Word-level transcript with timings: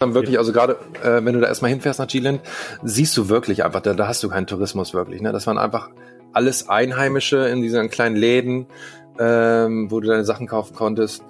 dann 0.00 0.14
wirklich, 0.14 0.38
also 0.38 0.52
gerade 0.52 0.78
äh, 1.02 1.22
wenn 1.22 1.34
du 1.34 1.40
da 1.40 1.48
erstmal 1.48 1.70
hinfährst 1.70 2.00
nach 2.00 2.06
G-Land, 2.06 2.40
siehst 2.82 3.14
du 3.18 3.28
wirklich 3.28 3.64
einfach, 3.64 3.82
da, 3.82 3.92
da 3.92 4.08
hast 4.08 4.22
du 4.22 4.30
keinen 4.30 4.46
Tourismus 4.46 4.94
wirklich. 4.94 5.20
Ne? 5.20 5.30
Das 5.30 5.46
waren 5.46 5.58
einfach 5.58 5.90
alles 6.32 6.70
Einheimische 6.70 7.36
in 7.48 7.60
diesen 7.60 7.90
kleinen 7.90 8.16
Läden, 8.16 8.66
ähm, 9.18 9.90
wo 9.90 10.00
du 10.00 10.08
deine 10.08 10.24
Sachen 10.24 10.46
kaufen 10.46 10.74
konntest. 10.74 11.22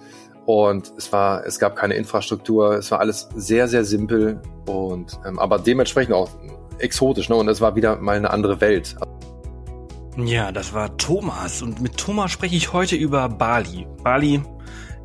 Und 0.47 0.93
es 0.97 1.13
war, 1.13 1.45
es 1.45 1.59
gab 1.59 1.75
keine 1.75 1.95
Infrastruktur, 1.95 2.77
es 2.77 2.93
war 2.93 3.01
alles 3.01 3.29
sehr, 3.35 3.67
sehr 3.67 3.85
simpel 3.85 4.41
und 4.67 5.19
ähm, 5.27 5.41
aber 5.41 5.59
dementsprechend 5.59 6.15
auch 6.15 6.31
exotisch, 6.79 7.29
ne? 7.29 7.35
Und 7.35 7.49
es 7.49 7.61
war 7.61 7.75
wieder 7.75 7.97
mal 7.97 8.17
eine 8.17 8.31
andere 8.31 8.61
Welt. 8.61 8.95
Ja, 10.17 10.53
das 10.53 10.73
war 10.73 10.97
Thomas 10.97 11.61
und 11.63 11.81
mit 11.81 11.97
Thomas 11.97 12.31
spreche 12.31 12.57
ich 12.57 12.73
heute 12.73 12.97
über 12.97 13.29
Bali. 13.29 13.87
Bali 14.03 14.43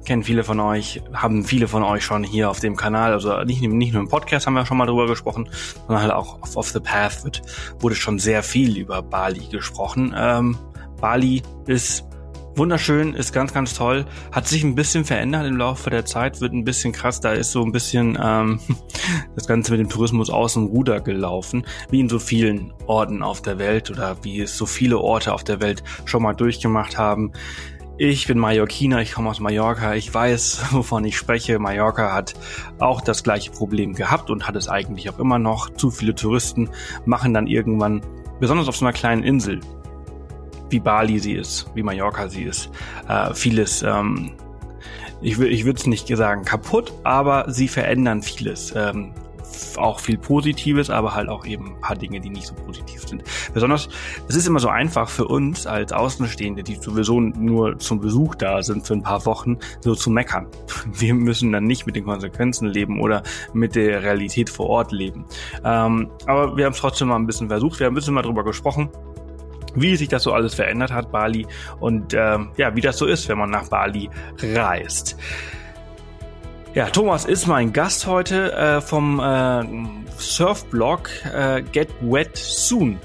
kennen 0.06 0.24
viele 0.24 0.44
von 0.44 0.60
euch, 0.60 1.02
haben 1.14 1.44
viele 1.44 1.68
von 1.68 1.84
euch 1.84 2.04
schon 2.04 2.24
hier 2.24 2.50
auf 2.50 2.60
dem 2.60 2.76
Kanal, 2.76 3.14
also 3.14 3.44
nicht, 3.44 3.62
nicht 3.62 3.94
nur 3.94 4.02
im 4.02 4.10
Podcast 4.10 4.48
haben 4.48 4.54
wir 4.54 4.66
schon 4.66 4.78
mal 4.78 4.86
drüber 4.86 5.08
gesprochen, 5.08 5.50
sondern 5.88 6.04
halt 6.04 6.14
auch 6.14 6.42
auf 6.42 6.56
Off 6.56 6.70
the 6.70 6.80
Path 6.80 7.24
wird, 7.24 7.42
wurde 7.80 7.96
schon 7.96 8.20
sehr 8.20 8.44
viel 8.44 8.78
über 8.78 9.02
Bali 9.02 9.48
gesprochen. 9.48 10.16
Ähm, 10.18 10.58
Bali 11.02 11.42
ist 11.68 12.06
wunderschön, 12.56 13.14
ist 13.14 13.34
ganz, 13.34 13.54
ganz 13.54 13.74
toll, 13.74 14.06
hat 14.32 14.48
sich 14.48 14.64
ein 14.64 14.76
bisschen 14.76 15.06
verändert 15.06 15.46
im 15.46 15.58
Laufe 15.58 15.90
der 15.90 16.06
Zeit, 16.06 16.42
wird 16.42 16.54
ein 16.54 16.64
bisschen 16.64 16.94
krass, 16.94 17.20
da 17.20 17.34
ist 17.34 17.52
so 17.52 17.64
ein 17.64 17.72
bisschen 17.72 18.18
ähm, 18.22 18.60
das 19.36 19.48
Ganze 19.48 19.72
mit 19.72 19.82
dem 19.82 19.90
Tourismus 19.90 20.30
aus 20.30 20.54
dem 20.54 20.66
Ruder 20.66 21.02
gelaufen, 21.02 21.66
wie 21.90 22.00
in 22.00 22.10
so 22.10 22.20
vielen 22.20 22.74
Orten 22.88 23.24
auf 23.24 23.42
der 23.42 23.60
Welt 23.60 23.92
oder 23.92 24.18
wie 24.24 24.42
es 24.42 24.58
so 24.58 24.66
viele 24.66 25.00
Orte 25.00 25.34
auf 25.34 25.44
der 25.44 25.62
Welt 25.62 25.84
schon 26.06 26.24
mal 26.24 26.34
durchgemacht 26.34 26.98
haben. 26.98 27.34
Ich 27.98 28.28
bin 28.28 28.38
Mallorquiner, 28.40 29.00
ich 29.00 29.14
komme 29.14 29.30
aus 29.30 29.40
Mallorca, 29.40 29.94
ich 29.96 30.14
weiß, 30.14 30.66
wovon 30.72 31.06
ich 31.06 31.16
spreche. 31.18 31.60
Mallorca 31.60 32.14
hat 32.14 32.34
auch 32.78 33.00
das 33.00 33.24
gleiche 33.24 33.52
Problem 33.52 33.94
gehabt 33.94 34.30
und 34.30 34.48
hat 34.48 34.58
es 34.58 34.68
eigentlich 34.68 35.10
auch 35.10 35.18
immer 35.18 35.40
noch. 35.40 35.70
Zu 35.70 35.92
viele 35.92 36.14
Touristen 36.14 36.70
machen 37.06 37.34
dann 37.34 37.48
irgendwann, 37.48 38.02
besonders 38.42 38.68
auf 38.68 38.76
so 38.76 38.86
einer 38.86 38.92
kleinen 38.92 39.24
Insel, 39.24 39.62
wie 40.70 40.82
Bali 40.82 41.20
sie 41.20 41.34
ist, 41.34 41.72
wie 41.74 41.84
Mallorca 41.84 42.28
sie 42.28 42.44
ist, 42.44 42.70
äh, 43.08 43.34
vieles, 43.34 43.82
ähm, 43.82 44.34
ich, 45.22 45.40
ich 45.40 45.64
würde 45.64 45.80
es 45.80 45.88
nicht 45.88 46.10
sagen 46.10 46.44
kaputt, 46.44 46.92
aber 47.04 47.46
sie 47.48 47.70
verändern 47.70 48.22
vieles. 48.22 48.74
Ähm, 48.76 49.14
auch 49.78 50.00
viel 50.00 50.18
Positives, 50.18 50.90
aber 50.90 51.16
halt 51.16 51.30
auch 51.30 51.46
eben 51.46 51.76
ein 51.76 51.82
paar 51.82 51.96
Dinge, 51.96 52.20
die 52.20 52.30
nicht 52.30 52.48
so 52.48 52.54
positiv 52.54 53.08
sind. 53.08 53.24
Besonders, 53.54 53.90
es 54.28 54.36
ist 54.36 54.48
immer 54.48 54.60
so 54.60 54.70
einfach 54.70 55.10
für 55.10 55.26
uns 55.26 55.68
als 55.68 55.92
Außenstehende, 55.92 56.64
die 56.64 56.76
sowieso 56.76 57.20
nur 57.20 57.78
zum 57.80 58.00
Besuch 58.00 58.36
da 58.36 58.62
sind 58.64 58.86
für 58.86 58.94
ein 58.94 59.04
paar 59.04 59.26
Wochen, 59.26 59.58
so 59.82 59.96
zu 59.96 60.10
meckern. 60.10 60.48
Wir 60.92 61.14
müssen 61.14 61.52
dann 61.52 61.66
nicht 61.66 61.86
mit 61.86 61.96
den 61.96 62.06
Konsequenzen 62.06 62.68
leben 62.68 63.02
oder 63.02 63.24
mit 63.54 63.76
der 63.76 64.04
Realität 64.04 64.50
vor 64.50 64.68
Ort 64.68 64.92
leben. 64.92 65.26
Ähm, 65.64 66.10
aber 66.26 66.56
wir 66.56 66.66
haben 66.66 66.74
es 66.74 66.80
trotzdem 66.80 67.10
mal 67.10 67.16
ein 67.16 67.26
bisschen 67.26 67.48
versucht, 67.48 67.80
wir 67.80 67.88
haben 67.88 67.94
ein 67.94 67.96
bisschen 67.96 68.14
mal 68.14 68.22
drüber 68.22 68.44
gesprochen 68.44 68.90
wie 69.76 69.96
sich 69.96 70.08
das 70.08 70.24
so 70.24 70.32
alles 70.32 70.56
verändert 70.56 70.92
hat, 70.92 71.12
Bali, 71.12 71.46
und 71.80 72.14
ähm, 72.14 72.50
ja, 72.58 72.76
wie 72.76 72.82
das 72.82 72.98
so 72.98 73.06
ist, 73.06 73.28
wenn 73.30 73.38
man 73.38 73.50
nach 73.50 73.68
Bali 73.68 74.10
reist. 74.42 75.18
Ja, 76.76 76.90
Thomas 76.90 77.24
ist 77.24 77.48
mein 77.48 77.72
Gast 77.72 78.06
heute 78.06 78.52
äh, 78.52 78.82
vom 78.82 79.22
äh, 79.22 79.64
Surfblog 80.18 81.10
äh, 81.34 81.62
Get 81.72 81.88
Wet 82.02 82.36
Soon. 82.36 83.00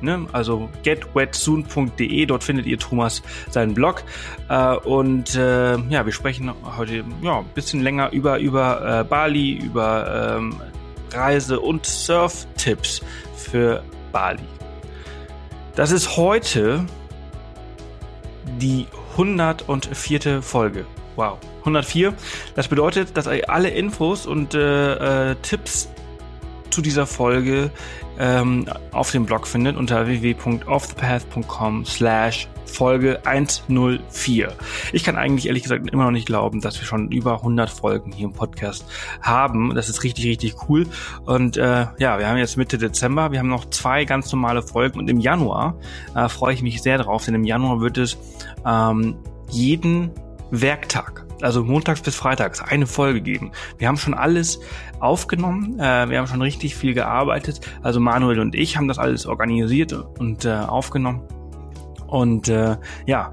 Ne? 0.00 0.28
Also 0.30 0.68
getwetsoon.de, 0.84 2.26
dort 2.26 2.44
findet 2.44 2.66
ihr 2.66 2.78
Thomas 2.78 3.20
seinen 3.50 3.74
Blog. 3.74 4.04
Äh, 4.48 4.76
und 4.76 5.34
äh, 5.34 5.76
ja, 5.88 6.06
wir 6.06 6.12
sprechen 6.12 6.52
heute 6.78 7.02
ja, 7.20 7.40
ein 7.40 7.46
bisschen 7.52 7.80
länger 7.80 8.12
über, 8.12 8.38
über 8.38 9.00
äh, 9.00 9.04
Bali, 9.04 9.54
über 9.54 10.36
ähm, 10.38 10.60
Reise- 11.12 11.58
und 11.58 11.84
Surf-Tipps 11.86 13.00
für 13.34 13.82
Bali. 14.12 14.38
Das 15.74 15.90
ist 15.90 16.16
heute 16.16 16.86
die 18.60 18.86
104. 19.16 20.42
Folge. 20.42 20.86
Wow. 21.16 21.38
104. 21.60 22.14
Das 22.54 22.68
bedeutet, 22.68 23.16
dass 23.16 23.26
ihr 23.26 23.48
alle 23.50 23.70
Infos 23.70 24.26
und 24.26 24.54
äh, 24.54 25.30
äh, 25.30 25.36
Tipps 25.42 25.88
zu 26.70 26.80
dieser 26.82 27.06
Folge 27.06 27.70
ähm, 28.18 28.66
auf 28.92 29.10
dem 29.10 29.26
Blog 29.26 29.46
findet 29.46 29.76
unter 29.76 30.06
www.offthepath.com 30.06 31.84
slash 31.84 32.48
Folge 32.64 33.20
104. 33.24 34.52
Ich 34.92 35.04
kann 35.04 35.16
eigentlich 35.16 35.46
ehrlich 35.46 35.62
gesagt 35.62 35.90
immer 35.90 36.04
noch 36.04 36.10
nicht 36.10 36.26
glauben, 36.26 36.60
dass 36.60 36.78
wir 36.80 36.86
schon 36.86 37.10
über 37.10 37.38
100 37.38 37.68
Folgen 37.68 38.12
hier 38.12 38.26
im 38.26 38.32
Podcast 38.32 38.84
haben. 39.20 39.74
Das 39.74 39.88
ist 39.88 40.04
richtig, 40.04 40.26
richtig 40.26 40.54
cool. 40.68 40.86
Und 41.24 41.56
äh, 41.56 41.86
ja, 41.98 42.18
wir 42.18 42.28
haben 42.28 42.36
jetzt 42.36 42.56
Mitte 42.56 42.78
Dezember. 42.78 43.32
Wir 43.32 43.40
haben 43.40 43.48
noch 43.48 43.68
zwei 43.70 44.04
ganz 44.04 44.30
normale 44.32 44.62
Folgen. 44.62 44.98
Und 44.98 45.10
im 45.10 45.18
Januar 45.20 45.76
äh, 46.14 46.28
freue 46.28 46.54
ich 46.54 46.62
mich 46.62 46.80
sehr 46.82 46.98
drauf, 46.98 47.24
denn 47.24 47.34
im 47.34 47.44
Januar 47.44 47.80
wird 47.80 47.98
es 47.98 48.16
ähm, 48.64 49.16
jeden 49.50 50.12
Werktag 50.50 51.26
also 51.42 51.64
montags 51.64 52.00
bis 52.00 52.14
freitags, 52.14 52.62
eine 52.62 52.86
Folge 52.86 53.20
geben. 53.20 53.52
Wir 53.78 53.88
haben 53.88 53.96
schon 53.96 54.14
alles 54.14 54.60
aufgenommen, 54.98 55.78
äh, 55.78 56.08
wir 56.08 56.18
haben 56.18 56.26
schon 56.26 56.42
richtig 56.42 56.76
viel 56.76 56.94
gearbeitet. 56.94 57.60
Also 57.82 58.00
Manuel 58.00 58.40
und 58.40 58.54
ich 58.54 58.76
haben 58.76 58.88
das 58.88 58.98
alles 58.98 59.26
organisiert 59.26 59.92
und 59.92 60.44
äh, 60.44 60.52
aufgenommen. 60.52 61.22
Und 62.06 62.48
äh, 62.48 62.76
ja, 63.06 63.32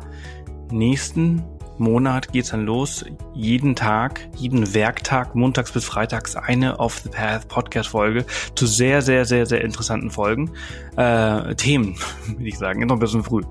nächsten 0.72 1.44
Monat 1.80 2.32
geht's 2.32 2.50
dann 2.50 2.66
los. 2.66 3.06
Jeden 3.34 3.76
Tag, 3.76 4.28
jeden 4.36 4.74
Werktag, 4.74 5.36
montags 5.36 5.72
bis 5.72 5.86
freitags 5.86 6.36
eine 6.36 6.80
Off 6.80 7.00
the 7.00 7.10
Path 7.10 7.48
Podcast 7.48 7.90
Folge 7.90 8.26
zu 8.56 8.66
sehr, 8.66 9.02
sehr, 9.02 9.26
sehr, 9.26 9.46
sehr 9.46 9.64
interessanten 9.64 10.10
Folgen. 10.10 10.52
Äh, 10.96 11.56
Themen, 11.56 11.96
würde 12.28 12.48
ich 12.48 12.58
sagen. 12.58 12.82
Ist 12.82 12.88
noch 12.88 12.96
ein 12.96 13.00
bisschen 13.00 13.24
früh. 13.24 13.42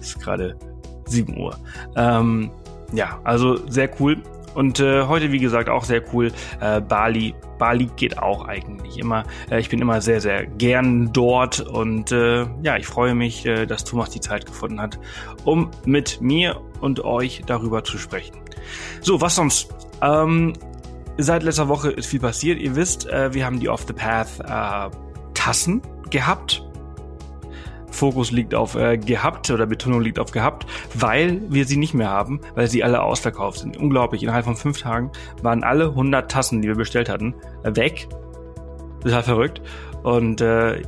ist 0.00 0.20
gerade 0.20 0.56
7 1.06 1.36
Uhr. 1.36 1.56
Ähm, 1.96 2.50
ja, 2.92 3.20
also 3.24 3.56
sehr 3.68 3.90
cool. 4.00 4.22
Und 4.54 4.80
äh, 4.80 5.04
heute, 5.04 5.32
wie 5.32 5.38
gesagt, 5.38 5.68
auch 5.68 5.84
sehr 5.84 6.02
cool. 6.12 6.30
Äh, 6.60 6.80
Bali. 6.80 7.34
Bali 7.58 7.86
geht 7.96 8.18
auch 8.18 8.46
eigentlich 8.46 8.98
immer. 8.98 9.24
Äh, 9.50 9.60
ich 9.60 9.68
bin 9.68 9.80
immer 9.80 10.00
sehr, 10.00 10.20
sehr 10.20 10.46
gern 10.46 11.12
dort. 11.12 11.60
Und 11.60 12.12
äh, 12.12 12.46
ja, 12.62 12.76
ich 12.76 12.86
freue 12.86 13.14
mich, 13.14 13.46
äh, 13.46 13.66
dass 13.66 13.84
Thomas 13.84 14.10
die 14.10 14.20
Zeit 14.20 14.46
gefunden 14.46 14.80
hat, 14.80 14.98
um 15.44 15.70
mit 15.86 16.20
mir 16.20 16.60
und 16.80 17.04
euch 17.04 17.42
darüber 17.46 17.82
zu 17.84 17.98
sprechen. 17.98 18.36
So, 19.00 19.20
was 19.20 19.36
sonst? 19.36 19.74
Ähm, 20.02 20.52
seit 21.16 21.42
letzter 21.42 21.68
Woche 21.68 21.90
ist 21.90 22.06
viel 22.06 22.20
passiert. 22.20 22.60
Ihr 22.60 22.76
wisst, 22.76 23.08
äh, 23.08 23.32
wir 23.32 23.46
haben 23.46 23.58
die 23.58 23.68
Off 23.68 23.84
the 23.86 23.94
Path 23.94 24.40
äh, 24.40 24.94
Tassen 25.34 25.80
gehabt 26.10 26.62
Fokus 27.92 28.30
liegt 28.30 28.54
auf 28.54 28.74
äh, 28.74 28.98
gehabt 28.98 29.50
oder 29.50 29.66
Betonung 29.66 30.00
liegt 30.00 30.18
auf 30.18 30.32
gehabt, 30.32 30.66
weil 30.94 31.40
wir 31.48 31.66
sie 31.66 31.76
nicht 31.76 31.94
mehr 31.94 32.10
haben, 32.10 32.40
weil 32.54 32.66
sie 32.66 32.82
alle 32.82 33.02
ausverkauft 33.02 33.60
sind. 33.60 33.76
Unglaublich, 33.76 34.22
innerhalb 34.22 34.44
von 34.44 34.56
fünf 34.56 34.80
Tagen 34.80 35.10
waren 35.42 35.62
alle 35.62 35.88
100 35.88 36.30
Tassen, 36.30 36.62
die 36.62 36.68
wir 36.68 36.76
bestellt 36.76 37.08
hatten, 37.08 37.34
weg. 37.62 38.08
Total 39.02 39.22
verrückt. 39.22 39.62
Und 40.02 40.40
äh, 40.40 40.82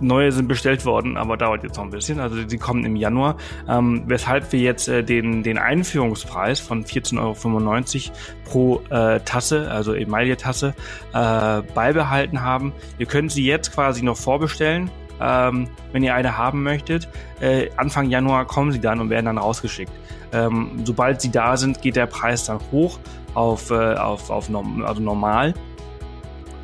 neue 0.00 0.32
sind 0.32 0.48
bestellt 0.48 0.84
worden, 0.84 1.16
aber 1.16 1.36
dauert 1.36 1.62
jetzt 1.62 1.76
noch 1.76 1.84
ein 1.84 1.90
bisschen. 1.90 2.20
Also 2.20 2.36
sie 2.46 2.58
kommen 2.58 2.84
im 2.84 2.96
Januar, 2.96 3.36
ähm, 3.68 4.02
weshalb 4.06 4.52
wir 4.52 4.60
jetzt 4.60 4.88
äh, 4.88 5.02
den, 5.02 5.42
den 5.42 5.58
Einführungspreis 5.58 6.60
von 6.60 6.84
14,95 6.84 7.18
Euro 7.18 8.14
pro 8.44 8.82
äh, 8.90 9.20
Tasse, 9.20 9.70
also 9.70 9.94
Emaille-Tasse, 9.94 10.74
äh, 11.12 11.62
beibehalten 11.74 12.42
haben. 12.42 12.72
Ihr 12.98 13.06
könnt 13.06 13.32
sie 13.32 13.44
jetzt 13.44 13.72
quasi 13.74 14.02
noch 14.02 14.16
vorbestellen 14.16 14.90
ähm, 15.20 15.68
wenn 15.92 16.02
ihr 16.02 16.14
eine 16.14 16.36
haben 16.36 16.62
möchtet. 16.62 17.08
Äh, 17.40 17.70
Anfang 17.76 18.10
Januar 18.10 18.46
kommen 18.46 18.72
sie 18.72 18.80
dann 18.80 19.00
und 19.00 19.10
werden 19.10 19.26
dann 19.26 19.38
rausgeschickt. 19.38 19.92
Ähm, 20.32 20.82
sobald 20.84 21.20
sie 21.20 21.30
da 21.30 21.56
sind, 21.56 21.82
geht 21.82 21.96
der 21.96 22.06
Preis 22.06 22.44
dann 22.44 22.60
hoch 22.70 22.98
auf, 23.34 23.70
äh, 23.70 23.94
auf, 23.94 24.30
auf 24.30 24.48
norm 24.48 24.84
also 24.84 25.02
normal. 25.02 25.54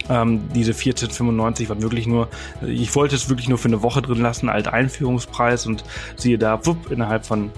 Ähm, 0.09 0.49
diese 0.55 0.73
14,95 0.73 1.69
waren 1.69 1.83
wirklich 1.83 2.07
nur, 2.07 2.29
ich 2.65 2.95
wollte 2.95 3.17
es 3.17 3.29
wirklich 3.29 3.49
nur 3.49 3.59
für 3.59 3.69
eine 3.69 3.83
Woche 3.83 4.03
drin 4.03 4.21
lassen 4.21 4.49
als 4.49 4.69
Einführungspreis 4.69 5.67
und 5.67 5.83
siehe 6.17 6.39
da, 6.39 6.65
wupp, 6.65 6.91
innerhalb 6.93 7.27
von 7.27 7.51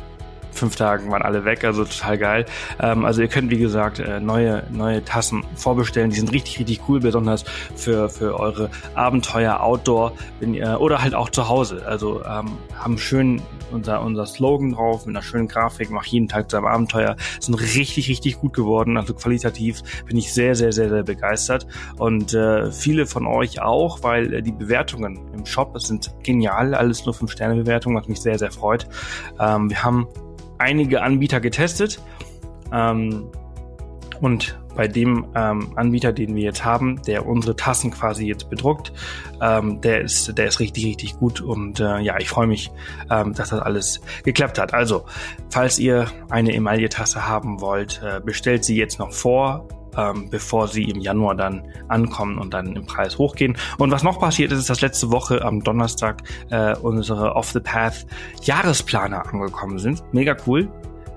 fünf 0.58 0.76
Tagen 0.76 1.10
waren 1.10 1.22
alle 1.22 1.44
weg, 1.44 1.64
also 1.64 1.84
total 1.84 2.18
geil. 2.18 2.46
Ähm, 2.80 3.04
also 3.04 3.22
ihr 3.22 3.28
könnt, 3.28 3.50
wie 3.50 3.58
gesagt, 3.58 3.98
äh, 3.98 4.20
neue, 4.20 4.64
neue 4.70 5.04
Tassen 5.04 5.44
vorbestellen. 5.56 6.10
Die 6.10 6.16
sind 6.16 6.32
richtig, 6.32 6.58
richtig 6.58 6.80
cool, 6.88 7.00
besonders 7.00 7.44
für, 7.74 8.08
für 8.08 8.38
eure 8.38 8.70
Abenteuer 8.94 9.60
Outdoor 9.60 10.12
wenn 10.40 10.54
ihr, 10.54 10.80
oder 10.80 11.02
halt 11.02 11.14
auch 11.14 11.30
zu 11.30 11.48
Hause. 11.48 11.82
Also 11.86 12.22
ähm, 12.24 12.58
haben 12.78 12.98
schön 12.98 13.42
unser, 13.70 14.02
unser 14.02 14.26
Slogan 14.26 14.72
drauf 14.72 15.06
mit 15.06 15.14
einer 15.14 15.22
schönen 15.22 15.48
Grafik, 15.48 15.90
mach 15.90 16.04
jeden 16.04 16.28
Tag 16.28 16.50
zu 16.50 16.56
einem 16.56 16.66
Abenteuer. 16.66 17.16
Sind 17.40 17.54
richtig, 17.54 18.08
richtig 18.08 18.38
gut 18.40 18.54
geworden. 18.54 18.96
Also 18.96 19.14
qualitativ 19.14 19.82
bin 20.06 20.16
ich 20.16 20.32
sehr, 20.32 20.54
sehr, 20.54 20.72
sehr, 20.72 20.88
sehr 20.88 21.02
begeistert. 21.02 21.66
Und 21.96 22.34
äh, 22.34 22.70
viele 22.70 23.06
von 23.06 23.26
euch 23.26 23.60
auch, 23.60 24.02
weil 24.02 24.32
äh, 24.34 24.42
die 24.42 24.52
Bewertungen 24.52 25.20
im 25.34 25.46
Shop 25.46 25.78
sind 25.80 26.12
genial. 26.22 26.74
Alles 26.74 27.04
nur 27.04 27.14
5-Sterne-Bewertungen, 27.14 27.96
was 27.96 28.08
mich 28.08 28.20
sehr, 28.20 28.38
sehr 28.38 28.50
freut. 28.50 28.88
Ähm, 29.38 29.70
wir 29.70 29.82
haben 29.82 30.08
einige 30.58 31.02
Anbieter 31.02 31.40
getestet 31.40 32.00
ähm, 32.72 33.30
und 34.20 34.58
bei 34.78 34.86
dem 34.86 35.26
ähm, 35.34 35.72
Anbieter, 35.74 36.12
den 36.12 36.36
wir 36.36 36.42
jetzt 36.44 36.64
haben, 36.64 37.02
der 37.02 37.26
unsere 37.26 37.56
Tassen 37.56 37.90
quasi 37.90 38.28
jetzt 38.28 38.48
bedruckt. 38.48 38.92
Ähm, 39.40 39.80
der 39.80 40.02
ist, 40.02 40.38
der 40.38 40.46
ist 40.46 40.60
richtig, 40.60 40.86
richtig 40.86 41.18
gut 41.18 41.40
und 41.40 41.80
äh, 41.80 41.98
ja, 41.98 42.16
ich 42.20 42.28
freue 42.28 42.46
mich, 42.46 42.70
ähm, 43.10 43.34
dass 43.34 43.48
das 43.48 43.60
alles 43.60 44.00
geklappt 44.22 44.56
hat. 44.56 44.74
Also, 44.74 45.04
falls 45.50 45.80
ihr 45.80 46.06
eine 46.30 46.54
Emaille-Tasse 46.54 47.26
haben 47.26 47.60
wollt, 47.60 48.00
äh, 48.04 48.20
bestellt 48.20 48.64
sie 48.64 48.76
jetzt 48.76 49.00
noch 49.00 49.12
vor 49.12 49.66
ähm, 49.98 50.30
bevor 50.30 50.68
sie 50.68 50.84
im 50.84 51.00
Januar 51.00 51.34
dann 51.34 51.62
ankommen 51.88 52.38
und 52.38 52.54
dann 52.54 52.76
im 52.76 52.86
Preis 52.86 53.18
hochgehen. 53.18 53.56
Und 53.78 53.90
was 53.90 54.02
noch 54.02 54.20
passiert 54.20 54.52
ist, 54.52 54.60
ist, 54.60 54.70
dass 54.70 54.80
letzte 54.80 55.10
Woche 55.10 55.44
am 55.44 55.62
Donnerstag 55.62 56.22
äh, 56.50 56.76
unsere 56.76 57.34
Off 57.34 57.50
the 57.50 57.60
Path 57.60 58.06
Jahresplaner 58.42 59.26
angekommen 59.26 59.78
sind. 59.78 60.02
Mega 60.12 60.36
cool. 60.46 60.68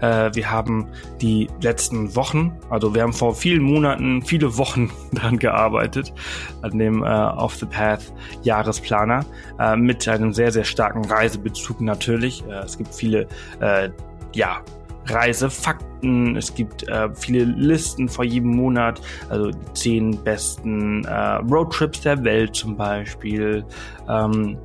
Äh, 0.02 0.34
wir 0.34 0.50
haben 0.50 0.88
die 1.22 1.48
letzten 1.62 2.16
Wochen, 2.16 2.58
also 2.70 2.94
wir 2.94 3.04
haben 3.04 3.14
vor 3.14 3.36
vielen 3.36 3.62
Monaten, 3.62 4.22
viele 4.24 4.58
Wochen 4.58 4.92
daran 5.12 5.38
gearbeitet, 5.38 6.14
an 6.62 6.78
dem 6.78 7.04
äh, 7.04 7.08
Off 7.08 7.56
the 7.56 7.68
Path 7.68 8.12
Jahresplaner, 8.42 9.26
äh, 9.60 9.76
mit 9.76 10.08
einem 10.08 10.34
sehr, 10.34 10.52
sehr 10.52 10.66
starken 10.66 11.06
Reisebezug 11.06 11.82
natürlich. 11.82 12.44
Äh, 12.48 12.64
es 12.64 12.78
gibt 12.78 12.94
viele, 12.94 13.28
äh, 13.60 13.90
ja, 14.34 14.62
Reisefakten. 15.06 16.36
Es 16.36 16.54
gibt 16.54 16.88
äh, 16.88 17.10
viele 17.14 17.44
Listen 17.44 18.10
vor 18.10 18.26
jedem 18.26 18.56
Monat, 18.56 19.02
also 19.30 19.52
die 19.52 19.74
zehn 19.74 20.24
besten 20.24 21.06
äh, 21.06 21.36
Roadtrips 21.38 22.02
der 22.02 22.24
Welt 22.24 22.56
zum 22.56 22.76
Beispiel. 22.76 23.66
Ähm, 24.10 24.58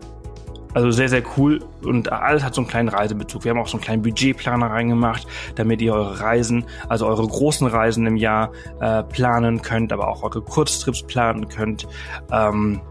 also 0.76 0.90
sehr, 0.90 1.08
sehr 1.08 1.22
cool 1.38 1.60
und 1.86 2.12
alles 2.12 2.44
hat 2.44 2.54
so 2.54 2.60
einen 2.60 2.68
kleinen 2.68 2.90
Reisebezug. 2.90 3.44
Wir 3.44 3.50
haben 3.52 3.58
auch 3.58 3.66
so 3.66 3.78
einen 3.78 3.84
kleinen 3.84 4.02
Budgetplaner 4.02 4.66
reingemacht, 4.66 5.26
damit 5.54 5.80
ihr 5.80 5.94
eure 5.94 6.20
Reisen, 6.20 6.66
also 6.90 7.06
eure 7.06 7.26
großen 7.26 7.66
Reisen 7.66 8.06
im 8.06 8.16
Jahr 8.16 8.52
äh, 8.80 9.02
planen 9.02 9.62
könnt, 9.62 9.90
aber 9.90 10.08
auch 10.08 10.22
eure 10.22 10.42
Kurztrips 10.42 11.02
planen 11.02 11.48
könnt. 11.48 11.88
Ähm, 12.30 12.82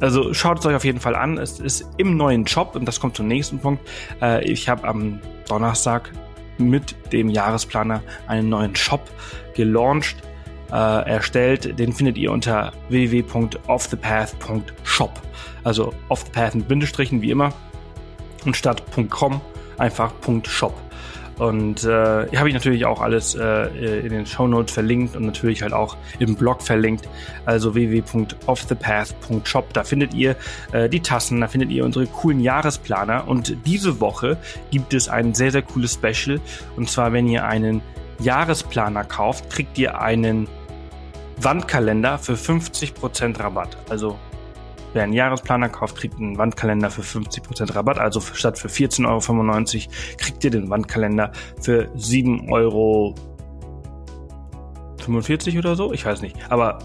also 0.00 0.32
schaut 0.32 0.60
es 0.60 0.66
euch 0.66 0.76
auf 0.76 0.84
jeden 0.84 1.00
Fall 1.00 1.16
an. 1.16 1.38
Es 1.38 1.58
ist 1.58 1.88
im 1.96 2.16
neuen 2.16 2.44
Job 2.44 2.76
und 2.76 2.84
das 2.86 3.00
kommt 3.00 3.16
zum 3.16 3.26
nächsten 3.26 3.58
Punkt. 3.58 3.82
Äh, 4.22 4.44
ich 4.44 4.68
habe 4.68 4.86
am 4.86 5.18
Donnerstag 5.48 6.12
mit 6.58 6.94
dem 7.12 7.28
Jahresplaner 7.28 8.02
einen 8.26 8.48
neuen 8.48 8.74
Shop 8.76 9.10
gelauncht, 9.54 10.16
äh, 10.70 11.10
erstellt. 11.10 11.78
Den 11.78 11.92
findet 11.92 12.16
ihr 12.18 12.32
unter 12.32 12.72
www.offthepath.shop. 12.88 15.22
Also 15.62 15.94
off 16.08 16.24
the 16.24 16.32
path 16.32 16.54
mit 16.54 16.66
Bindestrichen 16.68 17.20
wie 17.22 17.30
immer 17.30 17.52
und 18.44 18.56
statt 18.56 18.82
.com 19.10 19.40
einfach 19.78 20.12
.shop. 20.46 20.74
Und 21.38 21.84
äh, 21.84 21.88
habe 21.88 22.48
ich 22.48 22.54
natürlich 22.54 22.86
auch 22.86 23.00
alles 23.00 23.34
äh, 23.34 24.00
in 24.00 24.10
den 24.10 24.26
Show 24.26 24.46
Notes 24.46 24.72
verlinkt 24.72 25.16
und 25.16 25.26
natürlich 25.26 25.62
halt 25.62 25.72
auch 25.72 25.96
im 26.18 26.36
Blog 26.36 26.62
verlinkt. 26.62 27.08
Also 27.44 27.74
www.offthepath.shop. 27.74 29.72
Da 29.72 29.84
findet 29.84 30.14
ihr 30.14 30.36
äh, 30.72 30.88
die 30.88 31.00
Tassen, 31.00 31.40
da 31.40 31.48
findet 31.48 31.70
ihr 31.70 31.84
unsere 31.84 32.06
coolen 32.06 32.40
Jahresplaner. 32.40 33.26
Und 33.26 33.56
diese 33.66 34.00
Woche 34.00 34.36
gibt 34.70 34.94
es 34.94 35.08
ein 35.08 35.34
sehr, 35.34 35.50
sehr 35.50 35.62
cooles 35.62 35.94
Special. 35.94 36.40
Und 36.76 36.88
zwar, 36.88 37.12
wenn 37.12 37.26
ihr 37.26 37.44
einen 37.44 37.82
Jahresplaner 38.20 39.04
kauft, 39.04 39.50
kriegt 39.50 39.76
ihr 39.78 40.00
einen 40.00 40.48
Wandkalender 41.38 42.18
für 42.18 42.34
50% 42.34 43.40
Rabatt. 43.40 43.76
Also 43.88 44.18
Wer 44.94 45.02
einen 45.02 45.12
Jahresplaner 45.12 45.68
kauft, 45.68 45.96
kriegt 45.96 46.18
einen 46.18 46.38
Wandkalender 46.38 46.88
für 46.90 47.02
50% 47.02 47.74
Rabatt. 47.74 47.98
Also 47.98 48.20
statt 48.20 48.58
für 48.58 48.68
14,95 48.68 49.06
Euro 49.08 49.92
kriegt 50.16 50.44
ihr 50.44 50.50
den 50.50 50.70
Wandkalender 50.70 51.32
für 51.60 51.88
7,45 51.96 52.48
Euro 52.50 53.14
oder 55.58 55.74
so. 55.74 55.92
Ich 55.92 56.06
weiß 56.06 56.22
nicht. 56.22 56.36
Aber 56.48 56.78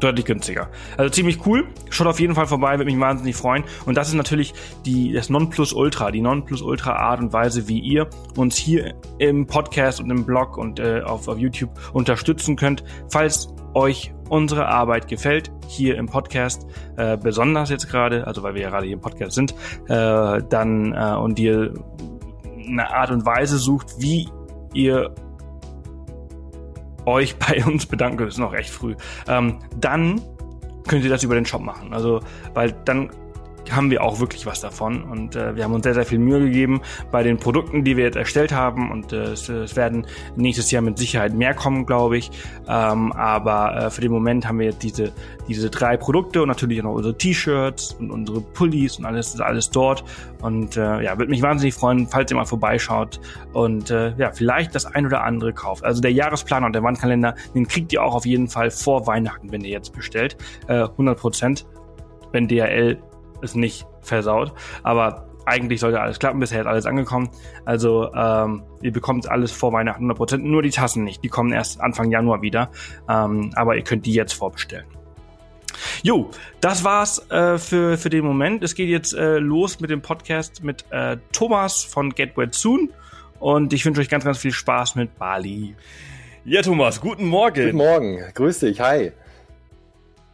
deutlich 0.00 0.26
günstiger. 0.26 0.68
Also 0.96 1.10
ziemlich 1.10 1.46
cool. 1.46 1.66
Schaut 1.90 2.06
auf 2.06 2.20
jeden 2.20 2.34
Fall 2.34 2.46
vorbei, 2.46 2.78
würde 2.78 2.90
mich 2.90 3.00
wahnsinnig 3.00 3.36
freuen. 3.36 3.64
Und 3.86 3.96
das 3.96 4.08
ist 4.08 4.14
natürlich 4.14 4.52
die, 4.84 5.12
das 5.12 5.30
Nonplusultra, 5.30 6.10
die 6.10 6.20
Nonplusultra 6.20 6.92
Art 6.92 7.20
und 7.20 7.32
Weise, 7.32 7.68
wie 7.68 7.78
ihr 7.78 8.08
uns 8.36 8.56
hier 8.56 8.94
im 9.18 9.46
Podcast 9.46 10.00
und 10.00 10.10
im 10.10 10.24
Blog 10.24 10.56
und 10.56 10.78
äh, 10.78 11.02
auf, 11.02 11.28
auf 11.28 11.38
YouTube 11.38 11.70
unterstützen 11.92 12.56
könnt. 12.56 12.84
Falls 13.08 13.54
euch 13.74 14.12
unsere 14.30 14.66
Arbeit 14.66 15.08
gefällt, 15.08 15.50
hier 15.66 15.96
im 15.96 16.06
Podcast, 16.06 16.66
äh, 16.96 17.16
besonders 17.16 17.68
jetzt 17.68 17.88
gerade, 17.90 18.26
also 18.26 18.42
weil 18.42 18.54
wir 18.54 18.62
ja 18.62 18.70
gerade 18.70 18.86
hier 18.86 18.94
im 18.94 19.00
Podcast 19.00 19.32
sind, 19.32 19.54
äh, 19.88 20.42
dann 20.48 20.94
äh, 20.94 21.16
und 21.16 21.38
ihr 21.38 21.74
eine 22.66 22.88
Art 22.94 23.10
und 23.10 23.26
Weise 23.26 23.58
sucht, 23.58 23.94
wie 23.98 24.28
ihr 24.72 25.14
euch 27.06 27.36
bei 27.38 27.64
uns 27.64 27.86
bedanken 27.86 28.18
könnt, 28.18 28.30
ist 28.30 28.38
noch 28.38 28.52
recht 28.52 28.70
früh, 28.70 28.94
ähm, 29.28 29.58
dann 29.78 30.22
könnt 30.86 31.04
ihr 31.04 31.10
das 31.10 31.24
über 31.24 31.34
den 31.34 31.44
Shop 31.44 31.62
machen. 31.62 31.92
Also, 31.92 32.20
weil 32.54 32.72
dann 32.84 33.10
haben 33.70 33.90
wir 33.90 34.02
auch 34.02 34.20
wirklich 34.20 34.46
was 34.46 34.60
davon. 34.60 35.02
Und 35.02 35.36
äh, 35.36 35.56
wir 35.56 35.64
haben 35.64 35.72
uns 35.72 35.84
sehr, 35.84 35.94
sehr 35.94 36.06
viel 36.06 36.18
Mühe 36.18 36.40
gegeben 36.40 36.80
bei 37.10 37.22
den 37.22 37.38
Produkten, 37.38 37.84
die 37.84 37.96
wir 37.96 38.04
jetzt 38.04 38.16
erstellt 38.16 38.52
haben. 38.52 38.90
Und 38.90 39.12
äh, 39.12 39.32
es, 39.32 39.48
es 39.48 39.76
werden 39.76 40.06
nächstes 40.36 40.70
Jahr 40.70 40.82
mit 40.82 40.98
Sicherheit 40.98 41.34
mehr 41.34 41.54
kommen, 41.54 41.86
glaube 41.86 42.18
ich. 42.18 42.30
Ähm, 42.68 43.12
aber 43.12 43.76
äh, 43.76 43.90
für 43.90 44.00
den 44.00 44.12
Moment 44.12 44.46
haben 44.46 44.58
wir 44.58 44.66
jetzt 44.66 44.82
diese, 44.82 45.12
diese 45.48 45.70
drei 45.70 45.96
Produkte 45.96 46.42
und 46.42 46.48
natürlich 46.48 46.80
auch 46.80 46.84
noch 46.84 46.94
unsere 46.94 47.16
T-Shirts 47.16 47.94
und 47.94 48.10
unsere 48.10 48.40
Pullis 48.40 48.98
und 48.98 49.04
alles 49.04 49.34
ist 49.34 49.40
alles 49.40 49.70
dort. 49.70 50.04
Und 50.42 50.76
äh, 50.76 51.02
ja, 51.02 51.18
würde 51.18 51.30
mich 51.30 51.42
wahnsinnig 51.42 51.74
freuen, 51.74 52.06
falls 52.06 52.30
ihr 52.30 52.36
mal 52.36 52.46
vorbeischaut 52.46 53.20
und 53.52 53.90
äh, 53.90 54.14
ja, 54.16 54.32
vielleicht 54.32 54.74
das 54.74 54.86
ein 54.86 55.06
oder 55.06 55.24
andere 55.24 55.52
kauft. 55.52 55.84
Also 55.84 56.00
der 56.00 56.12
Jahresplaner 56.12 56.66
und 56.66 56.72
der 56.72 56.82
Wandkalender, 56.82 57.34
den 57.54 57.68
kriegt 57.68 57.92
ihr 57.92 58.02
auch 58.02 58.14
auf 58.14 58.26
jeden 58.26 58.48
Fall 58.48 58.70
vor 58.70 59.06
Weihnachten, 59.06 59.52
wenn 59.52 59.62
ihr 59.62 59.70
jetzt 59.70 59.92
bestellt. 59.92 60.36
Äh, 60.66 60.84
100 60.84 61.18
Prozent 61.18 61.66
wenn 62.32 62.48
DHL 62.48 62.98
es 63.42 63.54
nicht 63.54 63.86
versaut. 64.00 64.52
Aber 64.82 65.26
eigentlich 65.46 65.80
sollte 65.80 66.00
alles 66.00 66.18
klappen. 66.18 66.40
Bisher 66.40 66.60
ist 66.60 66.66
alles 66.66 66.86
angekommen. 66.86 67.30
Also 67.64 68.12
ähm, 68.14 68.62
ihr 68.82 68.92
bekommt 68.92 69.28
alles 69.28 69.52
vor 69.52 69.72
Weihnachten 69.72 70.10
100%. 70.10 70.38
Nur 70.38 70.62
die 70.62 70.70
Tassen 70.70 71.04
nicht. 71.04 71.24
Die 71.24 71.28
kommen 71.28 71.52
erst 71.52 71.80
Anfang 71.80 72.10
Januar 72.10 72.42
wieder. 72.42 72.70
Ähm, 73.08 73.50
aber 73.54 73.76
ihr 73.76 73.82
könnt 73.82 74.06
die 74.06 74.12
jetzt 74.12 74.32
vorbestellen. 74.32 74.86
Jo, 76.02 76.30
das 76.60 76.84
war's 76.84 77.30
äh, 77.30 77.58
für, 77.58 77.96
für 77.96 78.10
den 78.10 78.24
Moment. 78.24 78.62
Es 78.62 78.74
geht 78.74 78.88
jetzt 78.88 79.14
äh, 79.14 79.38
los 79.38 79.80
mit 79.80 79.90
dem 79.90 80.02
Podcast 80.02 80.62
mit 80.62 80.84
äh, 80.90 81.16
Thomas 81.32 81.82
von 81.82 82.10
Get 82.10 82.36
Wet 82.36 82.54
Soon. 82.54 82.90
Und 83.38 83.72
ich 83.72 83.84
wünsche 83.86 84.00
euch 84.00 84.08
ganz, 84.08 84.24
ganz 84.24 84.38
viel 84.38 84.52
Spaß 84.52 84.96
mit 84.96 85.18
Bali. 85.18 85.74
Ja, 86.44 86.62
Thomas, 86.62 87.00
guten 87.00 87.26
Morgen. 87.26 87.64
Guten 87.64 87.76
Morgen. 87.76 88.18
Grüß 88.34 88.60
dich. 88.60 88.80
Hi. 88.80 89.12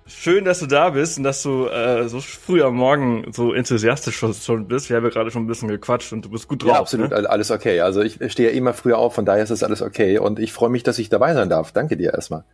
Schön, 0.08 0.44
dass 0.44 0.60
du 0.60 0.66
da 0.66 0.90
bist 0.90 1.18
und 1.18 1.24
dass 1.24 1.42
du 1.42 1.66
äh, 1.66 2.08
so 2.08 2.20
früh 2.20 2.62
am 2.62 2.76
Morgen 2.76 3.32
so 3.32 3.52
enthusiastisch 3.52 4.16
schon 4.16 4.68
bist. 4.68 4.88
Wir 4.88 4.96
haben 4.96 5.04
ja 5.04 5.10
gerade 5.10 5.32
schon 5.32 5.42
ein 5.42 5.46
bisschen 5.48 5.66
gequatscht 5.68 6.12
und 6.12 6.24
du 6.24 6.30
bist 6.30 6.46
gut 6.46 6.62
drauf. 6.62 6.70
Ja, 6.70 6.78
absolut, 6.78 7.10
ne? 7.10 7.28
alles 7.28 7.50
okay. 7.50 7.80
Also 7.80 8.02
ich 8.02 8.18
stehe 8.30 8.50
ja 8.50 8.56
immer 8.56 8.72
früher 8.72 8.98
auf, 8.98 9.14
von 9.14 9.24
daher 9.24 9.42
ist 9.42 9.48
das 9.48 9.64
alles 9.64 9.82
okay. 9.82 10.18
Und 10.18 10.38
ich 10.38 10.52
freue 10.52 10.70
mich, 10.70 10.84
dass 10.84 11.00
ich 11.00 11.08
dabei 11.08 11.34
sein 11.34 11.48
darf. 11.48 11.72
Danke 11.72 11.96
dir 11.96 12.14
erstmal. 12.14 12.44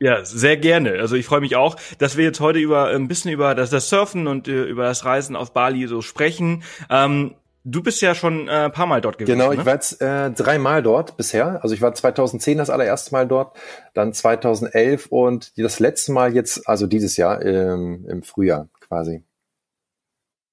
Ja, 0.00 0.24
sehr 0.24 0.56
gerne. 0.56 0.98
Also 1.00 1.16
ich 1.16 1.26
freue 1.26 1.40
mich 1.40 1.54
auch, 1.54 1.76
dass 1.98 2.16
wir 2.16 2.24
jetzt 2.24 2.40
heute 2.40 2.58
über 2.58 2.88
ein 2.88 3.08
bisschen 3.08 3.30
über 3.30 3.54
das, 3.54 3.68
das 3.68 3.90
Surfen 3.90 4.26
und 4.26 4.48
äh, 4.48 4.64
über 4.64 4.84
das 4.84 5.04
Reisen 5.04 5.36
auf 5.36 5.52
Bali 5.52 5.86
so 5.86 6.00
sprechen. 6.00 6.62
Ähm, 6.88 7.34
Du 7.64 7.82
bist 7.82 8.00
ja 8.02 8.14
schon 8.14 8.48
äh, 8.48 8.64
ein 8.64 8.72
paar 8.72 8.86
Mal 8.86 9.00
dort 9.00 9.18
gewesen. 9.18 9.38
Genau, 9.38 9.52
ich 9.52 9.58
ne? 9.58 9.66
war 9.66 9.74
jetzt 9.74 10.00
äh, 10.00 10.30
dreimal 10.30 10.82
dort 10.82 11.16
bisher. 11.16 11.62
Also 11.62 11.74
ich 11.74 11.80
war 11.80 11.94
2010 11.94 12.58
das 12.58 12.70
allererste 12.70 13.12
Mal 13.12 13.28
dort, 13.28 13.56
dann 13.94 14.12
2011 14.12 15.06
und 15.06 15.52
das 15.56 15.78
letzte 15.78 16.12
Mal 16.12 16.34
jetzt, 16.34 16.68
also 16.68 16.86
dieses 16.86 17.16
Jahr 17.16 17.44
ähm, 17.44 18.04
im 18.08 18.22
Frühjahr 18.22 18.68
quasi. 18.80 19.24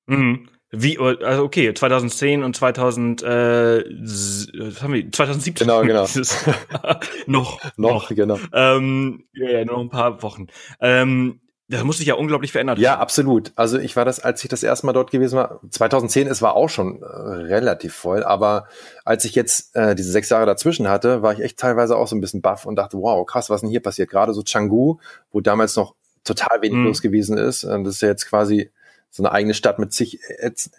Mhm. 0.06 0.50
Wie, 0.72 1.00
also 1.00 1.44
okay, 1.44 1.74
2010 1.74 2.44
und 2.44 2.56
2000, 2.56 3.24
äh, 3.24 3.84
was 3.88 4.84
haben 4.84 4.94
wir, 4.94 5.12
2017. 5.12 5.66
Genau, 5.66 5.82
genau. 5.82 6.06
noch, 7.26 7.60
noch, 7.76 7.76
noch, 7.76 8.10
genau. 8.10 8.38
Ähm, 8.54 9.24
ja, 9.34 9.50
ja, 9.50 9.66
noch 9.66 9.80
ein 9.80 9.90
paar 9.90 10.22
Wochen. 10.22 10.46
Ähm, 10.80 11.42
das 11.70 11.84
muss 11.84 12.00
sich 12.00 12.08
ja 12.08 12.16
unglaublich 12.16 12.52
verändert 12.52 12.80
Ja, 12.80 12.98
absolut. 12.98 13.52
Also 13.56 13.78
ich 13.78 13.96
war 13.96 14.04
das, 14.04 14.20
als 14.20 14.44
ich 14.44 14.50
das 14.50 14.64
erste 14.64 14.88
Mal 14.88 14.94
dort 14.94 15.12
gewesen 15.12 15.36
war, 15.38 15.60
2010, 15.70 16.28
es 16.28 16.42
war 16.42 16.56
auch 16.56 16.70
schon 16.70 17.04
äh, 17.04 17.06
relativ 17.06 17.94
voll, 17.94 18.24
aber 18.24 18.66
als 19.06 19.24
ich 19.24 19.36
jetzt 19.36 19.76
äh, 19.76 19.94
diese 19.94 20.12
sechs 20.12 20.30
Jahre 20.30 20.48
dazwischen 20.48 20.88
hatte, 20.88 21.22
war 21.22 21.34
ich 21.34 21.42
echt 21.42 21.60
teilweise 21.60 21.96
auch 21.96 22.08
so 22.08 22.16
ein 22.16 22.22
bisschen 22.22 22.42
baff 22.42 22.66
und 22.66 22.76
dachte, 22.76 22.98
wow, 22.98 23.24
krass, 23.26 23.52
was 23.52 23.62
denn 23.62 23.70
hier 23.70 23.84
passiert? 23.84 24.10
Gerade 24.10 24.34
so 24.34 24.42
Canggu, 24.42 24.98
wo 25.32 25.42
damals 25.42 25.76
noch 25.76 25.94
total 26.24 26.62
wenig 26.62 26.78
mhm. 26.78 26.86
los 26.86 27.02
gewesen 27.02 27.38
ist. 27.38 27.64
Und 27.64 27.84
das 27.84 27.96
ist 27.96 28.02
ja 28.02 28.10
jetzt 28.10 28.28
quasi 28.28 28.72
so 29.12 29.24
eine 29.24 29.32
eigene 29.32 29.54
Stadt 29.54 29.80
mit 29.80 29.92
zig, 29.92 30.20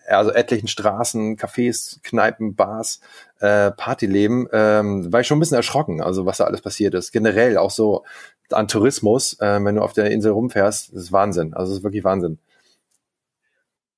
also 0.09 0.31
etlichen 0.31 0.69
Straßen, 0.69 1.37
Cafés, 1.37 2.01
Kneipen, 2.03 2.55
Bars, 2.55 3.01
äh, 3.41 3.71
Partyleben, 3.73 4.49
ähm, 4.53 5.13
war 5.13 5.21
ich 5.21 5.27
schon 5.27 5.39
ein 5.39 5.41
bisschen 5.41 5.57
erschrocken, 5.57 6.01
also 6.01 6.27
was 6.27 6.39
da 6.39 6.45
alles 6.45 6.63
passiert 6.63 6.95
ist. 6.95 7.11
Generell 7.11 7.59
auch 7.59 7.71
so 7.71 8.05
an 8.53 8.69
Tourismus, 8.69 9.39
äh, 9.41 9.63
wenn 9.63 9.77
du 9.77 9.83
auf 9.83 9.93
der 9.93 10.11
Insel 10.11 10.33
rumfährst, 10.33 10.93
das 10.93 11.03
ist 11.05 11.13
Wahnsinn. 11.13 11.55
Also 11.55 11.73
es 11.73 11.79
ist 11.79 11.85
wirklich 11.85 12.05
Wahnsinn. 12.05 12.39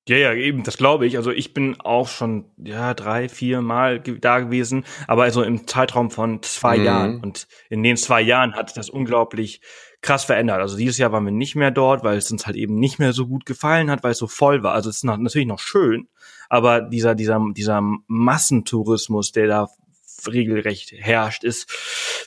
Ja, 0.05 0.17
ja, 0.17 0.33
eben, 0.33 0.63
das 0.63 0.75
glaube 0.75 1.05
ich. 1.05 1.15
Also 1.15 1.31
ich 1.31 1.53
bin 1.53 1.79
auch 1.79 2.09
schon 2.09 2.45
ja 2.57 2.93
drei, 2.93 3.29
vier 3.29 3.61
Mal 3.61 4.01
da 4.01 4.39
gewesen, 4.39 4.83
aber 5.07 5.23
also 5.23 5.43
im 5.43 5.65
Zeitraum 5.65 6.11
von 6.11 6.41
zwei 6.41 6.77
mhm. 6.77 6.83
Jahren. 6.83 7.19
Und 7.21 7.47
in 7.69 7.83
den 7.83 7.95
zwei 7.95 8.21
Jahren 8.21 8.53
hat 8.53 8.75
das 8.75 8.89
unglaublich 8.89 9.61
krass 10.01 10.25
verändert. 10.25 10.59
Also 10.59 10.75
dieses 10.75 10.97
Jahr 10.97 11.13
waren 11.13 11.23
wir 11.23 11.31
nicht 11.31 11.55
mehr 11.55 11.71
dort, 11.71 12.03
weil 12.03 12.17
es 12.17 12.29
uns 12.29 12.45
halt 12.45 12.57
eben 12.57 12.75
nicht 12.75 12.99
mehr 12.99 13.13
so 13.13 13.27
gut 13.27 13.45
gefallen 13.45 13.89
hat, 13.89 14.03
weil 14.03 14.11
es 14.11 14.17
so 14.17 14.27
voll 14.27 14.61
war. 14.61 14.73
Also 14.73 14.89
es 14.89 14.97
ist 14.97 15.03
natürlich 15.05 15.47
noch 15.47 15.59
schön, 15.59 16.09
aber 16.49 16.81
dieser 16.81 17.15
dieser 17.15 17.41
dieser 17.55 17.81
Massentourismus, 18.07 19.31
der 19.31 19.47
da 19.47 19.69
regelrecht 20.27 20.91
herrscht, 20.91 21.43
ist, 21.43 21.69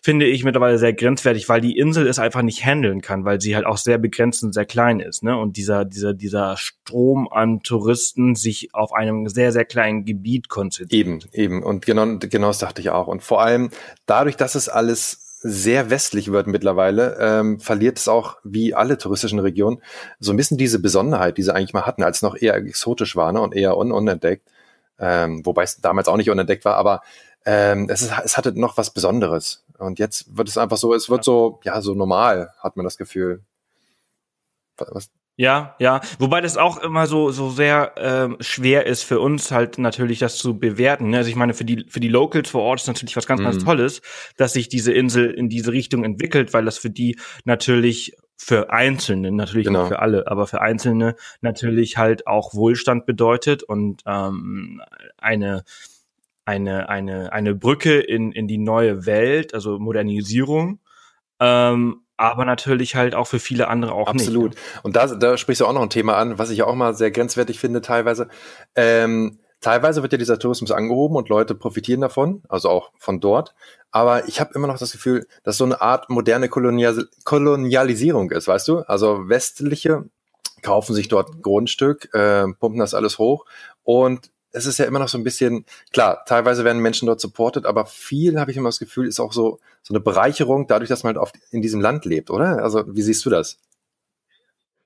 finde 0.03 0.27
ich 0.27 0.45
mittlerweile 0.45 0.79
sehr 0.79 0.93
grenzwertig, 0.93 1.49
weil 1.49 1.61
die 1.61 1.77
Insel 1.77 2.07
es 2.07 2.19
einfach 2.19 2.43
nicht 2.43 2.65
handeln 2.65 3.01
kann, 3.01 3.25
weil 3.25 3.41
sie 3.41 3.55
halt 3.55 3.67
auch 3.67 3.79
sehr 3.79 3.99
begrenzt 3.99 4.43
und 4.43 4.53
sehr 4.53 4.67
klein 4.67 5.01
ist, 5.01 5.23
ne? 5.23 5.37
Und 5.37 5.57
dieser, 5.57 5.85
dieser, 5.85 6.15
dieser 6.15 6.57
Strom 6.57 7.29
an 7.31 7.61
Touristen 7.63 8.35
sich 8.35 8.75
auf 8.75 8.93
einem 8.93 9.29
sehr, 9.29 9.53
sehr 9.53 9.65
kleinen 9.65 10.05
Gebiet 10.05 10.49
konzentriert. 10.49 11.07
Eben, 11.07 11.21
eben. 11.33 11.63
Und 11.63 11.87
genau, 11.87 12.19
genau 12.19 12.49
das 12.49 12.59
dachte 12.59 12.81
ich 12.81 12.91
auch. 12.91 13.07
Und 13.07 13.23
vor 13.23 13.43
allem 13.43 13.71
dadurch, 14.07 14.37
dass 14.37 14.55
es 14.55 14.69
alles 14.69 15.27
sehr 15.49 15.91
westlich 15.91 16.33
wird 16.33 16.47
mittlerweile, 16.47 17.17
ähm, 17.21 17.61
verliert 17.61 17.99
es 17.99 18.09
auch, 18.09 18.39
wie 18.43 18.75
alle 18.75 18.99
touristischen 18.99 19.39
Regionen, 19.39 19.81
so 20.19 20.33
ein 20.33 20.37
bisschen 20.37 20.59
diese 20.59 20.81
Besonderheit, 20.81 21.39
die 21.39 21.43
sie 21.43 21.55
eigentlich 21.55 21.73
mal 21.73 21.87
hatten, 21.87 22.03
als 22.03 22.19
es 22.19 22.23
noch 22.23 22.37
eher 22.37 22.55
exotisch 22.55 23.17
war 23.17 23.33
ne, 23.33 23.41
und 23.41 23.55
eher 23.55 23.77
un 23.77 23.93
unentdeckt. 23.93 24.49
Ähm, 24.99 25.45
wobei 25.45 25.63
es 25.63 25.81
damals 25.81 26.09
auch 26.09 26.17
nicht 26.17 26.31
unentdeckt 26.31 26.65
war, 26.65 26.77
aber 26.77 27.03
ähm, 27.47 27.89
es, 27.89 28.03
ist, 28.03 28.13
es 28.25 28.37
hatte 28.37 28.59
noch 28.59 28.77
was 28.77 28.93
Besonderes. 28.93 29.65
Und 29.79 29.99
jetzt 29.99 30.37
wird 30.37 30.49
es 30.49 30.59
einfach 30.59 30.77
so, 30.77 30.93
es 30.93 31.09
wird 31.09 31.25
so, 31.25 31.61
ja, 31.63 31.81
so 31.81 31.95
normal, 31.95 32.53
hat 32.59 32.77
man 32.77 32.85
das 32.85 32.99
Gefühl. 32.99 33.43
Was? 34.77 35.11
Ja, 35.37 35.77
ja. 35.79 36.01
Wobei 36.19 36.41
das 36.41 36.57
auch 36.57 36.79
immer 36.79 37.07
so 37.07 37.31
so 37.31 37.51
sehr 37.51 37.93
ähm, 37.99 38.37
schwer 38.41 38.87
ist 38.87 39.03
für 39.03 39.21
uns 39.21 39.51
halt 39.51 39.79
natürlich 39.79 40.19
das 40.19 40.39
zu 40.39 40.59
bewerten. 40.59 41.11
Ne? 41.11 41.19
Also 41.19 41.29
ich 41.29 41.37
meine 41.37 41.53
für 41.53 41.67
die 41.67 41.85
für 41.89 42.01
die 42.01 42.09
Locals 42.09 42.49
vor 42.49 42.63
Ort 42.63 42.81
ist 42.81 42.87
natürlich 42.87 43.17
was 43.17 43.27
ganz 43.27 43.43
ganz 43.43 43.57
mhm. 43.57 43.65
Tolles, 43.65 44.01
dass 44.39 44.55
sich 44.55 44.69
diese 44.69 44.93
Insel 44.93 45.31
in 45.31 45.51
diese 45.51 45.73
Richtung 45.73 46.05
entwickelt, 46.05 46.55
weil 46.55 46.65
das 46.65 46.79
für 46.79 46.89
die 46.89 47.19
natürlich 47.45 48.17
für 48.39 48.71
Einzelne, 48.71 49.31
natürlich 49.31 49.67
genau. 49.67 49.81
nicht 49.81 49.89
für 49.89 49.99
alle, 49.99 50.27
aber 50.27 50.47
für 50.47 50.63
Einzelne 50.63 51.17
natürlich 51.43 51.99
halt 51.99 52.27
auch 52.27 52.55
Wohlstand 52.55 53.05
bedeutet 53.05 53.63
und 53.63 54.03
ähm, 54.07 54.83
eine 55.19 55.65
eine, 56.47 56.89
eine, 56.89 57.33
eine 57.33 57.55
Brücke 57.55 58.01
in, 58.01 58.33
in 58.33 58.49
die 58.49 58.59
neue 58.59 59.05
Welt, 59.05 59.53
also 59.53 59.79
Modernisierung. 59.79 60.81
Ähm, 61.41 62.03
aber 62.17 62.47
natürlich 62.47 62.95
halt 62.95 63.15
auch 63.15 63.27
für 63.27 63.41
viele 63.41 63.69
andere 63.69 63.93
auch 63.93 64.09
Absolut. 64.09 64.51
nicht. 64.51 64.59
Absolut. 64.59 64.85
Und 64.85 64.97
da, 64.97 65.07
da 65.07 65.37
sprichst 65.37 65.61
du 65.61 65.67
auch 65.67 65.75
noch 65.75 65.83
ein 65.83 65.91
Thema 65.91 66.17
an, 66.17 66.39
was 66.39 66.51
ich 66.51 66.63
auch 66.63 66.75
mal 66.75 66.95
sehr 66.95 67.11
grenzwertig 67.11 67.59
finde 67.59 67.83
teilweise. 67.83 68.29
Ähm, 68.75 69.39
teilweise 69.61 70.03
wird 70.03 70.13
ja 70.13 70.19
dieser 70.19 70.39
Tourismus 70.39 70.71
angehoben 70.71 71.17
und 71.17 71.29
Leute 71.29 71.55
profitieren 71.55 72.01
davon, 72.01 72.43
also 72.49 72.71
auch 72.71 72.93
von 72.97 73.21
dort. 73.21 73.55
Aber 73.91 74.29
ich 74.29 74.41
habe 74.41 74.55
immer 74.55 74.67
noch 74.67 74.79
das 74.79 74.93
Gefühl, 74.93 75.27
dass 75.43 75.59
so 75.59 75.65
eine 75.65 75.83
Art 75.83 76.09
moderne 76.09 76.49
Kolonial 76.49 77.07
Kolonialisierung 77.25 78.31
ist, 78.31 78.49
weißt 78.49 78.69
du? 78.69 78.79
Also 78.81 79.29
westliche 79.29 80.05
kaufen 80.63 80.95
sich 80.95 81.09
dort 81.09 81.43
Grundstück, 81.43 82.15
äh, 82.15 82.47
pumpen 82.59 82.81
das 82.81 82.95
alles 82.95 83.19
hoch 83.19 83.45
und 83.83 84.31
es 84.57 84.67
ist 84.67 84.79
ja 84.79 84.87
immer 84.87 84.99
noch 84.99 85.09
so 85.09 85.19
ein 85.19 85.25
bisschen, 85.25 85.67
klar, 85.93 86.25
teilweise 86.25 86.65
werden 86.65 86.81
Menschen 86.81 87.07
dort 87.07 87.21
supported, 87.21 87.67
aber 87.67 87.87
viel 87.87 88.41
habe 88.41 88.51
ich 88.51 88.57
immer 88.57 88.71
das 88.71 88.79
Gefühl, 88.79 89.07
ist 89.07 89.21
auch 89.21 89.33
so, 89.33 89.61
so 89.83 89.93
eine 89.93 90.01
Bereicherung 90.01 90.67
dadurch, 90.67 90.89
dass 90.89 91.03
man 91.03 91.15
halt 91.15 91.23
oft 91.23 91.37
in 91.51 91.63
diesem 91.63 91.81
Land 91.81 92.05
lebt, 92.05 92.31
oder? 92.31 92.63
Also, 92.63 92.85
wie 92.89 93.03
siehst 93.03 93.25
du 93.27 93.31
das? 93.31 93.59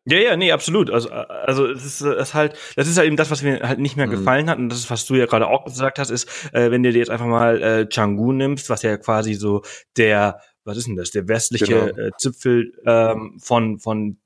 Ja, 0.06 0.18
ja, 0.18 0.36
nee, 0.36 0.50
absolut. 0.50 0.90
Also, 0.90 1.10
also 1.10 1.66
es 1.66 1.84
ist, 1.84 2.00
es 2.00 2.28
ist 2.28 2.34
halt, 2.34 2.56
das 2.74 2.88
ist 2.88 2.96
halt 2.96 3.06
eben 3.06 3.16
das, 3.16 3.30
was 3.30 3.42
mir 3.42 3.60
halt 3.60 3.78
nicht 3.78 3.96
mehr 3.96 4.06
mhm. 4.06 4.12
gefallen 4.12 4.50
hat. 4.50 4.58
Und 4.58 4.70
das 4.70 4.78
ist, 4.78 4.90
was 4.90 5.06
du 5.06 5.14
ja 5.14 5.26
gerade 5.26 5.46
auch 5.46 5.64
gesagt 5.64 5.98
hast, 5.98 6.10
ist, 6.10 6.26
äh, 6.52 6.70
wenn 6.70 6.82
du 6.82 6.90
dir 6.90 6.98
jetzt 6.98 7.10
einfach 7.10 7.26
mal 7.26 7.62
äh, 7.62 7.86
Canggu 7.86 8.32
nimmst, 8.32 8.70
was 8.70 8.82
ja 8.82 8.96
quasi 8.96 9.34
so 9.34 9.62
der, 9.96 10.40
was 10.64 10.78
ist 10.78 10.88
denn 10.88 10.96
das, 10.96 11.10
der 11.10 11.28
westliche 11.28 11.66
genau. 11.66 12.08
äh, 12.08 12.10
Zipfel 12.18 12.72
ähm, 12.86 13.38
von, 13.40 13.78
von 13.78 14.16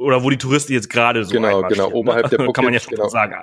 oder 0.00 0.24
wo 0.24 0.30
die 0.30 0.38
Touristen 0.38 0.72
jetzt 0.72 0.88
gerade 0.88 1.24
so 1.24 1.30
genau 1.30 1.62
genau 1.62 1.88
ne? 1.88 1.94
oberhalb 1.94 2.30
der 2.30 2.38
Phuket, 2.38 2.54
kann 2.54 2.64
man 2.64 2.74
ja 2.74 2.80
schon 2.80 2.94
genau. 2.94 3.08
sagen 3.08 3.34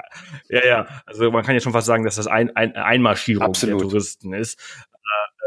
ja 0.49 0.65
ja 0.65 0.87
also 1.05 1.31
man 1.31 1.43
kann 1.43 1.53
ja 1.53 1.61
schon 1.61 1.73
fast 1.73 1.87
sagen 1.87 2.03
dass 2.03 2.15
das 2.15 2.27
ein, 2.27 2.55
ein 2.55 2.75
Einmarschierung 2.75 3.45
Absolut. 3.45 3.81
der 3.81 3.87
Touristen 3.89 4.33
ist 4.33 4.59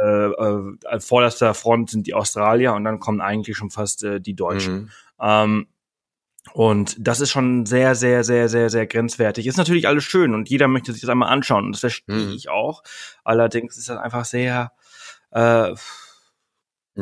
äh, 0.02 0.26
äh, 0.26 0.62
äh, 0.88 1.00
vorderster 1.00 1.52
Front 1.54 1.90
sind 1.90 2.06
die 2.06 2.14
Australier 2.14 2.72
und 2.74 2.84
dann 2.84 3.00
kommen 3.00 3.20
eigentlich 3.20 3.56
schon 3.56 3.70
fast 3.70 4.04
äh, 4.04 4.20
die 4.20 4.34
Deutschen 4.34 4.74
mhm. 4.74 4.90
ähm, 5.20 5.66
und 6.52 6.96
das 6.98 7.20
ist 7.20 7.30
schon 7.30 7.66
sehr, 7.66 7.94
sehr, 7.94 8.24
sehr, 8.24 8.48
sehr, 8.48 8.70
sehr 8.70 8.86
grenzwertig. 8.86 9.46
Ist 9.46 9.58
natürlich 9.58 9.86
alles 9.86 10.04
schön 10.04 10.34
und 10.34 10.48
jeder 10.48 10.68
möchte 10.68 10.92
sich 10.92 11.02
das 11.02 11.10
einmal 11.10 11.28
anschauen 11.28 11.66
und 11.66 11.72
das 11.72 11.80
verstehe 11.80 12.16
mhm. 12.16 12.32
ich 12.32 12.48
auch. 12.48 12.82
Allerdings 13.24 13.76
ist 13.76 13.88
das 13.88 13.98
einfach 13.98 14.24
sehr, 14.24 14.72
äh, 15.32 15.74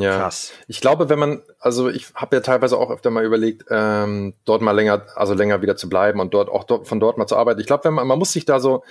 ja, 0.01 0.17
Krass. 0.19 0.53
Ich 0.67 0.81
glaube, 0.81 1.09
wenn 1.09 1.19
man, 1.19 1.43
also 1.59 1.89
ich 1.89 2.09
habe 2.15 2.37
ja 2.37 2.41
teilweise 2.41 2.77
auch 2.77 2.91
öfter 2.91 3.11
mal 3.11 3.25
überlegt, 3.25 3.65
ähm, 3.71 4.35
dort 4.45 4.63
mal 4.63 4.73
länger, 4.73 5.07
also 5.15 5.35
länger 5.35 5.63
wieder 5.63 5.77
zu 5.77 5.89
bleiben 5.89 6.21
und 6.21 6.35
dort 6.35 6.49
auch 6.49 6.65
dort, 6.65 6.87
von 6.87 7.01
dort 7.01 7.19
mal 7.19 7.27
zu 7.27 7.37
arbeiten. 7.37 7.61
Ich 7.61 7.67
glaube, 7.67 7.85
wenn 7.85 7.95
man, 7.95 8.07
man 8.07 8.19
muss 8.19 8.33
sich 8.33 8.45
da 8.45 8.61
so 8.61 8.83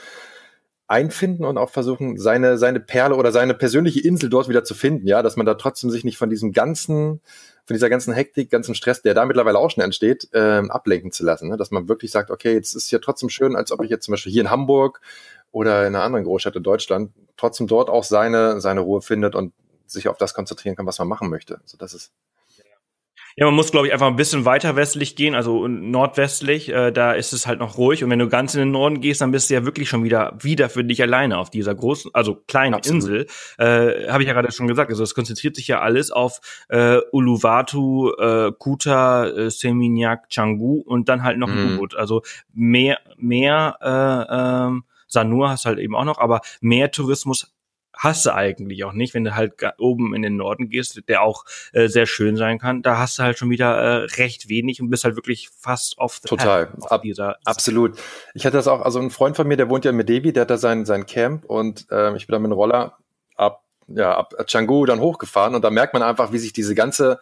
einfinden 0.88 1.44
und 1.44 1.58
auch 1.58 1.70
versuchen, 1.70 2.18
seine, 2.18 2.58
seine 2.58 2.80
Perle 2.80 3.16
oder 3.16 3.32
seine 3.32 3.54
persönliche 3.54 4.00
Insel 4.00 4.30
dort 4.30 4.48
wieder 4.48 4.64
zu 4.64 4.74
finden, 4.74 5.06
ja, 5.06 5.22
dass 5.22 5.36
man 5.36 5.46
da 5.46 5.56
trotzdem 5.56 5.90
sich 5.90 6.06
nicht 6.06 6.18
von 6.18 6.30
diesem 6.30 6.54
ganzen, 6.54 7.20
von 7.66 7.74
dieser 7.74 7.90
ganzen 7.90 8.14
Hektik, 8.14 8.50
ganzen 8.50 8.74
Stress, 8.74 9.02
der 9.02 9.14
da 9.14 9.26
mittlerweile 9.26 9.60
auch 9.60 9.70
schon 9.70 9.84
entsteht, 9.84 10.30
ähm, 10.34 10.72
ablenken 10.72 11.12
zu 11.12 11.26
lassen. 11.26 11.50
Ne? 11.50 11.58
Dass 11.58 11.72
man 11.72 11.90
wirklich 11.90 12.12
sagt, 12.12 12.32
okay, 12.32 12.54
jetzt 12.54 12.74
ist 12.74 12.90
ja 12.90 13.00
trotzdem 13.00 13.30
schön, 13.30 13.58
als 13.58 13.72
ob 13.74 13.84
ich 13.84 13.90
jetzt 13.90 14.06
zum 14.06 14.14
Beispiel 14.14 14.32
hier 14.32 14.42
in 14.42 14.50
Hamburg 14.50 15.02
oder 15.52 15.86
in 15.86 15.94
einer 15.94 16.04
anderen 16.04 16.24
Großstadt 16.24 16.56
in 16.56 16.64
Deutschland 16.64 17.12
trotzdem 17.36 17.68
dort 17.68 17.90
auch 17.90 18.06
seine, 18.06 18.62
seine 18.62 18.80
Ruhe 18.80 19.02
findet 19.02 19.36
und 19.36 19.54
sich 19.88 20.08
auf 20.08 20.18
das 20.18 20.34
konzentrieren 20.34 20.76
kann, 20.76 20.86
was 20.86 21.00
man 21.00 21.08
machen 21.08 21.30
möchte. 21.30 21.60
Also 21.62 21.78
das 21.78 21.94
ist 21.94 22.12
ja, 23.40 23.46
man 23.46 23.54
muss, 23.54 23.70
glaube 23.70 23.86
ich, 23.86 23.94
einfach 23.94 24.08
ein 24.08 24.16
bisschen 24.16 24.46
weiter 24.46 24.76
westlich 24.76 25.16
gehen, 25.16 25.36
also 25.36 25.68
nordwestlich, 25.68 26.70
äh, 26.70 26.92
da 26.92 27.12
ist 27.12 27.34
es 27.34 27.46
halt 27.46 27.60
noch 27.60 27.78
ruhig. 27.78 28.04
Und 28.04 28.10
wenn 28.10 28.18
du 28.18 28.28
ganz 28.28 28.56
in 28.56 28.62
den 28.62 28.72
Norden 28.72 29.00
gehst, 29.00 29.22
dann 29.22 29.30
bist 29.30 29.52
du 29.52 29.54
ja 29.54 29.64
wirklich 29.64 29.88
schon 29.88 30.04
wieder 30.04 30.36
wieder 30.42 30.70
für 30.70 30.84
dich 30.84 31.04
alleine 31.04 31.38
auf 31.38 31.52
dieser 31.52 31.76
großen, 31.76 32.10
also 32.16 32.42
kleinen 32.48 32.74
Absolut. 32.74 33.04
Insel. 33.04 33.28
Äh, 33.60 34.10
Habe 34.10 34.24
ich 34.24 34.28
ja 34.28 34.34
gerade 34.34 34.52
schon 34.52 34.68
gesagt. 34.68 34.90
Also 34.90 35.04
es 35.04 35.14
konzentriert 35.14 35.56
sich 35.56 35.68
ja 35.68 35.82
alles 35.82 36.10
auf 36.10 36.40
äh, 36.70 36.98
Uluwatu, 37.12 38.12
äh, 38.18 38.52
Kuta, 38.58 39.28
äh, 39.28 39.52
Seminyak, 39.52 40.32
Canggu 40.34 40.82
und 40.84 41.08
dann 41.08 41.22
halt 41.22 41.38
noch 41.38 41.50
mhm. 41.50 41.76
Ubud. 41.76 41.96
Also 41.96 42.24
mehr, 42.56 42.98
mehr 43.18 43.78
äh, 43.82 44.76
äh, 44.76 44.82
Sanur 45.08 45.50
hast 45.52 45.66
halt 45.68 45.78
eben 45.78 45.96
auch 45.96 46.06
noch, 46.06 46.18
aber 46.18 46.42
mehr 46.60 46.90
Tourismus 46.90 47.56
hast 47.98 48.26
du 48.26 48.34
eigentlich 48.34 48.84
auch 48.84 48.94
nicht, 48.94 49.14
wenn 49.14 49.24
du 49.24 49.36
halt 49.36 49.54
oben 49.78 50.14
in 50.16 50.22
den 50.22 50.36
Norden 50.36 50.70
gehst, 50.70 51.02
der 51.08 51.22
auch 51.22 51.44
äh, 51.74 51.88
sehr 51.88 52.06
schön 52.06 52.38
sein 52.38 52.60
kann. 52.60 52.82
Da 52.82 52.98
hast 52.98 53.20
du 53.20 53.24
halt 53.24 53.38
schon 53.38 53.50
wieder 53.50 53.78
äh, 53.78 54.06
recht 54.18 54.50
wenig 54.50 54.82
und 54.82 54.90
bist 54.90 55.04
halt 55.04 55.16
wirklich 55.16 55.50
fast 55.58 55.98
off 55.98 56.20
the 56.22 56.28
Total, 56.28 56.70
Ab 56.90 57.02
dieser 57.02 57.38
absolut. 57.46 57.98
Ich 58.34 58.46
hatte 58.46 58.58
das 58.58 58.68
auch, 58.68 58.82
also 58.82 59.00
ein 59.00 59.10
Freund 59.10 59.36
von 59.36 59.48
mir, 59.48 59.58
der 59.58 59.70
wohnt 59.70 59.86
ja 59.86 59.92
in 59.92 59.98
Medevi, 59.98 60.34
der 60.34 60.42
hat 60.42 60.50
da 60.50 60.58
sein, 60.58 60.86
sein 60.86 61.06
Camp 61.06 61.46
und 61.46 61.88
äh, 61.92 62.16
ich 62.16 62.28
bin 62.28 62.34
da 62.34 62.40
mit 62.40 62.52
dem 62.52 62.54
Roller 62.54 62.98
ab, 63.36 63.64
ja, 63.88 64.16
ab 64.16 64.34
Canggu 64.50 64.86
dann 64.86 65.00
hochgefahren 65.00 65.56
und 65.56 65.64
da 65.64 65.70
merkt 65.70 65.94
man 65.94 66.04
einfach, 66.04 66.32
wie 66.32 66.40
sich 66.40 66.54
diese 66.54 66.76
ganze 66.76 67.20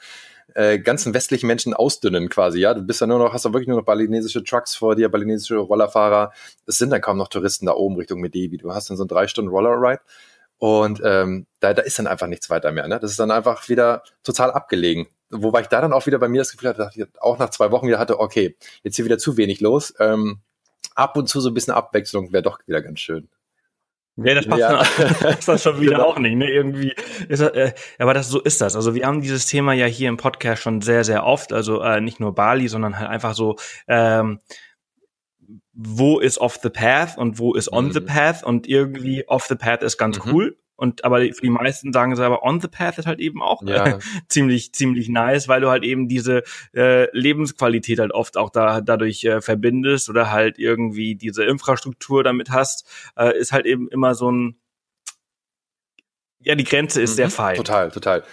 äh, 0.53 0.79
ganzen 0.79 1.13
westlichen 1.13 1.47
Menschen 1.47 1.73
ausdünnen 1.73 2.29
quasi, 2.29 2.59
ja. 2.59 2.73
Du 2.73 2.81
bist 2.81 3.01
ja 3.01 3.07
nur 3.07 3.19
noch, 3.19 3.33
hast 3.33 3.45
da 3.45 3.49
wirklich 3.51 3.67
nur 3.67 3.77
noch 3.77 3.85
balinesische 3.85 4.43
Trucks 4.43 4.75
vor 4.75 4.95
dir, 4.95 5.09
balinesische 5.09 5.57
Rollerfahrer. 5.57 6.31
Es 6.65 6.77
sind 6.77 6.91
dann 6.91 7.01
kaum 7.01 7.17
noch 7.17 7.27
Touristen 7.27 7.65
da 7.65 7.73
oben 7.73 7.97
Richtung 7.97 8.21
Medevi. 8.21 8.57
Du 8.57 8.73
hast 8.73 8.89
dann 8.89 8.97
so 8.97 9.03
einen 9.03 9.09
drei 9.09 9.27
Stunden 9.27 9.49
Roller-Ride 9.49 10.01
und 10.57 11.01
ähm, 11.03 11.47
da, 11.59 11.73
da 11.73 11.81
ist 11.81 11.99
dann 11.99 12.07
einfach 12.07 12.27
nichts 12.27 12.49
weiter 12.49 12.71
mehr. 12.71 12.87
Ne? 12.87 12.99
Das 12.99 13.11
ist 13.11 13.19
dann 13.19 13.31
einfach 13.31 13.67
wieder 13.69 14.03
total 14.23 14.51
abgelegen. 14.51 15.07
Wobei 15.29 15.61
ich 15.61 15.67
da 15.67 15.81
dann 15.81 15.93
auch 15.93 16.05
wieder 16.05 16.19
bei 16.19 16.27
mir 16.27 16.41
das 16.41 16.51
Gefühl 16.51 16.69
hatte, 16.69 16.79
dass 16.79 16.95
ich 16.95 17.05
auch 17.19 17.37
nach 17.39 17.49
zwei 17.49 17.71
Wochen 17.71 17.87
wieder 17.87 17.99
hatte, 17.99 18.19
okay, 18.19 18.55
jetzt 18.83 18.95
hier 18.95 19.05
wieder 19.05 19.17
zu 19.17 19.37
wenig 19.37 19.59
los. 19.59 19.93
Ähm, 19.99 20.39
ab 20.93 21.17
und 21.17 21.27
zu 21.27 21.41
so 21.41 21.49
ein 21.49 21.53
bisschen 21.53 21.73
Abwechslung 21.73 22.31
wäre 22.31 22.43
doch 22.43 22.59
wieder 22.67 22.81
ganz 22.81 22.99
schön. 22.99 23.27
Ja, 24.17 24.33
das 24.33 24.47
passt 24.47 24.61
ja. 24.61 24.83
Dann, 25.19 25.37
das 25.45 25.63
schon 25.63 25.81
wieder 25.81 25.97
genau. 25.97 26.05
auch 26.05 26.19
nicht, 26.19 26.35
ne? 26.35 26.49
Irgendwie 26.49 26.93
ist 27.27 27.41
das, 27.41 27.51
äh, 27.51 27.73
aber 27.99 28.13
das 28.13 28.29
so 28.29 28.39
ist 28.39 28.61
das. 28.61 28.77
Also 28.77 28.95
wir 28.95 29.05
haben 29.05 29.21
dieses 29.21 29.45
Thema 29.45 29.73
ja 29.73 29.87
hier 29.87 30.07
im 30.07 30.15
Podcast 30.15 30.61
schon 30.61 30.81
sehr, 30.81 31.03
sehr 31.03 31.25
oft. 31.25 31.51
Also 31.51 31.81
äh, 31.81 31.99
nicht 31.99 32.21
nur 32.21 32.33
Bali, 32.33 32.69
sondern 32.69 32.97
halt 32.97 33.09
einfach 33.09 33.33
so 33.33 33.57
ähm, 33.87 34.39
wo 35.75 36.19
ist 36.19 36.37
off 36.39 36.59
the 36.63 36.69
path 36.69 37.17
und 37.17 37.37
wo 37.37 37.53
ist 37.53 37.71
on 37.71 37.87
mhm. 37.87 37.91
the 37.91 37.99
path 37.99 38.43
und 38.43 38.67
irgendwie 38.67 39.27
off 39.27 39.45
the 39.45 39.55
path 39.55 39.83
ist 39.83 39.97
ganz 39.97 40.23
mhm. 40.23 40.31
cool. 40.31 40.57
Und 40.77 41.05
aber 41.05 41.19
für 41.19 41.41
die 41.41 41.49
meisten 41.49 41.93
sagen 41.93 42.15
sie 42.15 42.25
aber 42.25 42.43
on 42.43 42.59
the 42.59 42.67
path 42.67 42.97
ist 42.97 43.05
halt 43.05 43.19
eben 43.19 43.41
auch 43.41 43.61
ja. 43.63 43.85
äh, 43.85 43.99
ziemlich 44.27 44.73
ziemlich 44.73 45.07
nice, 45.09 45.47
weil 45.47 45.61
du 45.61 45.69
halt 45.69 45.83
eben 45.83 46.07
diese 46.07 46.43
äh, 46.73 47.09
Lebensqualität 47.17 47.99
halt 47.99 48.11
oft 48.11 48.35
auch 48.37 48.49
da 48.49 48.81
dadurch 48.81 49.23
äh, 49.23 49.41
verbindest 49.41 50.09
oder 50.09 50.31
halt 50.31 50.57
irgendwie 50.57 51.15
diese 51.15 51.45
Infrastruktur 51.45 52.23
damit 52.23 52.49
hast, 52.49 52.85
äh, 53.17 53.37
ist 53.37 53.53
halt 53.53 53.65
eben 53.65 53.87
immer 53.89 54.15
so 54.15 54.31
ein 54.31 54.57
ja 56.39 56.55
die 56.55 56.65
Grenze 56.65 57.01
ist 57.01 57.11
mhm. 57.11 57.15
sehr 57.15 57.29
fein. 57.29 57.55
Total, 57.55 57.91
total. 57.91 58.23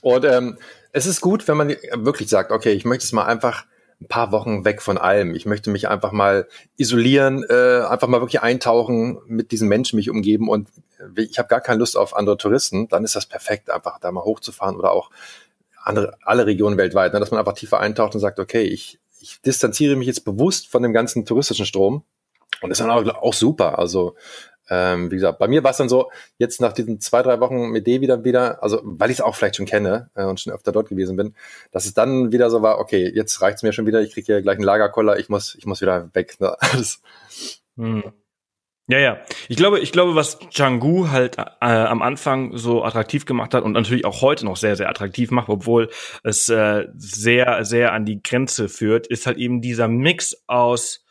Und 0.00 0.24
ähm, 0.24 0.58
es 0.92 1.06
ist 1.06 1.20
gut, 1.20 1.46
wenn 1.48 1.56
man 1.56 1.68
wirklich 1.68 2.28
sagt, 2.28 2.50
okay, 2.50 2.72
ich 2.72 2.84
möchte 2.84 3.04
es 3.04 3.12
mal 3.12 3.26
einfach 3.26 3.66
ein 4.00 4.06
paar 4.06 4.30
Wochen 4.30 4.64
weg 4.64 4.80
von 4.80 4.96
allem. 4.96 5.34
Ich 5.34 5.44
möchte 5.44 5.70
mich 5.70 5.88
einfach 5.88 6.12
mal 6.12 6.46
isolieren, 6.76 7.44
äh, 7.48 7.80
einfach 7.88 8.06
mal 8.06 8.20
wirklich 8.20 8.42
eintauchen, 8.42 9.18
mit 9.26 9.50
diesen 9.50 9.68
Menschen 9.68 9.96
mich 9.96 10.08
umgeben 10.08 10.48
und 10.48 10.68
ich 11.16 11.38
habe 11.38 11.48
gar 11.48 11.60
keine 11.60 11.78
Lust 11.78 11.96
auf 11.96 12.16
andere 12.16 12.36
Touristen, 12.36 12.88
dann 12.88 13.04
ist 13.04 13.16
das 13.16 13.26
perfekt, 13.26 13.70
einfach 13.70 13.98
da 13.98 14.10
mal 14.10 14.24
hochzufahren 14.24 14.76
oder 14.76 14.92
auch 14.92 15.10
andere, 15.82 16.16
alle 16.22 16.46
Regionen 16.46 16.76
weltweit, 16.76 17.12
ne, 17.12 17.20
dass 17.20 17.30
man 17.30 17.38
einfach 17.38 17.54
tiefer 17.54 17.80
eintaucht 17.80 18.14
und 18.14 18.20
sagt, 18.20 18.38
okay, 18.38 18.62
ich, 18.62 19.00
ich 19.20 19.40
distanziere 19.40 19.96
mich 19.96 20.06
jetzt 20.06 20.24
bewusst 20.24 20.68
von 20.68 20.82
dem 20.82 20.92
ganzen 20.92 21.24
touristischen 21.24 21.66
Strom 21.66 22.04
und 22.60 22.70
ist 22.70 22.80
dann 22.80 22.90
auch, 22.90 23.04
auch 23.22 23.34
super. 23.34 23.78
Also 23.78 24.14
ähm, 24.70 25.10
wie 25.10 25.16
gesagt, 25.16 25.38
bei 25.38 25.48
mir 25.48 25.64
war 25.64 25.70
es 25.70 25.76
dann 25.76 25.88
so, 25.88 26.10
jetzt 26.38 26.60
nach 26.60 26.72
diesen 26.72 27.00
zwei, 27.00 27.22
drei 27.22 27.40
Wochen 27.40 27.70
mit 27.70 27.86
D 27.86 28.00
wieder 28.00 28.24
wieder, 28.24 28.62
also 28.62 28.80
weil 28.82 29.10
ich 29.10 29.18
es 29.18 29.20
auch 29.20 29.34
vielleicht 29.34 29.56
schon 29.56 29.66
kenne 29.66 30.10
äh, 30.14 30.24
und 30.24 30.40
schon 30.40 30.52
öfter 30.52 30.72
dort 30.72 30.88
gewesen 30.88 31.16
bin, 31.16 31.34
dass 31.72 31.86
es 31.86 31.94
dann 31.94 32.32
wieder 32.32 32.50
so 32.50 32.62
war, 32.62 32.78
okay, 32.78 33.10
jetzt 33.14 33.40
reicht's 33.40 33.62
mir 33.62 33.72
schon 33.72 33.86
wieder, 33.86 34.02
ich 34.02 34.12
kriege 34.12 34.26
hier 34.26 34.42
gleich 34.42 34.56
einen 34.56 34.64
Lagerkoller, 34.64 35.18
ich 35.18 35.28
muss, 35.28 35.54
ich 35.54 35.66
muss 35.66 35.80
wieder 35.80 36.10
weg. 36.14 36.36
Ne? 36.40 36.56
hm. 37.76 38.12
Ja, 38.90 38.98
ja. 38.98 39.18
Ich 39.48 39.58
glaube, 39.58 39.80
ich 39.80 39.92
glaube, 39.92 40.14
was 40.14 40.38
Changu 40.48 41.10
halt 41.10 41.36
äh, 41.36 41.44
am 41.60 42.00
Anfang 42.00 42.56
so 42.56 42.82
attraktiv 42.82 43.26
gemacht 43.26 43.52
hat 43.52 43.62
und 43.62 43.72
natürlich 43.72 44.06
auch 44.06 44.22
heute 44.22 44.46
noch 44.46 44.56
sehr, 44.56 44.76
sehr 44.76 44.88
attraktiv 44.88 45.30
macht, 45.30 45.50
obwohl 45.50 45.90
es 46.24 46.48
äh, 46.48 46.86
sehr, 46.96 47.66
sehr 47.66 47.92
an 47.92 48.06
die 48.06 48.22
Grenze 48.22 48.70
führt, 48.70 49.06
ist 49.06 49.26
halt 49.26 49.36
eben 49.36 49.60
dieser 49.60 49.88
Mix 49.88 50.42
aus, 50.46 51.04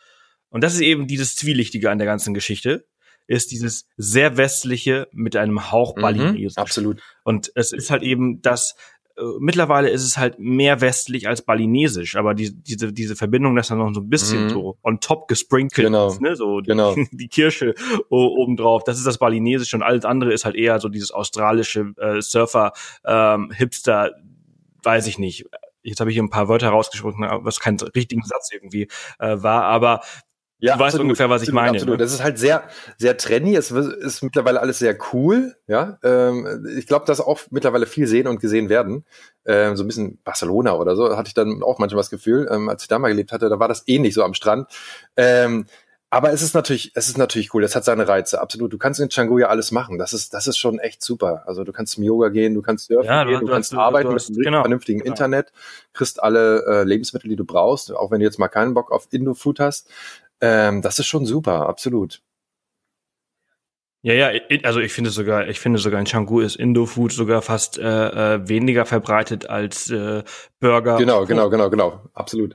und 0.50 0.64
das 0.64 0.74
ist 0.74 0.82
eben 0.82 1.06
dieses 1.06 1.36
Zwielichtige 1.36 1.92
an 1.92 2.00
der 2.00 2.08
ganzen 2.08 2.34
Geschichte, 2.34 2.88
ist 3.28 3.52
dieses 3.52 3.88
sehr 3.98 4.38
westliche 4.38 5.08
mit 5.12 5.36
einem 5.36 5.72
Hauch 5.72 5.96
Balinesisch. 5.96 6.56
Mhm, 6.56 6.62
absolut. 6.62 7.02
Und 7.24 7.52
es 7.56 7.74
ist 7.74 7.92
halt 7.92 8.04
eben 8.04 8.42
das, 8.42 8.76
äh, 9.18 9.22
mittlerweile 9.40 9.90
ist 9.90 10.04
es 10.04 10.18
halt 10.18 10.40
mehr 10.40 10.80
westlich 10.82 11.28
als 11.28 11.42
balinesisch, 11.42 12.16
aber 12.16 12.34
die, 12.34 12.54
diese, 12.54 12.94
diese 12.94 13.16
Verbindung, 13.16 13.56
dass 13.56 13.68
dann 13.68 13.80
noch 13.80 13.94
so 13.94 14.02
ein 14.02 14.10
bisschen 14.10 14.46
mhm. 14.46 14.50
so 14.50 14.78
on 14.84 15.00
top 15.00 15.28
gesprinkelt 15.28 15.88
genau. 15.88 16.08
ist, 16.08 16.22
ne? 16.22 16.36
so 16.36 16.62
die, 16.62 16.70
genau. 16.70 16.96
die 17.12 17.28
Kirsche 17.28 17.74
obendrauf, 18.10 18.84
das 18.84 18.98
ist 18.98 19.08
das 19.08 19.18
balinesische 19.18 19.76
und 19.76 19.84
alles 19.84 20.06
andere 20.06 20.34
ist 20.34 20.46
halt 20.46 20.56
eher 20.56 20.80
so 20.80 20.90
dieses 20.90 21.12
australische 21.12 21.94
äh, 21.98 22.22
Surfer, 22.22 22.74
ähm, 23.06 23.52
Hipster, 23.52 24.16
weiß 24.84 25.08
ich 25.08 25.18
nicht. 25.18 25.46
Jetzt 25.82 26.00
habe 26.02 26.10
ich 26.10 26.16
hier 26.16 26.24
ein 26.24 26.30
paar 26.30 26.50
Wörter 26.50 26.70
rausgesprochen, 26.70 27.26
was 27.42 27.60
kein 27.60 27.78
richtigen 27.96 28.24
Satz 28.24 28.52
irgendwie 28.52 28.90
äh, 29.20 29.42
war, 29.42 29.64
aber 29.64 30.02
ja, 30.60 30.74
du 30.74 30.80
weißt 30.80 30.96
absolut, 30.96 31.04
ungefähr, 31.06 31.30
was 31.30 31.44
ich 31.44 31.50
absolut, 31.50 31.64
meine. 31.64 31.78
Absolut. 31.78 32.00
Ne? 32.00 32.04
Das 32.04 32.14
ist 32.14 32.24
halt 32.24 32.40
sehr, 32.40 32.64
sehr 32.98 33.18
trendy. 33.18 33.56
Es 33.56 33.70
ist 33.70 34.24
mittlerweile 34.24 34.60
alles 34.60 34.80
sehr 34.80 34.98
cool. 35.14 35.56
Ja, 35.68 36.00
ähm, 36.04 36.68
ich 36.78 36.88
glaube, 36.88 37.06
dass 37.06 37.22
auch 37.22 37.42
mittlerweile 37.52 37.86
viel 37.86 38.08
sehen 38.08 38.28
und 38.28 38.40
gesehen 38.40 38.70
werden. 38.70 39.06
Ähm, 39.46 39.76
so 39.76 39.84
ein 39.84 39.88
bisschen 39.88 40.20
Barcelona 40.24 40.74
oder 40.74 40.96
so 40.96 41.16
hatte 41.16 41.28
ich 41.28 41.34
dann 41.34 41.62
auch 41.62 41.78
manchmal 41.78 42.00
das 42.00 42.10
Gefühl, 42.10 42.50
ähm, 42.52 42.70
als 42.70 42.82
ich 42.82 42.88
da 42.88 42.98
mal 42.98 43.10
gelebt 43.10 43.32
hatte, 43.32 43.50
da 43.50 43.60
war 43.60 43.68
das 43.68 43.84
ähnlich 43.88 44.14
so 44.14 44.24
am 44.24 44.34
Strand. 44.34 44.68
Ähm, 45.16 45.68
aber 46.10 46.32
es 46.32 46.42
ist 46.42 46.56
natürlich, 46.56 46.94
es 46.96 47.10
ist 47.10 47.18
natürlich 47.18 47.54
cool. 47.54 47.66
Es 47.66 47.76
hat 47.76 47.84
seine 47.84 48.08
Reize, 48.08 48.40
absolut. 48.40 48.72
Du 48.72 48.78
kannst 48.78 49.02
in 49.02 49.10
Canggu 49.10 49.40
ja 49.40 49.48
alles 49.48 49.72
machen. 49.72 49.98
Das 49.98 50.14
ist, 50.14 50.34
das 50.34 50.48
ist 50.48 50.58
schon 50.58 50.80
echt 50.80 51.04
super. 51.04 51.44
Also 51.48 51.66
du 51.66 51.74
kannst 51.74 51.94
zum 51.94 52.04
Yoga 52.04 52.30
gehen, 52.30 52.54
du 52.54 52.62
kannst 52.62 52.88
surfen 52.88 53.10
ja, 53.10 53.26
gehen, 53.26 53.42
du, 53.42 53.46
du 53.46 53.52
kannst 53.52 53.74
hast, 53.74 53.80
arbeiten 53.80 54.10
du 54.10 54.16
hast, 54.16 54.30
mit 54.30 54.38
einem 54.38 54.46
genau, 54.46 54.62
vernünftigen 54.62 55.00
genau. 55.00 55.12
Internet, 55.12 55.52
kriegst 55.92 56.24
alle 56.24 56.66
äh, 56.66 56.84
Lebensmittel, 56.84 57.30
die 57.30 57.36
du 57.36 57.44
brauchst, 57.44 57.94
auch 57.94 58.10
wenn 58.10 58.20
du 58.20 58.26
jetzt 58.26 58.40
mal 58.40 58.48
keinen 58.48 58.74
Bock 58.74 58.90
auf 58.90 59.08
Indo-Food 59.12 59.60
hast. 59.60 59.90
Ähm, 60.41 60.82
das 60.82 61.00
ist 61.00 61.08
schon 61.08 61.25
super, 61.25 61.67
absolut. 61.67 62.22
Ja, 64.03 64.13
ja, 64.13 64.39
also 64.63 64.79
ich 64.79 64.94
finde 64.94 65.10
sogar, 65.10 65.48
ich 65.48 65.60
finde 65.60 65.79
sogar 65.79 66.00
in 66.00 66.06
Canggu 66.06 66.39
ist 66.39 66.56
Indo-Food 66.56 67.12
sogar 67.12 67.41
fast 67.41 67.77
äh, 67.77 68.36
äh, 68.36 68.48
weniger 68.48 68.86
verbreitet 68.86 69.50
als 69.50 69.89
äh, 69.89 70.24
Burger. 70.60 70.98
Genau, 70.98 71.25
genau, 71.25 71.50
genau, 71.50 71.70
genau, 71.70 72.01
absolut. 72.13 72.53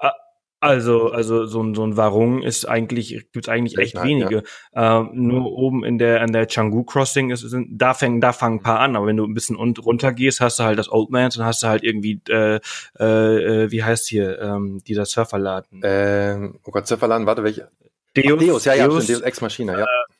Also, 0.62 1.10
also 1.10 1.44
so 1.46 1.60
ein 1.60 1.74
so 1.74 1.84
ein 1.84 1.96
Warung 1.96 2.40
ist 2.40 2.68
eigentlich 2.68 3.26
gibt's 3.32 3.48
eigentlich 3.48 3.78
echt 3.78 3.96
Nein, 3.96 4.06
wenige. 4.06 4.44
Ja. 4.72 5.00
Ähm, 5.00 5.10
nur 5.14 5.50
oben 5.50 5.82
in 5.82 5.98
der 5.98 6.20
an 6.20 6.32
der 6.32 6.46
Canggu 6.46 6.84
Crossing 6.84 7.30
ist, 7.30 7.40
sind, 7.40 7.70
da 7.72 7.94
fangen 7.94 8.20
da 8.20 8.32
fangen 8.32 8.58
ein 8.58 8.62
paar 8.62 8.78
an, 8.78 8.94
aber 8.94 9.06
wenn 9.06 9.16
du 9.16 9.24
ein 9.24 9.34
bisschen 9.34 9.56
runter 9.56 10.12
gehst, 10.12 10.40
hast 10.40 10.60
du 10.60 10.62
halt 10.62 10.78
das 10.78 10.88
Old 10.88 11.10
Man, 11.10 11.30
dann 11.30 11.44
hast 11.44 11.64
du 11.64 11.66
halt 11.66 11.82
irgendwie 11.82 12.20
äh, 12.28 12.60
äh, 13.00 13.72
wie 13.72 13.82
heißt 13.82 14.06
hier 14.06 14.40
ähm, 14.40 14.80
dieser 14.86 15.04
Surferladen. 15.04 15.80
Ähm, 15.82 16.60
oh 16.62 16.70
Gott, 16.70 16.86
Surferladen, 16.86 17.26
warte, 17.26 17.42
welche? 17.42 17.68
Deus, 18.14 18.24
Ach, 18.26 18.46
Deus, 18.46 18.64
ja, 18.64 18.74
ja, 18.74 18.86
Deus, 18.86 19.08
Deus 19.08 19.20
Ex 19.20 19.40
Machina, 19.40 19.80
ja. 19.80 19.82
Äh, 19.82 20.12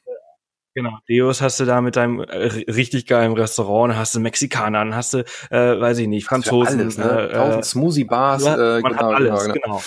Genau, 0.74 0.98
Deus 1.06 1.42
hast 1.42 1.60
du 1.60 1.66
da 1.66 1.82
mit 1.82 1.96
deinem 1.96 2.20
äh, 2.20 2.46
richtig 2.72 3.06
geilen 3.06 3.34
Restaurant, 3.34 3.94
hast 3.94 4.14
du 4.14 4.20
Mexikaner, 4.20 4.78
dann 4.78 4.94
hast 4.94 5.12
du, 5.12 5.18
äh, 5.50 5.78
weiß 5.78 5.98
ich 5.98 6.08
nicht, 6.08 6.24
Franzosen. 6.26 6.80
Alles, 6.80 6.96
ne? 6.96 7.28
Äh, 7.28 7.34
Tausend 7.34 7.66
Smoothie-Bars. 7.66 8.46
Äh, 8.46 8.80
man 8.80 8.82
genau, 8.82 8.96
hat 8.96 9.14
alles, 9.14 9.44
genau. 9.44 9.52
genau. 9.52 9.82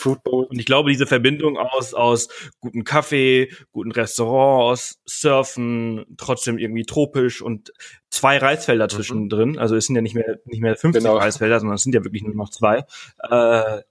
Fruit 0.00 0.22
Bowl. 0.22 0.44
Und 0.44 0.58
ich 0.58 0.66
glaube, 0.66 0.90
diese 0.90 1.06
Verbindung 1.06 1.58
aus, 1.58 1.94
aus 1.94 2.28
guten 2.58 2.84
Kaffee, 2.84 3.52
guten 3.72 3.92
Restaurants, 3.92 5.00
Surfen, 5.04 6.06
trotzdem 6.16 6.58
irgendwie 6.58 6.84
tropisch 6.84 7.42
und 7.42 7.72
zwei 8.10 8.38
Reisfelder 8.38 8.84
mhm. 8.84 8.90
zwischendrin, 8.90 9.58
also 9.58 9.76
es 9.76 9.86
sind 9.86 9.96
ja 9.96 10.02
nicht 10.02 10.14
mehr, 10.14 10.38
nicht 10.44 10.60
mehr 10.60 10.76
50 10.76 11.02
genau. 11.02 11.16
Reisfelder, 11.16 11.60
sondern 11.60 11.76
es 11.76 11.82
sind 11.82 11.94
ja 11.94 12.04
wirklich 12.04 12.22
nur 12.22 12.34
noch 12.34 12.50
zwei, 12.50 12.84
äh, 13.28 13.82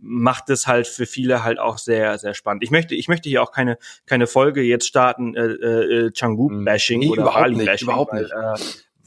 macht 0.00 0.48
es 0.50 0.66
halt 0.66 0.86
für 0.86 1.06
viele 1.06 1.42
halt 1.42 1.58
auch 1.58 1.76
sehr 1.76 2.18
sehr 2.18 2.34
spannend. 2.34 2.62
Ich 2.62 2.70
möchte 2.70 2.94
ich 2.94 3.08
möchte 3.08 3.28
hier 3.28 3.42
auch 3.42 3.50
keine 3.50 3.78
keine 4.06 4.28
Folge 4.28 4.62
jetzt 4.62 4.86
starten 4.86 5.34
äh, 5.34 5.42
äh, 5.42 6.12
Changu 6.12 6.48
Bashing 6.64 7.00
nee, 7.00 7.08
oder 7.08 7.24
Bali 7.24 7.64
Bashing, 7.64 7.88
überhaupt 7.88 8.12
nicht. 8.12 8.30
Weil, 8.32 8.54
äh, 8.54 8.58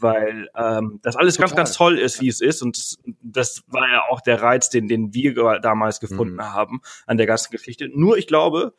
weil 0.02 0.50
ähm, 0.56 1.00
das 1.02 1.16
alles 1.16 1.36
Total. 1.36 1.50
ganz, 1.50 1.58
ganz 1.58 1.74
toll 1.74 1.98
ist, 1.98 2.22
wie 2.22 2.28
es 2.28 2.42
ist. 2.42 2.62
Und 2.62 2.78
das, 2.78 2.98
das 3.22 3.64
war 3.68 3.88
ja 3.90 4.04
auch 4.10 4.22
der 4.22 4.42
Reiz, 4.42 4.70
den, 4.70 4.88
den 4.88 5.14
wir 5.14 5.60
damals 5.60 6.00
gefunden 6.00 6.36
mhm. 6.36 6.54
haben 6.54 6.82
an 7.06 7.18
der 7.18 7.28
ganzen 7.28 7.52
Geschichte. 7.52 7.90
Nur 7.94 8.18
ich 8.18 8.28
glaube, 8.28 8.74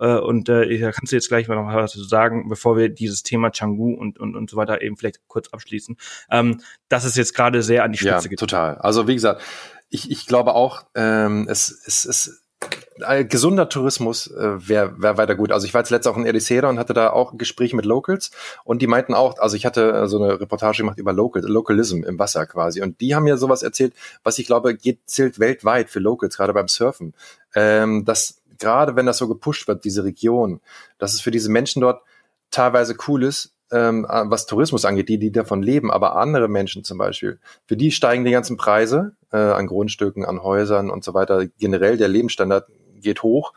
äh, 0.00 0.18
und 0.18 0.48
äh, 0.48 0.78
da 0.78 0.92
kannst 0.92 1.12
du 1.12 1.16
jetzt 1.16 1.28
gleich 1.28 1.48
mal 1.48 1.56
noch 1.56 1.72
was 1.72 1.92
zu 1.92 2.04
sagen, 2.04 2.48
bevor 2.48 2.76
wir 2.76 2.88
dieses 2.88 3.22
Thema 3.22 3.50
Changu 3.50 3.94
und, 3.94 4.18
und, 4.18 4.36
und 4.36 4.50
so 4.50 4.56
weiter 4.56 4.82
eben 4.82 4.96
vielleicht 4.96 5.26
kurz 5.28 5.48
abschließen, 5.48 5.96
ähm, 6.30 6.60
das 6.88 7.04
ist 7.04 7.16
jetzt 7.16 7.34
gerade 7.34 7.62
sehr 7.62 7.84
an 7.84 7.92
die 7.92 7.98
Spitze 7.98 8.24
ja, 8.24 8.28
geht. 8.28 8.38
total. 8.38 8.76
Also 8.76 9.08
wie 9.08 9.14
gesagt, 9.14 9.42
ich, 9.88 10.10
ich 10.10 10.26
glaube 10.26 10.54
auch, 10.54 10.86
ähm, 10.94 11.46
es, 11.48 11.70
es, 11.86 12.04
es 12.04 12.45
gesunder 13.28 13.68
Tourismus 13.68 14.28
äh, 14.28 14.68
wäre 14.68 14.94
wär 15.00 15.18
weiter 15.18 15.34
gut. 15.34 15.52
Also 15.52 15.66
ich 15.66 15.74
war 15.74 15.82
jetzt 15.82 15.90
letztes 15.90 16.12
auch 16.12 16.16
in 16.16 16.26
Ericeira 16.26 16.68
und 16.68 16.78
hatte 16.78 16.94
da 16.94 17.10
auch 17.10 17.36
Gespräche 17.36 17.76
mit 17.76 17.84
Locals. 17.84 18.30
Und 18.64 18.80
die 18.80 18.86
meinten 18.86 19.14
auch, 19.14 19.38
also 19.38 19.56
ich 19.56 19.66
hatte 19.66 19.92
äh, 19.92 20.08
so 20.08 20.22
eine 20.22 20.40
Reportage 20.40 20.78
gemacht 20.78 20.98
über 20.98 21.12
Local, 21.12 21.42
Localism 21.42 22.04
im 22.04 22.18
Wasser 22.18 22.46
quasi. 22.46 22.82
Und 22.82 23.00
die 23.00 23.14
haben 23.14 23.24
mir 23.24 23.36
sowas 23.36 23.62
erzählt, 23.62 23.94
was 24.22 24.38
ich 24.38 24.46
glaube 24.46 24.74
geht, 24.74 25.00
zählt 25.06 25.38
weltweit 25.38 25.90
für 25.90 26.00
Locals, 26.00 26.36
gerade 26.36 26.54
beim 26.54 26.68
Surfen, 26.68 27.14
ähm, 27.54 28.04
dass 28.04 28.40
gerade 28.58 28.96
wenn 28.96 29.06
das 29.06 29.18
so 29.18 29.28
gepusht 29.28 29.68
wird, 29.68 29.84
diese 29.84 30.04
Region, 30.04 30.60
dass 30.98 31.12
es 31.12 31.20
für 31.20 31.30
diese 31.30 31.50
Menschen 31.50 31.82
dort 31.82 32.02
teilweise 32.50 32.96
cool 33.06 33.24
ist, 33.24 33.55
ähm, 33.70 34.06
was 34.08 34.46
Tourismus 34.46 34.84
angeht, 34.84 35.08
die, 35.08 35.18
die 35.18 35.32
davon 35.32 35.62
leben, 35.62 35.90
aber 35.90 36.16
andere 36.16 36.48
Menschen 36.48 36.84
zum 36.84 36.98
Beispiel, 36.98 37.38
für 37.66 37.76
die 37.76 37.90
steigen 37.90 38.24
die 38.24 38.30
ganzen 38.30 38.56
Preise 38.56 39.16
äh, 39.32 39.36
an 39.36 39.66
Grundstücken, 39.66 40.24
an 40.24 40.42
Häusern 40.42 40.90
und 40.90 41.04
so 41.04 41.14
weiter. 41.14 41.46
Generell 41.58 41.96
der 41.96 42.08
Lebensstandard 42.08 42.66
geht 43.00 43.22
hoch 43.22 43.52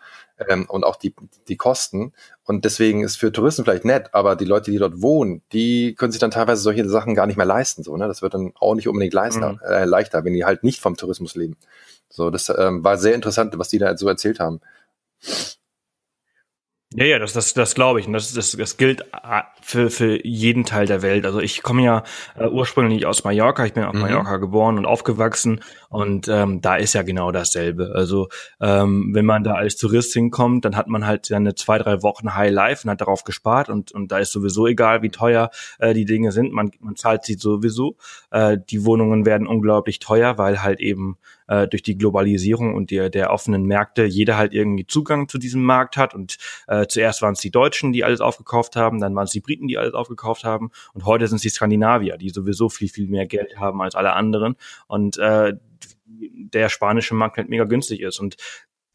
ähm, 0.47 0.65
und 0.67 0.83
auch 0.83 0.95
die, 0.95 1.13
die 1.47 1.57
Kosten. 1.57 2.13
Und 2.43 2.65
deswegen 2.65 3.03
ist 3.03 3.17
für 3.17 3.31
Touristen 3.31 3.63
vielleicht 3.63 3.85
nett, 3.85 4.13
aber 4.13 4.35
die 4.35 4.45
Leute, 4.45 4.71
die 4.71 4.77
dort 4.77 5.01
wohnen, 5.01 5.41
die 5.51 5.95
können 5.95 6.11
sich 6.11 6.21
dann 6.21 6.31
teilweise 6.31 6.61
solche 6.61 6.87
Sachen 6.87 7.15
gar 7.15 7.27
nicht 7.27 7.37
mehr 7.37 7.45
leisten. 7.45 7.83
So, 7.83 7.95
ne? 7.97 8.07
Das 8.07 8.21
wird 8.21 8.33
dann 8.33 8.53
auch 8.59 8.75
nicht 8.75 8.87
unbedingt 8.87 9.13
leichter, 9.13 9.53
mhm. 9.53 9.59
äh, 9.67 9.85
leichter, 9.85 10.23
wenn 10.23 10.33
die 10.33 10.45
halt 10.45 10.63
nicht 10.63 10.81
vom 10.81 10.95
Tourismus 10.95 11.35
leben. 11.35 11.57
So, 12.09 12.29
das 12.29 12.49
ähm, 12.49 12.83
war 12.83 12.97
sehr 12.97 13.13
interessant, 13.13 13.57
was 13.57 13.69
die 13.69 13.77
da 13.77 13.95
so 13.97 14.07
erzählt 14.07 14.39
haben. 14.39 14.61
Ja, 16.95 17.05
ja, 17.05 17.19
das, 17.19 17.33
das, 17.33 17.53
das 17.53 17.75
glaube 17.75 17.99
ich. 17.99 18.07
Und 18.07 18.13
das, 18.13 18.33
das, 18.33 18.53
das 18.53 18.77
gilt 18.77 19.01
äh, 19.01 19.41
für, 19.61 19.91
für 19.91 20.25
jeden 20.25 20.65
Teil 20.65 20.87
der 20.87 21.03
Welt. 21.03 21.23
Also 21.23 21.39
ich 21.39 21.61
komme 21.61 21.83
ja 21.83 22.03
äh, 22.35 22.47
ursprünglich 22.47 23.05
aus 23.05 23.23
Mallorca. 23.23 23.63
Ich 23.63 23.73
bin 23.73 23.83
auf 23.83 23.93
mhm. 23.93 24.01
Mallorca 24.01 24.37
geboren 24.37 24.79
und 24.79 24.87
aufgewachsen. 24.87 25.61
Und 25.89 26.27
ähm, 26.29 26.61
da 26.61 26.77
ist 26.77 26.93
ja 26.93 27.03
genau 27.03 27.31
dasselbe. 27.31 27.91
Also 27.93 28.29
ähm, 28.59 29.11
wenn 29.13 29.25
man 29.25 29.43
da 29.43 29.53
als 29.53 29.77
Tourist 29.77 30.13
hinkommt, 30.13 30.65
dann 30.65 30.75
hat 30.75 30.87
man 30.87 31.05
halt 31.05 31.27
seine 31.27 31.53
zwei, 31.53 31.77
drei 31.77 32.01
Wochen 32.01 32.33
High 32.33 32.51
Life 32.51 32.87
und 32.87 32.89
hat 32.89 33.01
darauf 33.01 33.23
gespart. 33.23 33.69
Und, 33.69 33.91
und 33.91 34.11
da 34.11 34.17
ist 34.17 34.31
sowieso 34.31 34.65
egal, 34.65 35.03
wie 35.03 35.09
teuer 35.09 35.51
äh, 35.77 35.93
die 35.93 36.05
Dinge 36.05 36.31
sind. 36.31 36.53
Man, 36.53 36.71
man 36.79 36.95
zahlt 36.95 37.23
sie 37.23 37.35
sowieso. 37.35 37.97
Äh, 38.31 38.57
die 38.67 38.83
Wohnungen 38.83 39.27
werden 39.27 39.45
unglaublich 39.45 39.99
teuer, 39.99 40.39
weil 40.39 40.63
halt 40.63 40.79
eben 40.79 41.19
äh, 41.49 41.67
durch 41.67 41.83
die 41.83 41.97
Globalisierung 41.97 42.75
und 42.75 42.91
der, 42.91 43.09
der 43.09 43.31
offenen 43.31 43.63
Märkte 43.63 44.05
jeder 44.05 44.37
halt 44.37 44.53
irgendwie 44.53 44.87
Zugang 44.87 45.27
zu 45.27 45.37
diesem 45.37 45.63
Markt 45.63 45.97
hat. 45.97 46.13
Und 46.13 46.37
äh, 46.67 46.85
zuerst 46.87 47.21
waren 47.21 47.33
es 47.33 47.39
die 47.39 47.51
Deutschen, 47.51 47.91
die 47.91 48.03
alles 48.03 48.21
aufgekauft 48.21 48.75
haben, 48.75 48.99
dann 48.99 49.15
waren 49.15 49.25
es 49.25 49.31
die 49.31 49.41
Briten, 49.41 49.67
die 49.67 49.77
alles 49.77 49.93
aufgekauft 49.93 50.43
haben 50.43 50.71
und 50.93 51.05
heute 51.05 51.27
sind 51.27 51.37
es 51.37 51.41
die 51.41 51.49
Skandinavier, 51.49 52.17
die 52.17 52.29
sowieso 52.29 52.69
viel, 52.69 52.89
viel 52.89 53.07
mehr 53.07 53.25
Geld 53.25 53.57
haben 53.57 53.81
als 53.81 53.95
alle 53.95 54.13
anderen. 54.13 54.55
Und 54.87 55.17
äh, 55.17 55.53
der 56.05 56.69
spanische 56.69 57.15
Markt 57.15 57.37
halt 57.37 57.49
mega 57.49 57.65
günstig 57.65 58.01
ist. 58.01 58.19
Und 58.19 58.37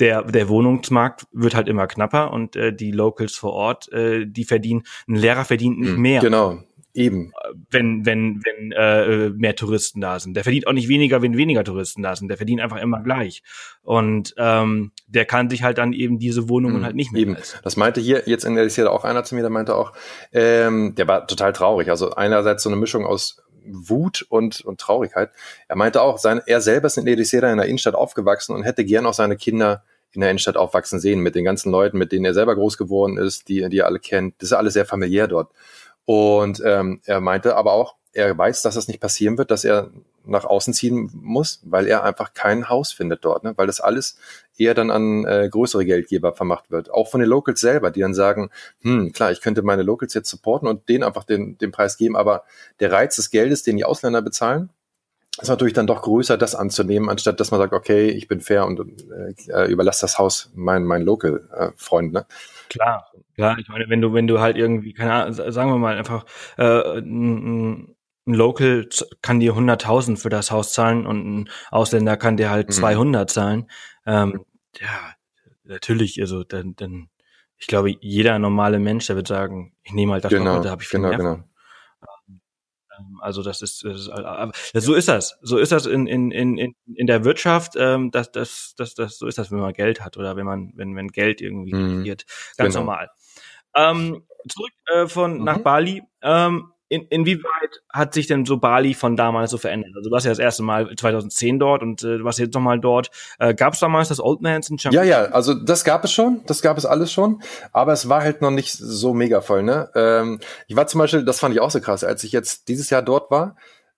der, 0.01 0.23
der 0.23 0.49
Wohnungsmarkt 0.49 1.27
wird 1.33 1.55
halt 1.55 1.69
immer 1.69 1.87
knapper 1.87 2.33
und 2.33 2.57
äh, 2.57 2.75
die 2.75 2.91
Locals 2.91 3.37
vor 3.37 3.53
Ort, 3.53 3.93
äh, 3.93 4.27
die 4.27 4.45
verdienen, 4.45 4.83
ein 5.09 5.15
Lehrer 5.15 5.45
verdient 5.45 5.79
nicht 5.79 5.95
hm, 5.95 6.01
mehr. 6.01 6.21
Genau, 6.21 6.63
Eben. 6.95 7.33
Wenn, 7.71 8.07
wenn, 8.07 8.41
wenn 8.45 8.73
äh, 8.73 9.31
mehr 9.31 9.57
Touristen 9.57 10.01
da 10.01 10.21
sind. 10.21 10.35
Der 10.35 10.45
verdient 10.45 10.69
auch 10.69 10.73
nicht 10.73 10.89
weniger, 10.89 11.23
wenn 11.23 11.37
weniger 11.37 11.65
Touristen 11.65 12.03
da 12.03 12.15
sind. 12.15 12.29
Der 12.29 12.37
verdient 12.37 12.61
einfach 12.61 12.81
immer 12.81 13.03
gleich. 13.03 13.43
Und 13.83 14.33
ähm, 14.39 14.93
der 15.09 15.25
kann 15.25 15.51
sich 15.51 15.65
halt 15.65 15.79
dann 15.79 15.93
eben 15.93 16.21
diese 16.21 16.49
Wohnungen 16.49 16.79
mhm, 16.79 16.85
halt 16.85 16.95
nicht 16.95 17.13
mehr 17.13 17.23
eben. 17.23 17.35
leisten. 17.35 17.59
Das 17.65 17.77
meinte 17.77 18.01
hier 18.01 18.23
jetzt 18.27 18.45
in 18.45 18.55
der 18.55 18.65
Liste 18.65 18.91
auch 18.91 19.05
einer 19.05 19.25
zu 19.25 19.35
mir, 19.35 19.41
der 19.41 19.51
meinte 19.51 19.75
auch, 19.75 19.93
ähm, 20.33 20.95
der 20.95 21.09
war 21.09 21.27
total 21.27 21.53
traurig. 21.53 21.91
Also 21.91 22.13
einerseits 22.13 22.63
so 22.63 22.71
eine 22.71 22.77
Mischung 22.77 23.05
aus 23.05 23.43
Wut 23.67 24.25
und, 24.29 24.61
und 24.61 24.81
Traurigkeit. 24.81 25.31
Er 25.69 25.77
meinte 25.77 26.01
auch, 26.01 26.19
sein, 26.19 26.43
er 26.47 26.61
selber 26.61 26.87
ist 26.87 26.99
in 26.99 27.07
Edicera 27.07 27.51
in 27.51 27.59
der 27.59 27.67
Innenstadt 27.67 27.95
aufgewachsen 27.95 28.55
und 28.55 28.63
hätte 28.63 28.85
gern 28.85 29.07
auch 29.07 29.15
seine 29.15 29.37
Kinder 29.37 29.83
in 30.13 30.21
der 30.21 30.31
Innenstadt 30.31 30.57
aufwachsen 30.57 31.01
sehen, 31.01 31.21
mit 31.21 31.35
den 31.35 31.45
ganzen 31.45 31.73
Leuten, 31.73 31.99
mit 31.99 32.13
denen 32.13 32.25
er 32.25 32.35
selber 32.35 32.55
groß 32.55 32.79
geworden 32.79 33.19
ist, 33.19 33.49
die, 33.49 33.69
die 33.69 33.79
er 33.79 33.87
alle 33.87 33.99
kennt. 33.99 34.35
Das 34.39 34.51
ist 34.51 34.53
alles 34.53 34.75
sehr 34.75 34.85
familiär 34.85 35.27
dort. 35.27 35.51
Und 36.05 36.63
ähm, 36.65 37.01
er 37.05 37.21
meinte 37.21 37.57
aber 37.57 37.73
auch, 37.73 37.97
er 38.13 38.37
weiß, 38.37 38.63
dass 38.63 38.75
das 38.77 38.89
nicht 38.89 39.01
passieren 39.01 39.39
wird, 39.39 39.51
dass 39.51 39.65
er 39.65 39.91
nach 40.25 40.45
außen 40.45 40.73
ziehen 40.73 41.11
muss, 41.15 41.61
weil 41.65 41.87
er 41.87 42.05
einfach 42.05 42.33
kein 42.33 42.69
Haus 42.69 42.93
findet 42.93 43.25
dort, 43.25 43.45
ne? 43.45 43.53
weil 43.57 43.67
das 43.67 43.81
alles 43.81 44.17
eher 44.57 44.75
dann 44.75 44.91
an 44.91 45.27
äh, 45.27 45.49
größere 45.51 45.85
Geldgeber 45.85 46.33
vermacht 46.33 46.71
wird. 46.71 46.91
Auch 46.91 47.09
von 47.09 47.21
den 47.21 47.29
Locals 47.29 47.61
selber, 47.61 47.91
die 47.91 48.01
dann 48.01 48.15
sagen, 48.15 48.51
hm, 48.83 49.13
klar, 49.13 49.33
ich 49.33 49.41
könnte 49.41 49.63
meine 49.63 49.83
Locals 49.83 50.15
jetzt 50.15 50.31
supporten 50.31 50.69
und 50.69 50.89
denen 50.89 51.05
einfach 51.05 51.25
den, 51.25 51.59
den 51.59 51.73
Preis 51.73 51.97
geben, 51.97 52.17
aber 52.17 52.45
der 52.81 52.93
Reiz 52.93 53.17
des 53.17 53.31
Geldes, 53.31 53.65
den 53.65 53.77
die 53.77 53.85
Ausländer 53.85 54.23
bezahlen, 54.23 54.71
ist 55.41 55.49
natürlich 55.49 55.75
dann 55.75 55.89
doch 55.89 56.03
größer, 56.03 56.39
das 56.39 56.55
anzunehmen, 56.55 57.11
anstatt 57.11 57.41
dass 57.41 57.51
man 57.51 57.59
sagt, 57.59 57.73
okay, 57.73 58.09
ich 58.09 58.29
bin 58.29 58.41
fair 58.41 58.67
und 58.67 58.81
äh, 59.49 59.71
überlasse 59.71 60.03
das 60.03 60.19
Haus 60.19 60.51
meinen 60.55 60.87
mein 60.87 61.03
Local-Freund. 61.03 62.15
Äh, 62.15 62.19
ne? 62.19 62.27
Klar, 62.69 63.11
klar. 63.35 63.59
Ich 63.59 63.69
meine, 63.69 63.89
wenn 63.89 64.01
du, 64.01 64.13
wenn 64.13 64.27
du 64.27 64.41
halt 64.41 64.57
irgendwie, 64.57 64.93
keine 64.95 65.13
Ahnung, 65.13 65.33
sagen 65.33 65.71
wir 65.71 65.79
mal 65.79 65.97
einfach, 65.97 66.25
äh, 66.57 66.99
ein, 66.99 67.95
ein 68.27 68.35
Local 68.35 68.89
kann 69.23 69.41
dir 69.41 69.55
100.000 69.55 70.17
für 70.17 70.31
das 70.31 70.51
Haus 70.51 70.73
zahlen 70.73 71.07
und 71.07 71.27
ein 71.27 71.51
Ausländer 71.71 72.17
kann 72.17 72.37
dir 72.37 72.51
halt 72.51 72.69
mhm. 72.69 72.73
200 72.73 73.31
zahlen. 73.31 73.71
Ähm, 74.07 74.45
ja, 74.81 75.15
natürlich, 75.65 76.21
also 76.21 76.45
dann, 76.45 76.75
dann, 76.77 77.09
ich 77.59 77.67
glaube, 77.67 77.95
jeder 78.01 78.39
normale 78.39 78.79
Mensch, 78.79 79.07
der 79.07 79.17
wird 79.17 79.29
sagen, 79.29 79.75
ich 79.83 79.93
nehme 79.93 80.13
halt 80.13 80.25
das 80.25 80.31
genau, 80.31 80.45
Doppelte, 80.45 80.71
habe 80.71 80.83
ich 80.83 80.89
viel 80.89 81.01
genau, 81.01 81.09
mehr 81.11 81.19
genau. 81.19 81.45
Also 83.21 83.43
das 83.43 83.63
ist, 83.63 83.85
das 83.85 84.01
ist 84.01 84.09
aber 84.09 84.53
so 84.75 84.95
ist 84.95 85.09
das. 85.09 85.39
So 85.43 85.59
ist 85.59 85.73
das 85.73 85.87
in, 85.87 86.07
in, 86.07 86.31
in, 86.31 86.75
in 86.95 87.07
der 87.07 87.25
Wirtschaft. 87.25 87.75
Ähm, 87.77 88.11
das, 88.11 88.33
das, 88.33 88.75
das, 88.77 88.95
das, 88.95 89.19
so 89.19 89.27
ist 89.27 89.39
das, 89.39 89.51
wenn 89.51 89.59
man 89.59 89.73
Geld 89.73 90.01
hat 90.01 90.17
oder 90.17 90.37
wenn 90.37 90.47
man, 90.47 90.73
wenn, 90.75 90.97
wenn 90.97 91.09
Geld 91.09 91.41
irgendwie 91.41 91.75
mhm. 91.75 92.05
Ganz 92.05 92.25
genau. 92.57 92.81
normal. 92.81 93.11
Ähm, 93.77 94.25
zurück 94.49 94.73
äh, 94.87 95.07
von 95.07 95.39
mhm. 95.39 95.45
nach 95.45 95.59
Bali. 95.59 96.03
Ähm, 96.23 96.73
in, 96.95 97.07
inwieweit 97.09 97.83
hat 97.93 98.15
sich 98.15 98.27
denn 98.27 98.47
so 98.47 98.59
Bali 98.59 98.95
von 98.95 99.17
damals 99.17 99.51
so 99.51 99.59
verändert? 99.59 99.93
Also 99.97 100.09
du 100.09 100.13
warst 100.13 100.27
ja 100.27 100.33
das 100.33 100.39
erste 100.39 100.63
Mal 100.63 100.95
2010 100.95 101.59
dort 101.59 101.83
und 101.83 102.03
äh, 102.05 102.19
du 102.19 102.25
warst 102.25 102.39
jetzt 102.39 102.55
nochmal 102.55 102.79
dort. 102.79 103.11
Äh, 103.39 103.55
gab 103.55 103.75
es 103.75 103.81
damals 103.81 104.09
das 104.09 104.21
Old 104.21 104.41
Man's 104.43 104.71
in 104.71 104.77
Chiang 104.77 104.95
Ja, 104.95 105.03
ja, 105.03 105.25
also 105.25 105.55
das 105.55 105.85
gab 105.85 106.05
es 106.05 106.13
schon, 106.13 106.43
das 106.47 106.63
gab 106.63 106.79
es 106.79 106.87
alles 106.87 107.13
schon, 107.13 107.43
aber 107.73 107.93
es 107.93 108.09
war 108.09 108.23
halt 108.23 108.43
noch 108.43 108.53
nicht 108.53 108.73
so 108.73 109.13
mega 109.13 109.41
voll. 109.41 109.65
Ne? 109.65 109.91
Ähm, 109.95 110.39
ich 110.69 110.77
war 110.77 110.87
zum 110.87 111.01
Beispiel, 111.01 111.25
das 111.25 111.41
fand 111.41 111.55
ich 111.55 111.61
auch 111.61 111.71
so 111.71 111.81
krass, 111.81 112.05
als 112.05 112.23
ich 112.23 112.33
jetzt 112.33 112.69
dieses 112.69 112.91
Jahr 112.91 113.03
dort 113.03 113.31
war, 113.31 113.57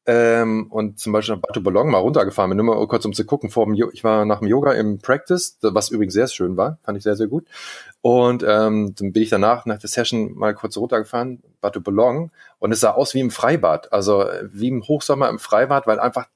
ähm, 0.09 0.68
und 0.70 1.00
zum 1.00 1.12
Beispiel 1.12 1.35
nach 1.35 1.42
Batu 1.42 1.61
Bolong 1.61 1.90
mal 1.90 1.98
runtergefahren 1.98 2.50
bin, 2.50 2.64
nur 2.64 2.76
mal 2.76 2.87
kurz 2.87 3.04
um 3.04 3.12
zu 3.12 3.26
gucken. 3.26 3.50
Vor 3.50 3.66
dem 3.66 3.74
ich 3.92 4.04
war 4.04 4.24
nach 4.24 4.38
dem 4.38 4.46
Yoga 4.46 4.72
im 4.72 4.98
Practice, 4.98 5.59
was 5.62 5.90
übrigens 5.90 6.14
sehr 6.14 6.28
schön 6.28 6.56
war, 6.56 6.78
fand 6.85 6.96
ich 6.96 7.02
sehr, 7.02 7.16
sehr 7.16 7.26
gut. 7.26 7.44
Und 8.02 8.44
ähm, 8.44 8.94
dann 8.96 9.12
bin 9.12 9.22
ich 9.22 9.30
danach, 9.30 9.66
nach 9.66 9.80
der 9.80 9.90
Session, 9.90 10.32
mal 10.37 10.54
kurz 10.54 10.76
runtergefahren, 10.76 11.42
Batu 11.66 11.81
Bolong, 11.81 12.31
und 12.59 12.72
es 12.72 12.81
sah 12.81 12.92
aus 12.92 13.12
wie 13.14 13.20
im 13.20 13.33
Freibad, 13.33 13.92
also 13.92 14.26
wie 14.52 14.68
im 14.68 14.87
Hochsommer 14.87 15.29
im 15.29 15.40
Freibad, 15.40 15.87
weil 15.87 15.98
einfach 15.98 16.26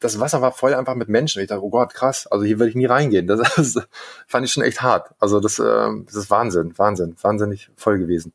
das 0.00 0.20
Wasser 0.20 0.40
war 0.40 0.52
voll 0.52 0.74
einfach 0.74 0.94
mit 0.94 1.08
Menschen. 1.08 1.42
Ich 1.42 1.48
dachte, 1.48 1.62
oh 1.62 1.70
Gott, 1.70 1.92
krass, 1.92 2.26
also 2.26 2.44
hier 2.44 2.58
würde 2.58 2.70
ich 2.70 2.76
nie 2.76 2.86
reingehen. 2.86 3.26
Das, 3.26 3.40
das 3.56 3.88
fand 4.26 4.46
ich 4.46 4.52
schon 4.52 4.62
echt 4.62 4.80
hart. 4.80 5.10
Also 5.18 5.40
das, 5.40 5.58
äh, 5.58 5.88
das 6.06 6.14
ist 6.14 6.30
Wahnsinn, 6.30 6.72
Wahnsinn, 6.78 7.16
wahnsinnig 7.20 7.70
voll 7.76 7.98
gewesen. 7.98 8.32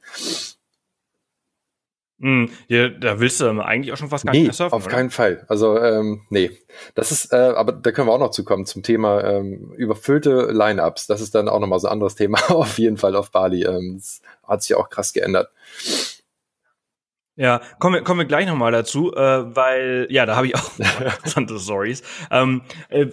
Hm, 2.19 2.49
ja, 2.67 2.87
da 2.87 3.19
willst 3.19 3.41
du 3.41 3.49
eigentlich 3.61 3.91
auch 3.91 3.97
schon 3.97 4.07
fast 4.07 4.25
gar 4.25 4.31
nee, 4.31 4.39
nicht 4.39 4.47
mehr 4.47 4.53
surfen. 4.53 4.77
Auf 4.77 4.85
oder? 4.85 4.95
keinen 4.95 5.09
Fall. 5.09 5.45
Also 5.49 5.77
ähm, 5.77 6.21
nee. 6.29 6.51
Das 6.95 7.11
ist, 7.11 7.33
äh, 7.33 7.35
aber 7.35 7.73
da 7.73 7.91
können 7.91 8.07
wir 8.07 8.13
auch 8.13 8.19
noch 8.19 8.31
zukommen 8.31 8.65
zum 8.65 8.81
Thema 8.81 9.21
ähm, 9.23 9.73
überfüllte 9.75 10.51
Lineups. 10.51 11.07
Das 11.07 11.19
ist 11.19 11.35
dann 11.35 11.49
auch 11.49 11.59
nochmal 11.59 11.79
so 11.79 11.87
ein 11.87 11.93
anderes 11.93 12.15
Thema 12.15 12.39
auf 12.49 12.77
jeden 12.77 12.97
Fall 12.97 13.15
auf 13.15 13.31
Bali. 13.31 13.63
Ähm, 13.63 13.97
das 13.97 14.21
hat 14.47 14.63
sich 14.63 14.75
auch 14.75 14.89
krass 14.89 15.11
geändert. 15.11 15.49
Ja, 17.35 17.61
kommen 17.79 17.95
wir, 17.95 18.03
kommen 18.03 18.19
wir 18.19 18.25
gleich 18.25 18.45
nochmal 18.45 18.71
dazu, 18.71 19.11
äh, 19.11 19.55
weil, 19.55 20.05
ja, 20.11 20.27
da 20.27 20.35
habe 20.35 20.45
ich 20.45 20.55
auch 20.55 20.71
interessante 20.77 21.57
Stories. 21.57 22.03
Ähm, 22.29 22.61
äh, 22.89 23.07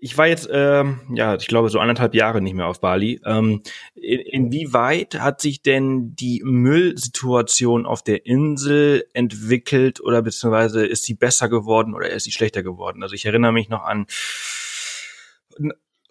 ich 0.00 0.16
war 0.16 0.28
jetzt, 0.28 0.48
ähm, 0.52 1.00
ja, 1.12 1.34
ich 1.34 1.48
glaube, 1.48 1.70
so 1.70 1.80
anderthalb 1.80 2.14
Jahre 2.14 2.40
nicht 2.40 2.54
mehr 2.54 2.68
auf 2.68 2.80
Bali. 2.80 3.20
Ähm, 3.26 3.62
in, 3.96 4.20
inwieweit 4.20 5.18
hat 5.18 5.40
sich 5.40 5.60
denn 5.60 6.14
die 6.14 6.40
Müllsituation 6.44 7.84
auf 7.84 8.04
der 8.04 8.26
Insel 8.26 9.06
entwickelt 9.12 10.00
oder 10.00 10.22
beziehungsweise 10.22 10.86
ist 10.86 11.02
sie 11.02 11.14
besser 11.14 11.48
geworden 11.48 11.94
oder 11.94 12.10
ist 12.10 12.24
sie 12.24 12.32
schlechter 12.32 12.62
geworden? 12.62 13.02
Also 13.02 13.16
ich 13.16 13.26
erinnere 13.26 13.52
mich 13.52 13.70
noch 13.70 13.82
an 13.82 14.06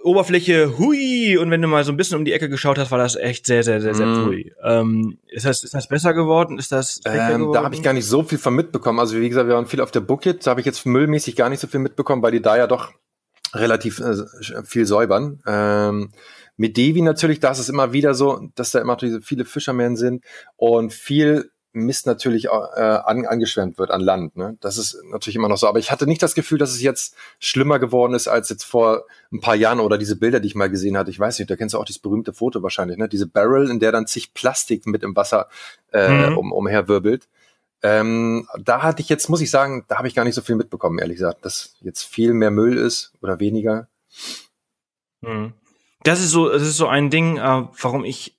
Oberfläche, 0.04 0.78
hui, 0.78 1.38
und 1.38 1.50
wenn 1.50 1.62
du 1.62 1.68
mal 1.68 1.84
so 1.84 1.92
ein 1.92 1.98
bisschen 1.98 2.18
um 2.18 2.26
die 2.26 2.34
Ecke 2.34 2.50
geschaut 2.50 2.78
hast, 2.78 2.92
war 2.92 2.98
das 2.98 3.16
echt 3.16 3.48
sehr, 3.48 3.64
sehr, 3.64 3.82
sehr, 3.82 3.96
sehr 3.96 4.06
mm. 4.06 4.26
hui. 4.26 4.54
Ähm, 4.64 5.18
ist, 5.28 5.46
das, 5.46 5.64
ist 5.64 5.74
das 5.74 5.88
besser 5.88 6.14
geworden? 6.14 6.60
Ist 6.60 6.72
das 6.72 7.00
ähm, 7.06 7.14
geworden? 7.14 7.54
Da 7.54 7.64
habe 7.64 7.76
ich 7.76 7.82
gar 7.82 7.94
nicht 7.94 8.06
so 8.06 8.24
viel 8.24 8.38
von 8.38 8.54
mitbekommen. 8.54 9.00
Also 9.00 9.20
wie 9.20 9.30
gesagt, 9.30 9.48
wir 9.48 9.56
waren 9.56 9.66
viel 9.66 9.82
auf 9.82 9.92
der 9.92 10.02
Bucket, 10.02 10.46
da 10.46 10.52
habe 10.52 10.60
ich 10.60 10.66
jetzt 10.66 10.86
müllmäßig 10.86 11.36
gar 11.36 11.50
nicht 11.50 11.60
so 11.60 11.68
viel 11.68 11.80
mitbekommen, 11.80 12.22
weil 12.22 12.32
die 12.32 12.42
da 12.42 12.58
ja 12.58 12.68
doch 12.68 12.92
relativ 13.54 14.00
äh, 14.00 14.16
viel 14.64 14.86
säubern. 14.86 15.42
Ähm, 15.48 16.12
mit 16.56 16.78
Devi 16.78 17.02
natürlich, 17.02 17.40
da 17.40 17.52
ist 17.52 17.60
es 17.60 17.70
immer 17.70 17.94
wieder 17.94 18.14
so, 18.14 18.50
dass 18.56 18.72
da 18.72 18.80
immer 18.80 18.96
diese 18.96 19.22
viele 19.22 19.46
Fischermen 19.46 19.96
sind 19.96 20.24
und 20.56 20.94
viel 20.94 21.50
Mist 21.74 22.06
natürlich 22.06 22.46
äh, 22.46 22.50
an, 22.50 23.26
angeschwemmt 23.26 23.80
wird 23.80 23.90
an 23.90 24.00
Land. 24.00 24.36
Ne? 24.36 24.58
Das 24.62 24.78
ist 24.78 24.96
natürlich 25.10 25.36
immer 25.36 25.50
noch 25.50 25.58
so. 25.58 25.68
Aber 25.68 25.80
ich 25.80 25.92
hatte 25.92 26.06
nicht 26.06 26.22
das 26.22 26.36
Gefühl, 26.36 26.60
dass 26.60 26.72
es 26.72 26.82
jetzt 26.82 27.16
schlimmer 27.40 27.80
geworden 27.80 28.14
ist 28.14 28.28
als 28.28 28.50
jetzt 28.50 28.64
vor 28.64 29.06
ein 29.32 29.42
paar 29.42 29.56
Jahren 29.56 29.80
oder 29.80 29.98
diese 29.98 30.16
Bilder, 30.16 30.40
die 30.40 30.48
ich 30.48 30.56
mal 30.56 30.70
gesehen 30.70 30.98
hatte. 30.98 31.10
Ich 31.10 31.20
weiß 31.20 31.40
nicht, 31.40 31.50
da 31.50 31.56
kennst 31.56 31.74
du 31.74 31.80
auch 31.80 31.86
dieses 31.86 32.02
berühmte 32.02 32.32
Foto 32.32 32.62
wahrscheinlich, 32.62 32.98
ne? 32.98 33.10
Diese 33.10 33.28
Barrel, 33.28 33.70
in 33.70 33.80
der 33.80 33.92
dann 33.92 34.06
zig 34.06 34.34
Plastik 34.34 34.86
mit 34.86 35.02
im 35.02 35.16
Wasser 35.16 35.50
äh, 35.92 36.30
mhm. 36.30 36.38
um, 36.38 36.52
umherwirbelt. 36.52 37.28
Ähm, 37.82 38.48
da 38.60 38.82
hatte 38.82 39.02
ich 39.02 39.10
jetzt, 39.10 39.30
muss 39.30 39.42
ich 39.42 39.50
sagen, 39.50 39.84
da 39.88 39.98
habe 39.98 40.08
ich 40.08 40.16
gar 40.16 40.24
nicht 40.24 40.36
so 40.36 40.42
viel 40.42 40.56
mitbekommen, 40.56 41.00
ehrlich 41.00 41.18
gesagt, 41.18 41.44
dass 41.44 41.76
jetzt 41.82 42.04
viel 42.04 42.34
mehr 42.34 42.52
Müll 42.52 42.78
ist 42.78 43.12
oder 43.22 43.40
weniger. 43.40 43.88
Mhm. 45.22 45.54
Das 46.04 46.20
ist 46.20 46.32
so, 46.32 46.50
das 46.50 46.62
ist 46.62 46.78
so 46.78 46.88
ein 46.88 47.10
Ding, 47.10 47.38
äh, 47.38 47.64
warum 47.82 48.06
ich, 48.06 48.38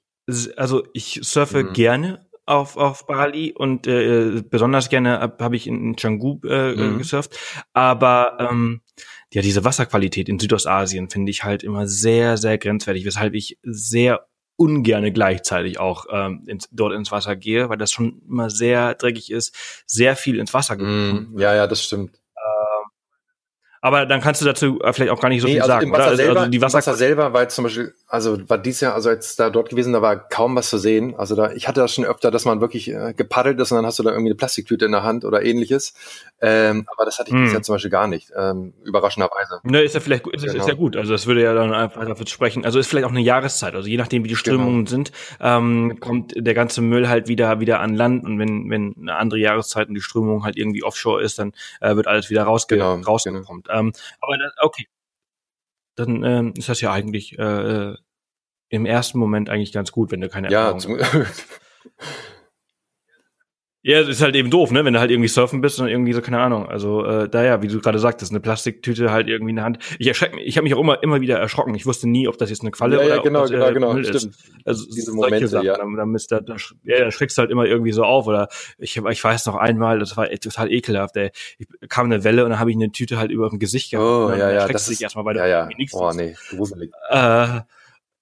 also 0.57 0.87
ich 0.93 1.21
surfe 1.23 1.65
mhm. 1.65 1.73
gerne 1.73 2.24
auf, 2.47 2.77
auf 2.77 3.07
Bali 3.07 3.53
und 3.53 3.87
äh, 3.87 4.43
besonders 4.49 4.89
gerne 4.89 5.21
habe 5.21 5.43
hab 5.43 5.53
ich 5.53 5.67
in 5.67 5.97
Canggu 5.97 6.41
äh, 6.45 6.75
mhm. 6.75 6.99
gesurft. 6.99 7.39
Aber 7.73 8.37
ähm, 8.39 8.83
ja, 9.33 9.43
diese 9.43 9.65
Wasserqualität 9.65 10.29
in 10.29 10.39
Südostasien 10.39 11.11
finde 11.11 11.31
ich 11.31 11.45
halt 11.45 11.63
immer 11.63 11.87
sehr, 11.87 12.37
sehr 12.37 12.59
grenzwertig, 12.59 13.05
weshalb 13.05 13.35
ich 13.35 13.59
sehr 13.63 14.27
ungerne 14.57 15.13
gleichzeitig 15.13 15.81
auch 15.81 16.07
ähm, 16.13 16.45
ins, 16.47 16.69
dort 16.71 16.93
ins 16.93 17.11
Wasser 17.11 17.35
gehe, 17.35 17.69
weil 17.69 17.79
das 17.79 17.91
schon 17.91 18.23
immer 18.29 18.51
sehr 18.51 18.95
dreckig 18.95 19.31
ist, 19.31 19.85
sehr 19.87 20.15
viel 20.15 20.39
ins 20.39 20.55
Wasser 20.55 20.77
mm, 20.77 21.37
Ja, 21.39 21.55
ja, 21.55 21.67
das 21.67 21.83
stimmt. 21.83 22.21
Aber 23.85 24.07
dann 24.07 24.23
kannst 24.23 24.41
du 24.41 24.47
dazu 24.47 24.81
äh, 24.81 24.95
vielleicht 24.95 25.13
auch 25.13 25.21
gar 25.21 25.29
nicht 25.29 25.43
so 25.43 25.47
nee, 25.47 25.55
viel 25.55 25.61
also 25.61 25.75
sagen, 25.75 25.93
Wasser 25.93 26.01
oder? 26.01 26.11
Also, 26.11 26.17
selber, 26.17 26.41
also 26.41 26.51
die 26.51 26.63
Wasser, 26.63 26.79
Wasser 26.79 26.95
selber 26.95 27.35
war 27.35 27.43
jetzt 27.43 27.55
zum 27.55 27.65
Beispiel, 27.65 27.93
also 28.09 28.39
war 28.49 28.57
dies 28.57 28.81
Jahr, 28.81 28.95
also 28.95 29.11
jetzt 29.11 29.39
da 29.39 29.51
dort 29.51 29.69
gewesen, 29.69 29.93
da 29.93 30.01
war 30.01 30.17
kaum 30.17 30.57
was 30.57 30.71
zu 30.71 30.79
sehen. 30.79 31.15
Also 31.19 31.37
da, 31.37 31.53
ich 31.53 31.69
hatte 31.69 31.81
das 31.81 31.93
schon 31.93 32.07
öfter, 32.07 32.31
dass 32.31 32.47
man 32.47 32.63
wirklich 32.63 32.91
äh, 32.91 33.13
gepaddelt 33.15 33.61
ist 33.61 33.73
und 33.73 33.77
dann 33.77 33.85
hast 33.85 33.99
du 33.99 34.03
da 34.03 34.09
irgendwie 34.09 34.31
eine 34.31 34.37
Plastiktüte 34.37 34.87
in 34.87 34.93
der 34.93 35.03
Hand 35.03 35.27
oder 35.27 35.45
ähnliches. 35.45 35.93
Ähm, 36.41 36.87
aber 36.87 37.05
das 37.05 37.19
hatte 37.19 37.29
ich 37.29 37.35
hm. 37.35 37.43
dieses 37.43 37.53
Jahr 37.53 37.63
zum 37.63 37.75
Beispiel 37.75 37.91
gar 37.91 38.09
nicht, 38.09 38.33
ähm, 38.35 38.73
überraschenderweise. 38.85 39.61
Ne, 39.65 39.83
ist 39.83 39.95
ja 39.95 40.01
vielleicht 40.01 40.27
ist, 40.29 40.47
genau. 40.47 40.63
ist 40.63 40.67
ja 40.67 40.75
gut. 40.75 40.97
Also 40.97 41.13
das 41.13 41.27
würde 41.27 41.43
ja 41.43 41.53
dann 41.53 41.75
einfach 41.75 42.07
dafür 42.07 42.27
sprechen. 42.27 42.65
Also 42.65 42.79
ist 42.79 42.87
vielleicht 42.87 43.05
auch 43.05 43.11
eine 43.11 43.21
Jahreszeit. 43.21 43.75
Also 43.75 43.87
je 43.87 43.99
nachdem, 43.99 44.25
wie 44.25 44.29
die 44.29 44.37
Strömungen 44.37 44.87
genau. 44.87 44.91
sind, 44.91 45.13
ähm, 45.43 46.01
kommt 46.01 46.33
der 46.35 46.55
ganze 46.55 46.81
Müll 46.81 47.11
halt 47.11 47.29
wieder 47.29 47.61
wieder 47.61 47.81
an 47.81 47.95
Land 47.95 48.25
und 48.25 48.39
wenn 48.39 48.71
wenn 48.71 48.95
eine 48.99 49.17
andere 49.17 49.41
Jahreszeit 49.41 49.89
und 49.89 49.95
die 49.95 50.01
Strömung 50.01 50.43
halt 50.43 50.57
irgendwie 50.57 50.83
offshore 50.83 51.23
ist, 51.23 51.39
dann 51.39 51.53
äh, 51.83 51.95
wird 51.97 52.07
alles 52.07 52.31
wieder 52.31 52.45
rausge 52.45 52.77
genau, 52.77 52.95
rausgekommen. 52.95 53.63
Genau. 53.63 53.74
Ähm, 53.75 53.93
aber 54.21 54.39
das, 54.39 54.53
okay. 54.61 54.87
Dann 55.97 56.25
ähm, 56.25 56.55
ist 56.57 56.69
das 56.69 56.81
ja 56.81 56.93
eigentlich 56.93 57.39
äh, 57.39 57.43
äh, 57.91 57.97
im 58.69 58.87
ersten 58.87 59.19
Moment 59.19 59.51
eigentlich 59.51 59.73
ganz 59.73 59.93
gut, 59.93 60.11
wenn 60.11 60.21
du 60.21 60.29
keine 60.29 60.51
ja, 60.51 60.71
Erfahrung 60.71 60.99
hast. 61.01 61.45
Ja, 63.87 64.01
ist 64.01 64.23
halt 64.23 64.35
eben 64.35 64.49
doof, 64.49 64.71
ne? 64.71 64.83
Wenn 64.87 64.95
du 64.95 65.01
halt 65.01 65.11
irgendwie 65.11 65.29
surfen 65.29 65.61
bist 65.61 65.79
und 65.79 65.89
irgendwie 65.89 66.15
so, 66.15 66.23
keine 66.23 66.41
Ahnung. 66.41 66.67
Also, 66.67 67.05
äh, 67.05 67.29
da 67.29 67.45
ja, 67.45 67.61
wie 67.61 67.69
du 67.69 67.79
gerade 67.83 67.99
sagtest, 67.99 68.33
eine 68.33 68.41
Plastiktüte 68.41 69.13
halt 69.13 69.29
irgendwie 69.29 69.51
in 69.51 69.57
der 69.57 69.67
Hand. 69.67 69.79
Ich 69.99 70.07
erschreck 70.07 70.35
mich, 70.35 70.47
ich 70.47 70.57
habe 70.57 70.65
mich 70.65 70.73
auch 70.73 70.81
immer, 70.81 71.03
immer 71.03 71.21
wieder 71.21 71.37
erschrocken. 71.37 71.75
Ich 71.75 71.85
wusste 71.85 72.09
nie, 72.09 72.27
ob 72.27 72.39
das 72.39 72.49
jetzt 72.49 72.63
eine 72.63 72.71
Qualle 72.71 72.97
Ja, 72.97 73.03
ja, 73.03 73.13
oder 73.13 73.23
genau, 73.23 73.39
ob 73.41 73.45
das, 73.45 73.51
genau, 73.51 73.67
äh, 73.67 73.75
genau, 73.75 73.93
Müll 73.93 74.05
stimmt. 74.07 74.35
ist. 74.37 74.53
Also 74.65 74.87
Diese 74.87 75.13
Momente, 75.13 75.49
Sachen, 75.49 75.67
ja. 75.67 75.77
Dann, 75.77 75.95
du, 75.95 76.19
da, 76.31 76.57
ja, 76.85 76.99
dann 76.99 77.13
schreckst 77.13 77.37
du 77.37 77.43
halt 77.43 77.51
immer 77.51 77.67
irgendwie 77.67 77.93
so 77.93 78.05
auf. 78.05 78.27
Oder 78.27 78.49
ich, 78.79 78.97
ich 78.97 79.23
weiß 79.23 79.45
noch 79.45 79.57
einmal, 79.57 79.99
das 79.99 80.17
war 80.17 80.31
total 80.31 80.73
ekelhaft. 80.73 81.19
Ey. 81.19 81.31
Ich 81.59 81.67
kam 81.91 82.07
eine 82.07 82.25
Welle 82.25 82.45
und 82.45 82.51
dann 82.53 82.61
habe 82.61 82.71
ich 82.71 82.77
eine 82.77 82.91
Tüte 82.91 83.19
halt 83.19 83.31
über 83.31 83.51
dem 83.51 83.59
Gesicht 83.59 83.91
gehabt. 83.91 84.07
Oh, 84.07 84.31
ja, 84.31 84.39
ja, 84.39 84.49
erschreckst 84.49 84.75
das 84.77 84.85
du 84.87 84.91
dich 84.93 84.99
ist, 85.01 85.03
erstmal, 85.03 85.27
weil 85.27 85.35
du 85.35 85.41
ja, 85.41 85.47
ja. 85.47 85.69
Oh, 85.93 86.11
nee, 86.15 86.35
gruselig. 86.49 86.91
Äh, 87.11 87.61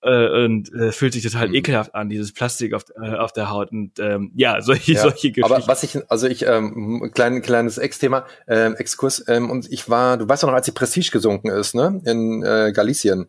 äh, 0.02 0.44
und 0.44 0.72
äh, 0.74 0.92
fühlt 0.92 1.12
sich 1.12 1.22
total 1.22 1.48
Mhm. 1.48 1.54
ekelhaft 1.54 1.94
an, 1.94 2.08
dieses 2.08 2.32
Plastik 2.32 2.74
auf, 2.74 2.84
äh, 3.02 3.14
auf 3.14 3.32
der 3.32 3.50
Haut. 3.50 3.72
Und 3.72 3.98
ähm, 3.98 4.32
ja, 4.34 4.60
solche, 4.60 4.92
Ja, 4.92 5.02
solche 5.02 5.30
Geschichten. 5.32 5.44
Aber 5.52 5.66
was 5.68 5.82
ich, 5.82 5.98
also 6.10 6.26
ich, 6.26 6.46
ähm, 6.46 7.10
klein, 7.14 7.42
kleines 7.42 7.78
Ex-Thema, 7.78 8.26
ähm, 8.48 8.74
Exkurs, 8.76 9.24
ähm, 9.28 9.50
und 9.50 9.70
ich 9.70 9.88
war, 9.88 10.16
du 10.16 10.28
weißt 10.28 10.42
doch 10.42 10.48
noch, 10.48 10.54
als 10.54 10.66
die 10.66 10.72
Prestige 10.72 11.10
gesunken 11.10 11.48
ist, 11.50 11.74
ne, 11.74 12.00
in 12.04 12.42
äh, 12.42 12.72
Galicien, 12.74 13.28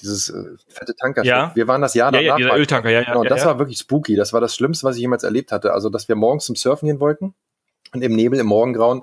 dieses 0.00 0.30
äh, 0.30 0.42
fette 0.68 0.94
Tankerschiff. 0.94 1.28
Ja. 1.30 1.52
Wir 1.54 1.68
waren 1.68 1.82
das 1.82 1.94
Jahr 1.94 2.12
ja, 2.14 2.20
danach. 2.20 2.26
ja, 2.30 2.36
dieser 2.36 2.48
mal- 2.50 2.58
Öltanker, 2.58 2.90
ja, 2.90 3.00
ja. 3.00 3.06
Genau, 3.06 3.22
ja, 3.24 3.28
das 3.28 3.40
ja. 3.40 3.46
war 3.46 3.58
wirklich 3.58 3.78
spooky. 3.78 4.16
Das 4.16 4.32
war 4.32 4.40
das 4.40 4.54
Schlimmste, 4.54 4.86
was 4.86 4.96
ich 4.96 5.02
jemals 5.02 5.24
erlebt 5.24 5.52
hatte. 5.52 5.72
Also, 5.72 5.90
dass 5.90 6.08
wir 6.08 6.16
morgens 6.16 6.46
zum 6.46 6.56
Surfen 6.56 6.86
gehen 6.86 7.00
wollten 7.00 7.34
und 7.92 8.02
im 8.02 8.14
Nebel, 8.14 8.38
im 8.40 8.46
Morgengrauen, 8.46 9.02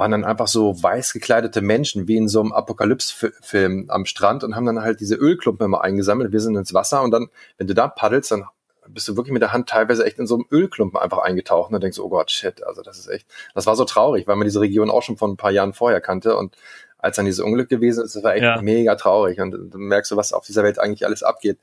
waren 0.00 0.12
dann 0.12 0.24
einfach 0.24 0.48
so 0.48 0.82
weiß 0.82 1.12
gekleidete 1.12 1.60
Menschen, 1.60 2.08
wie 2.08 2.16
in 2.16 2.26
so 2.26 2.40
einem 2.40 2.52
Apokalypse-Film 2.52 3.90
am 3.90 4.06
Strand 4.06 4.42
und 4.42 4.56
haben 4.56 4.64
dann 4.64 4.80
halt 4.80 4.98
diese 5.00 5.14
Ölklumpen 5.14 5.66
immer 5.66 5.82
eingesammelt. 5.82 6.32
Wir 6.32 6.40
sind 6.40 6.56
ins 6.56 6.72
Wasser 6.72 7.02
und 7.02 7.10
dann, 7.10 7.28
wenn 7.58 7.66
du 7.66 7.74
da 7.74 7.86
paddelst, 7.86 8.30
dann 8.30 8.46
bist 8.88 9.06
du 9.08 9.16
wirklich 9.16 9.34
mit 9.34 9.42
der 9.42 9.52
Hand 9.52 9.68
teilweise 9.68 10.06
echt 10.06 10.18
in 10.18 10.26
so 10.26 10.36
einem 10.36 10.46
Ölklumpen 10.50 10.98
einfach 10.98 11.18
eingetaucht 11.18 11.68
und 11.68 11.74
dann 11.74 11.82
denkst 11.82 11.98
oh 11.98 12.08
Gott, 12.08 12.30
shit, 12.30 12.64
also 12.66 12.80
das 12.80 12.98
ist 12.98 13.08
echt, 13.08 13.26
das 13.54 13.66
war 13.66 13.76
so 13.76 13.84
traurig, 13.84 14.26
weil 14.26 14.36
man 14.36 14.46
diese 14.46 14.62
Region 14.62 14.88
auch 14.88 15.02
schon 15.02 15.18
vor 15.18 15.28
ein 15.28 15.36
paar 15.36 15.50
Jahren 15.50 15.74
vorher 15.74 16.00
kannte 16.00 16.34
und 16.34 16.56
als 16.96 17.16
dann 17.16 17.26
dieses 17.26 17.40
Unglück 17.40 17.68
gewesen 17.68 18.02
ist, 18.02 18.16
das 18.16 18.24
war 18.24 18.32
echt 18.34 18.42
Ja. 18.42 18.62
mega 18.62 18.94
traurig 18.94 19.38
und 19.38 19.50
du 19.50 19.78
merkst 19.78 20.10
du, 20.10 20.16
was 20.16 20.32
auf 20.32 20.46
dieser 20.46 20.62
Welt 20.62 20.78
eigentlich 20.78 21.04
alles 21.04 21.22
abgeht, 21.22 21.58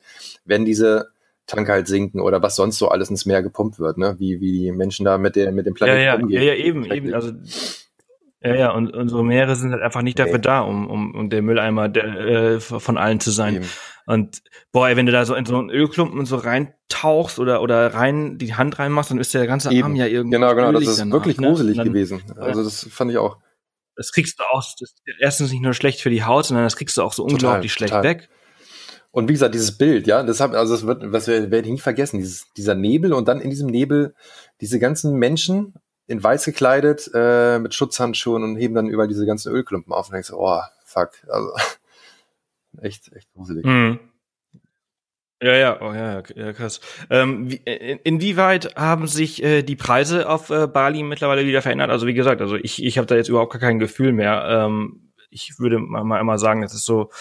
wenn 0.45 0.63
diese 0.63 1.07
Tanker 1.47 1.73
halt 1.73 1.87
sinken 1.87 2.21
oder 2.21 2.43
was 2.43 2.55
sonst 2.55 2.77
so 2.77 2.89
alles 2.89 3.09
ins 3.09 3.25
Meer 3.25 3.41
gepumpt 3.41 3.79
wird, 3.79 3.97
ne? 3.97 4.15
Wie, 4.19 4.39
wie 4.41 4.51
die 4.51 4.71
Menschen 4.71 5.05
da 5.05 5.17
mit, 5.17 5.35
der, 5.35 5.51
mit 5.51 5.65
dem 5.65 5.73
ja, 5.73 5.77
Planeten 5.77 6.03
ja, 6.03 6.15
umgehen. 6.15 6.43
ja, 6.43 6.53
ja, 6.53 6.53
eben, 6.53 6.85
eben. 6.85 7.13
Also 7.15 7.31
ja, 8.47 8.55
ja, 8.55 8.71
und 8.71 8.93
unsere 8.95 9.23
Meere 9.23 9.55
sind 9.55 9.71
halt 9.71 9.81
einfach 9.81 10.01
nicht 10.01 10.19
dafür 10.19 10.35
Nee. 10.35 10.41
da, 10.41 10.61
um, 10.61 10.87
um, 10.89 11.15
um 11.15 11.29
der 11.29 11.41
Mülleimer 11.41 11.89
der, 11.89 12.05
äh, 12.05 12.59
von 12.59 12.97
allen 12.97 13.19
zu 13.19 13.31
sein. 13.31 13.55
Eben. 13.57 13.65
Und 14.05 14.41
boah, 14.71 14.87
ey, 14.89 14.95
wenn 14.95 15.05
du 15.05 15.11
da 15.11 15.25
so 15.25 15.35
in 15.35 15.45
so 15.45 15.57
einen 15.57 15.69
Ölklumpen 15.69 16.25
so 16.25 16.37
reintauchst 16.37 17.39
oder 17.39 17.61
oder 17.61 17.93
rein 17.93 18.37
die 18.37 18.55
Hand 18.55 18.79
reinmachst, 18.79 19.11
dann 19.11 19.19
ist 19.19 19.33
der 19.33 19.47
ganze 19.47 19.71
Eben. 19.71 19.83
Arm 19.83 19.95
ja 19.95 20.05
irgendwie 20.05 20.35
Genau, 20.37 20.55
genau, 20.55 20.71
das 20.71 20.83
ist 20.87 20.99
danach, 20.99 21.13
wirklich 21.13 21.37
ne? 21.39 21.47
gruselig 21.47 21.71
Und 21.73 21.77
dann- 21.85 21.87
gewesen. 21.93 22.23
Also 22.37 22.63
das 22.63 22.87
fand 22.89 23.11
ich 23.11 23.17
auch. 23.17 23.37
Das 23.95 24.11
kriegst 24.11 24.39
du 24.39 24.43
auch, 24.51 24.61
das 24.79 24.91
ist 24.91 25.01
erstens 25.19 25.51
nicht 25.51 25.61
nur 25.61 25.73
schlecht 25.73 26.01
für 26.01 26.09
die 26.09 26.23
Haut, 26.23 26.45
sondern 26.45 26.65
das 26.65 26.75
kriegst 26.77 26.95
du 26.97 27.01
auch 27.01 27.13
so 27.13 27.23
Total, 27.23 27.33
unglaublich 27.33 27.73
schlecht 27.73 27.91
total. 27.93 28.03
weg. 28.03 28.29
Und 29.11 29.27
wie 29.27 29.33
gesagt, 29.33 29.55
dieses 29.55 29.77
Bild, 29.77 30.05
ja, 30.05 30.21
das 30.21 30.39
hab, 30.39 30.53
also 30.53 30.73
das 30.75 30.85
wird, 30.85 31.11
was 31.11 31.27
wir 31.27 31.49
werde 31.49 31.67
ich 31.67 31.73
nie 31.73 31.79
vergessen, 31.79 32.19
dieses, 32.19 32.45
dieser 32.55 32.75
Nebel 32.75 33.13
und 33.13 33.27
dann 33.27 33.41
in 33.41 33.49
diesem 33.49 33.67
Nebel 33.67 34.13
diese 34.61 34.77
ganzen 34.79 35.15
Menschen 35.17 35.73
in 36.07 36.23
weiß 36.23 36.45
gekleidet, 36.45 37.11
äh, 37.13 37.59
mit 37.59 37.73
Schutzhandschuhen 37.73 38.43
und 38.43 38.55
heben 38.55 38.75
dann 38.75 38.87
über 38.87 39.07
diese 39.07 39.25
ganzen 39.25 39.53
Ölklumpen 39.53 39.93
auf 39.93 40.07
und 40.07 40.13
denkst, 40.13 40.31
oh, 40.31 40.61
fuck, 40.83 41.11
also 41.27 41.51
echt, 42.81 43.11
echt 43.13 43.31
gruselig. 43.33 43.65
Mhm. 43.65 43.99
Ja, 45.41 45.53
ja, 45.53 45.81
oh, 45.81 45.93
ja, 45.93 46.23
ja, 46.35 46.53
krass. 46.53 46.81
Ähm, 47.11 47.51
wie, 47.51 47.57
in, 47.57 47.99
inwieweit 47.99 48.75
haben 48.75 49.05
sich 49.05 49.43
äh, 49.43 49.61
die 49.61 49.75
Preise 49.75 50.27
auf 50.27 50.49
äh, 50.49 50.65
Bali 50.65 51.03
mittlerweile 51.03 51.45
wieder 51.45 51.61
verändert? 51.61 51.91
Also 51.91 52.07
wie 52.07 52.15
gesagt, 52.15 52.41
also 52.41 52.55
ich, 52.55 52.83
ich 52.83 52.97
habe 52.97 53.05
da 53.05 53.15
jetzt 53.15 53.29
überhaupt 53.29 53.51
gar 53.51 53.61
kein 53.61 53.77
Gefühl 53.77 54.13
mehr. 54.13 54.47
Ähm, 54.49 55.11
ich 55.29 55.59
würde 55.59 55.77
mal, 55.77 56.03
mal 56.03 56.19
immer 56.19 56.39
sagen, 56.39 56.63
es 56.63 56.73
ist 56.73 56.85
so 56.85 57.11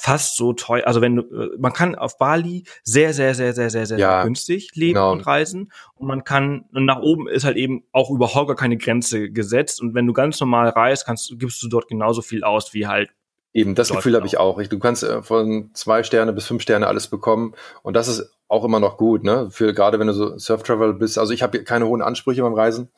fast 0.00 0.36
so 0.36 0.54
teuer. 0.54 0.86
Also 0.86 1.02
wenn 1.02 1.16
du, 1.16 1.22
äh, 1.22 1.50
man 1.58 1.74
kann 1.74 1.94
auf 1.94 2.16
Bali 2.16 2.64
sehr, 2.82 3.12
sehr, 3.12 3.34
sehr, 3.34 3.52
sehr, 3.52 3.68
sehr, 3.68 3.84
sehr 3.84 3.98
Ja, 3.98 4.24
günstig 4.24 4.70
leben 4.74 4.94
genau. 4.94 5.12
und 5.12 5.26
reisen. 5.26 5.70
Und 5.94 6.06
man 6.06 6.24
kann, 6.24 6.64
und 6.72 6.86
nach 6.86 7.00
oben 7.00 7.28
ist 7.28 7.44
halt 7.44 7.58
eben 7.58 7.84
auch 7.92 8.10
überhaupt 8.10 8.48
gar 8.48 8.56
keine 8.56 8.78
Grenze 8.78 9.30
gesetzt. 9.30 9.78
Und 9.82 9.94
wenn 9.94 10.06
du 10.06 10.14
ganz 10.14 10.40
normal 10.40 10.70
reist, 10.70 11.04
kannst, 11.04 11.38
gibst 11.38 11.62
du 11.62 11.68
dort 11.68 11.86
genauso 11.88 12.22
viel 12.22 12.44
aus 12.44 12.72
wie 12.72 12.86
halt 12.86 13.10
Eben, 13.52 13.74
das 13.74 13.90
Gefühl 13.90 14.14
habe 14.14 14.28
ich 14.28 14.38
auch. 14.38 14.62
Du 14.62 14.78
kannst 14.78 15.02
äh, 15.02 15.22
von 15.22 15.70
zwei 15.74 16.04
Sterne 16.04 16.32
bis 16.32 16.46
fünf 16.46 16.62
Sterne 16.62 16.86
alles 16.86 17.08
bekommen 17.08 17.54
und 17.82 17.94
das 17.94 18.06
ist 18.06 18.30
auch 18.46 18.64
immer 18.64 18.78
noch 18.78 18.96
gut, 18.96 19.24
ne? 19.24 19.48
Für 19.50 19.74
gerade 19.74 19.98
wenn 19.98 20.06
du 20.06 20.12
so 20.12 20.38
Surf 20.38 20.62
Travel 20.62 20.94
bist. 20.94 21.18
Also 21.18 21.32
ich 21.32 21.42
habe 21.42 21.62
keine 21.64 21.86
hohen 21.86 22.00
Ansprüche 22.00 22.42
beim 22.42 22.54
Reisen. 22.54 22.90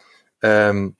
Ähm, 0.43 0.97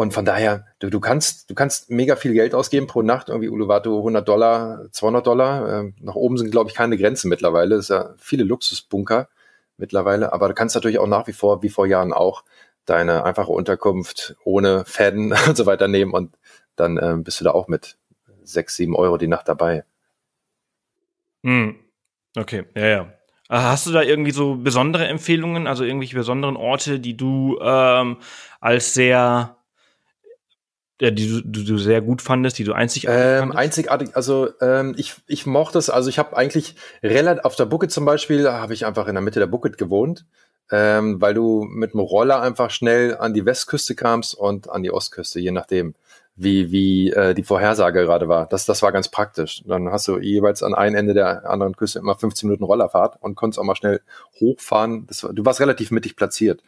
und 0.00 0.14
von 0.14 0.24
daher, 0.24 0.66
du, 0.78 0.88
du 0.88 0.98
kannst, 0.98 1.50
du 1.50 1.54
kannst 1.54 1.90
mega 1.90 2.16
viel 2.16 2.32
Geld 2.32 2.54
ausgeben 2.54 2.86
pro 2.86 3.02
Nacht, 3.02 3.28
irgendwie 3.28 3.50
Uluwatu 3.50 3.98
100 3.98 4.26
Dollar, 4.26 4.86
200 4.92 5.26
Dollar. 5.26 5.80
Ähm, 5.80 5.94
nach 6.00 6.14
oben 6.14 6.38
sind, 6.38 6.50
glaube 6.50 6.70
ich, 6.70 6.76
keine 6.76 6.96
Grenzen 6.96 7.28
mittlerweile. 7.28 7.74
Es 7.74 7.84
ist 7.84 7.90
ja 7.90 8.14
viele 8.16 8.44
Luxusbunker 8.44 9.28
mittlerweile, 9.76 10.32
aber 10.32 10.48
du 10.48 10.54
kannst 10.54 10.74
natürlich 10.74 10.98
auch 10.98 11.06
nach 11.06 11.26
wie 11.26 11.34
vor, 11.34 11.62
wie 11.62 11.68
vor 11.68 11.86
Jahren 11.86 12.14
auch, 12.14 12.44
deine 12.86 13.24
einfache 13.24 13.52
Unterkunft 13.52 14.36
ohne 14.42 14.86
Fäden 14.86 15.34
und 15.46 15.56
so 15.56 15.66
weiter 15.66 15.86
nehmen 15.86 16.12
und 16.12 16.34
dann 16.76 16.98
ähm, 17.00 17.22
bist 17.22 17.38
du 17.40 17.44
da 17.44 17.50
auch 17.50 17.68
mit 17.68 17.98
sechs, 18.42 18.76
sieben 18.76 18.96
Euro 18.96 19.18
die 19.18 19.28
Nacht 19.28 19.48
dabei. 19.48 19.84
Hm. 21.44 21.76
Okay, 22.38 22.64
ja, 22.74 22.86
ja. 22.86 23.00
Äh, 23.50 23.58
Hast 23.58 23.86
du 23.86 23.92
da 23.92 24.00
irgendwie 24.00 24.30
so 24.30 24.54
besondere 24.54 25.08
Empfehlungen, 25.08 25.66
also 25.66 25.84
irgendwelche 25.84 26.16
besonderen 26.16 26.56
Orte, 26.56 27.00
die 27.00 27.18
du 27.18 27.58
ähm, 27.60 28.16
als 28.60 28.94
sehr, 28.94 29.56
die 31.08 31.28
du, 31.28 31.40
du, 31.42 31.64
du 31.64 31.78
sehr 31.78 32.02
gut 32.02 32.20
fandest, 32.20 32.58
die 32.58 32.64
du 32.64 32.74
einzigartig 32.74 33.20
Ähm, 33.20 33.38
fandest? 33.38 33.58
einzigartig, 33.58 34.10
also 34.14 34.50
ähm, 34.60 34.94
ich, 34.98 35.14
ich 35.26 35.46
mochte 35.46 35.78
es, 35.78 35.88
also 35.88 36.10
ich 36.10 36.18
habe 36.18 36.36
eigentlich 36.36 36.76
relativ, 37.02 37.44
auf 37.46 37.56
der 37.56 37.64
Bucket 37.64 37.90
zum 37.90 38.04
Beispiel, 38.04 38.50
habe 38.50 38.74
ich 38.74 38.84
einfach 38.84 39.08
in 39.08 39.14
der 39.14 39.22
Mitte 39.22 39.40
der 39.40 39.46
Bucket 39.46 39.78
gewohnt, 39.78 40.26
ähm, 40.70 41.20
weil 41.20 41.32
du 41.32 41.64
mit 41.64 41.94
dem 41.94 42.00
Roller 42.00 42.42
einfach 42.42 42.70
schnell 42.70 43.16
an 43.16 43.32
die 43.32 43.46
Westküste 43.46 43.94
kamst 43.94 44.34
und 44.34 44.68
an 44.68 44.82
die 44.82 44.92
Ostküste, 44.92 45.40
je 45.40 45.52
nachdem, 45.52 45.94
wie, 46.36 46.72
wie 46.72 47.10
äh, 47.10 47.34
die 47.34 47.42
Vorhersage 47.42 48.00
gerade 48.02 48.26
war. 48.28 48.46
Das, 48.46 48.64
das 48.64 48.82
war 48.82 48.92
ganz 48.92 49.08
praktisch. 49.08 49.62
Dann 49.66 49.90
hast 49.90 50.08
du 50.08 50.18
jeweils 50.18 50.62
an 50.62 50.74
einem 50.74 50.94
Ende 50.96 51.12
der 51.14 51.48
anderen 51.48 51.76
Küste 51.76 51.98
immer 51.98 52.16
15 52.16 52.48
Minuten 52.48 52.64
Rollerfahrt 52.64 53.18
und 53.20 53.34
konntest 53.34 53.58
auch 53.58 53.64
mal 53.64 53.74
schnell 53.76 54.00
hochfahren. 54.40 55.06
Das, 55.06 55.22
war- 55.22 55.32
du 55.34 55.44
warst 55.44 55.60
relativ 55.60 55.90
mittig 55.90 56.16
platziert. 56.16 56.62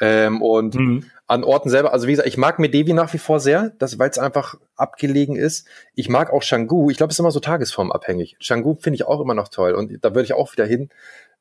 Ähm, 0.00 0.40
und 0.40 0.76
Mhm. 0.76 1.04
an 1.26 1.42
Orten 1.42 1.68
selber, 1.68 1.92
also 1.92 2.06
wie 2.06 2.12
gesagt, 2.12 2.28
ich 2.28 2.36
mag 2.36 2.58
Medevi 2.60 2.92
nach 2.92 3.12
wie 3.12 3.18
vor 3.18 3.40
sehr, 3.40 3.72
das, 3.78 3.98
weil 3.98 4.10
es 4.10 4.18
einfach 4.18 4.54
abgelegen 4.76 5.34
ist. 5.34 5.66
Ich 5.94 6.08
mag 6.08 6.32
auch 6.32 6.42
Canggu, 6.44 6.88
ich 6.90 6.96
glaube, 6.96 7.10
es 7.10 7.16
ist 7.16 7.20
immer 7.20 7.32
so 7.32 7.40
tagesformabhängig. 7.40 8.36
Canggu 8.46 8.76
finde 8.80 8.94
ich 8.96 9.04
auch 9.04 9.20
immer 9.20 9.34
noch 9.34 9.48
toll 9.48 9.72
und 9.72 9.92
da 10.04 10.10
würde 10.14 10.24
ich 10.24 10.32
auch 10.34 10.52
wieder 10.52 10.64
hin, 10.66 10.90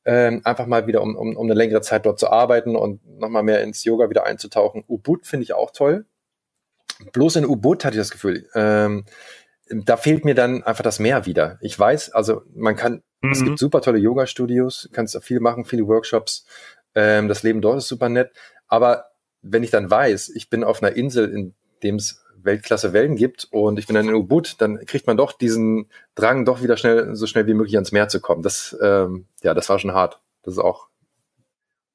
ähm, 0.06 0.42
einfach 0.46 0.66
mal 0.66 0.88
wieder, 0.88 1.02
um, 1.02 1.16
um, 1.16 1.36
um 1.38 1.46
eine 1.46 1.54
längere 1.54 1.82
Zeit 1.82 2.06
dort 2.06 2.18
zu 2.18 2.30
arbeiten 2.32 2.76
und 2.76 3.06
nochmal 3.20 3.44
mehr 3.44 3.62
ins 3.62 3.84
Yoga 3.84 4.10
wieder 4.10 4.26
einzutauchen. 4.26 4.84
Ubud 4.88 5.28
finde 5.28 5.44
ich 5.44 5.54
auch 5.54 5.70
toll. 5.72 6.06
Bloß 7.14 7.36
in 7.38 7.46
Ubud 7.46 7.86
hatte 7.86 7.96
ich 7.96 8.02
das 8.02 8.12
Gefühl, 8.12 8.48
ähm, 8.56 9.06
da 9.70 9.98
fehlt 9.98 10.26
mir 10.26 10.36
dann 10.36 10.64
einfach 10.64 10.84
das 10.84 11.00
Meer 11.00 11.26
wieder. 11.26 11.58
Ich 11.62 11.78
weiß, 11.78 12.12
also 12.12 12.44
man 12.56 12.76
kann, 12.76 13.04
es 13.32 13.42
Mhm. 13.42 13.46
gibt 13.46 13.60
super 13.60 13.82
tolle 13.82 13.98
Yoga-Studios, 14.00 14.90
kannst 14.94 15.14
da 15.16 15.20
viel 15.20 15.40
machen, 15.40 15.66
viele 15.66 15.88
Workshops. 15.88 16.46
Ähm, 16.96 17.28
das 17.28 17.44
Leben 17.44 17.62
dort 17.62 17.78
ist 17.80 17.88
super 17.88 18.10
nett. 18.10 18.32
Aber 18.68 19.06
wenn 19.42 19.64
ich 19.64 19.72
dann 19.72 19.90
weiß, 19.92 20.30
ich 20.30 20.50
bin 20.50 20.64
auf 20.64 20.82
einer 20.82 20.96
Insel, 20.96 21.30
in 21.34 21.54
dem 21.84 21.96
es 21.96 22.24
Weltklasse 22.42 22.94
Wellen 22.94 23.16
gibt 23.18 23.48
und 23.52 23.78
ich 23.78 23.88
bin 23.88 23.96
dann 23.96 24.08
in 24.08 24.16
Ubud, 24.16 24.56
dann 24.60 24.78
kriegt 24.86 25.06
man 25.06 25.18
doch 25.18 25.34
diesen 25.34 25.90
Drang, 26.16 26.46
doch 26.46 26.62
wieder 26.64 26.78
schnell, 26.78 27.14
so 27.16 27.28
schnell 27.28 27.46
wie 27.48 27.54
möglich 27.54 27.76
ans 27.76 27.92
Meer 27.92 28.08
zu 28.08 28.22
kommen. 28.22 28.42
Das, 28.42 28.78
ähm, 28.82 29.28
ja, 29.42 29.54
das 29.54 29.68
war 29.70 29.80
schon 29.80 29.94
hart. 29.94 30.22
Das 30.44 30.54
ist 30.54 30.60
auch, 30.60 30.88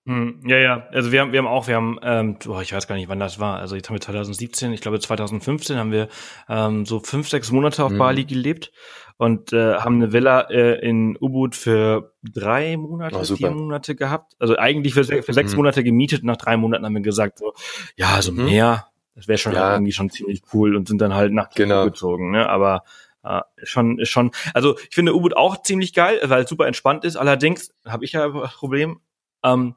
Hm, 0.04 0.40
ja, 0.46 0.56
ja. 0.58 0.86
Also 0.90 1.12
wir 1.12 1.20
haben, 1.20 1.30
wir 1.32 1.38
haben 1.38 1.46
auch, 1.46 1.68
wir 1.68 1.76
haben, 1.76 1.96
ähm, 2.02 2.36
boah, 2.44 2.60
ich 2.60 2.72
weiß 2.72 2.88
gar 2.88 2.96
nicht, 2.96 3.08
wann 3.08 3.20
das 3.20 3.38
war. 3.38 3.58
Also 3.60 3.76
jetzt 3.76 3.88
haben 3.88 3.94
wir 3.94 4.00
2017, 4.00 4.72
ich 4.72 4.80
glaube 4.80 4.98
2015 4.98 5.76
haben 5.76 5.92
wir 5.92 6.08
ähm, 6.48 6.84
so 6.86 6.98
fünf, 6.98 7.28
sechs 7.28 7.52
Monate 7.52 7.84
auf 7.84 7.92
Mhm. 7.92 7.98
Bali 7.98 8.24
gelebt 8.24 8.72
und 9.16 9.52
äh, 9.52 9.74
haben 9.76 9.96
eine 9.96 10.12
Villa 10.12 10.40
äh, 10.50 10.80
in 10.84 11.16
Ubud 11.20 11.54
für 11.54 12.14
drei 12.24 12.76
Monate, 12.76 13.16
Oh, 13.16 13.36
vier 13.36 13.52
Monate 13.52 13.94
gehabt. 13.94 14.32
Also 14.40 14.58
eigentlich 14.58 14.94
für, 14.94 15.04
für 15.04 15.32
sechs 15.32 15.52
Mhm. 15.52 15.58
Monate 15.58 15.84
gemietet. 15.84 16.24
Nach 16.24 16.36
drei 16.36 16.56
Monaten 16.56 16.84
haben 16.84 16.94
wir 16.94 17.00
gesagt 17.02 17.38
so, 17.38 17.52
ja, 17.94 18.08
also 18.08 18.32
Mhm. 18.32 18.44
mehr, 18.46 18.88
das 19.14 19.28
wäre 19.28 19.38
schon 19.38 19.52
Ja. 19.52 19.60
halt 19.60 19.72
irgendwie 19.74 19.92
schon 19.92 20.10
ziemlich 20.10 20.42
cool 20.52 20.74
und 20.74 20.88
sind 20.88 21.00
dann 21.00 21.14
halt 21.14 21.32
nach 21.32 21.48
Kiel 21.50 21.66
Genau. 21.66 21.84
gezogen. 21.84 22.32
Ne? 22.32 22.48
Aber 22.48 22.82
äh, 23.22 23.40
schon, 23.62 24.00
ist 24.00 24.08
schon, 24.08 24.32
also 24.52 24.76
ich 24.88 24.96
finde 24.96 25.14
Ubud 25.14 25.36
auch 25.36 25.62
ziemlich 25.62 25.94
geil, 25.94 26.18
weil 26.24 26.42
es 26.42 26.50
super 26.50 26.66
entspannt 26.66 27.04
ist. 27.04 27.14
Allerdings 27.14 27.72
habe 27.86 28.04
ich 28.04 28.10
ja 28.14 28.26
das 28.28 28.54
Problem, 28.54 28.98
ähm, 29.44 29.74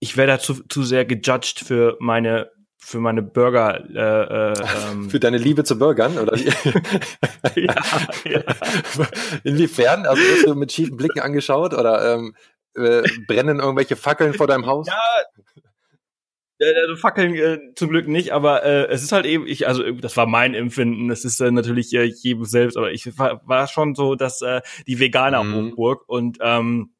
ich 0.00 0.16
werde 0.16 0.32
da 0.32 0.38
zu, 0.38 0.62
zu 0.68 0.82
sehr 0.82 1.04
gejudged 1.04 1.60
für 1.60 1.96
meine 2.00 2.50
für 2.84 3.00
meine 3.00 3.22
Burger. 3.22 3.82
Äh, 3.90 4.52
äh, 4.52 4.64
ähm, 4.92 5.10
für 5.10 5.18
deine 5.18 5.38
Liebe 5.38 5.64
zu 5.64 5.78
Bürgern, 5.78 6.18
oder 6.18 6.36
ja, 7.56 7.74
ja. 8.24 8.42
Inwiefern? 9.44 10.06
Also 10.06 10.22
wirst 10.22 10.46
du 10.46 10.54
mit 10.54 10.72
schiefen 10.72 10.96
Blicken 10.96 11.20
angeschaut 11.20 11.72
oder 11.72 12.14
ähm, 12.14 12.34
äh, 12.76 13.02
brennen 13.26 13.60
irgendwelche 13.60 13.96
Fackeln 13.96 14.34
vor 14.34 14.46
deinem 14.46 14.66
Haus? 14.66 14.86
Ja, 14.86 15.00
Äh, 16.58 16.96
Fackeln 16.96 17.34
äh, 17.34 17.58
zum 17.74 17.90
Glück 17.90 18.06
nicht, 18.06 18.32
aber 18.32 18.62
äh, 18.62 18.86
es 18.86 19.02
ist 19.02 19.10
halt 19.10 19.26
eben, 19.26 19.46
ich, 19.46 19.66
also 19.66 19.90
das 19.92 20.16
war 20.16 20.26
mein 20.26 20.54
Empfinden, 20.54 21.10
es 21.10 21.24
ist 21.24 21.40
äh, 21.40 21.50
natürlich 21.50 21.92
äh, 21.94 22.04
jedem 22.04 22.44
selbst, 22.44 22.76
aber 22.76 22.92
ich 22.92 23.18
war, 23.18 23.40
war 23.44 23.66
schon 23.66 23.96
so, 23.96 24.14
dass 24.14 24.40
äh, 24.40 24.60
die 24.86 25.00
Veganer 25.00 25.42
mhm. 25.42 25.70
Hochburg 25.70 26.08
und 26.08 26.38
ähm, 26.40 26.93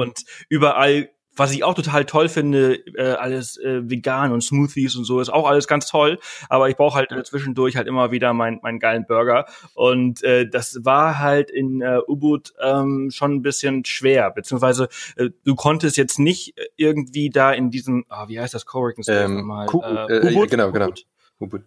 und 0.00 0.24
überall 0.48 1.10
was 1.36 1.52
ich 1.52 1.64
auch 1.64 1.74
total 1.74 2.04
toll 2.04 2.28
finde, 2.28 2.74
äh, 2.96 3.12
alles 3.12 3.56
äh, 3.56 3.88
vegan 3.88 4.32
und 4.32 4.42
Smoothies 4.42 4.96
und 4.96 5.04
so, 5.04 5.20
ist 5.20 5.30
auch 5.30 5.48
alles 5.48 5.66
ganz 5.66 5.86
toll. 5.86 6.18
Aber 6.48 6.68
ich 6.68 6.76
brauche 6.76 6.98
halt 6.98 7.12
äh, 7.12 7.22
zwischendurch 7.22 7.76
halt 7.76 7.86
immer 7.86 8.10
wieder 8.10 8.32
meinen 8.34 8.60
meinen 8.62 8.78
geilen 8.78 9.06
Burger. 9.06 9.46
Und 9.74 10.22
äh, 10.22 10.48
das 10.48 10.80
war 10.82 11.18
halt 11.18 11.50
in 11.50 11.80
äh, 11.80 12.00
Ubud 12.06 12.52
ähm, 12.62 13.10
schon 13.10 13.34
ein 13.34 13.42
bisschen 13.42 13.84
schwer. 13.84 14.30
Beziehungsweise 14.30 14.88
äh, 15.16 15.30
du 15.44 15.54
konntest 15.54 15.96
jetzt 15.96 16.18
nicht 16.18 16.54
irgendwie 16.76 17.30
da 17.30 17.52
in 17.52 17.70
diesem, 17.70 18.04
ah, 18.08 18.28
wie 18.28 18.38
heißt 18.38 18.52
das 18.52 18.66
Coworking 18.66 19.04
Space 19.04 19.24
ähm, 19.24 19.36
nochmal? 19.38 19.66
Äh, 20.10 20.32
Ubud? 20.32 20.50
Genau, 20.50 20.72
genau. 20.72 20.90
Ubud. 21.38 21.62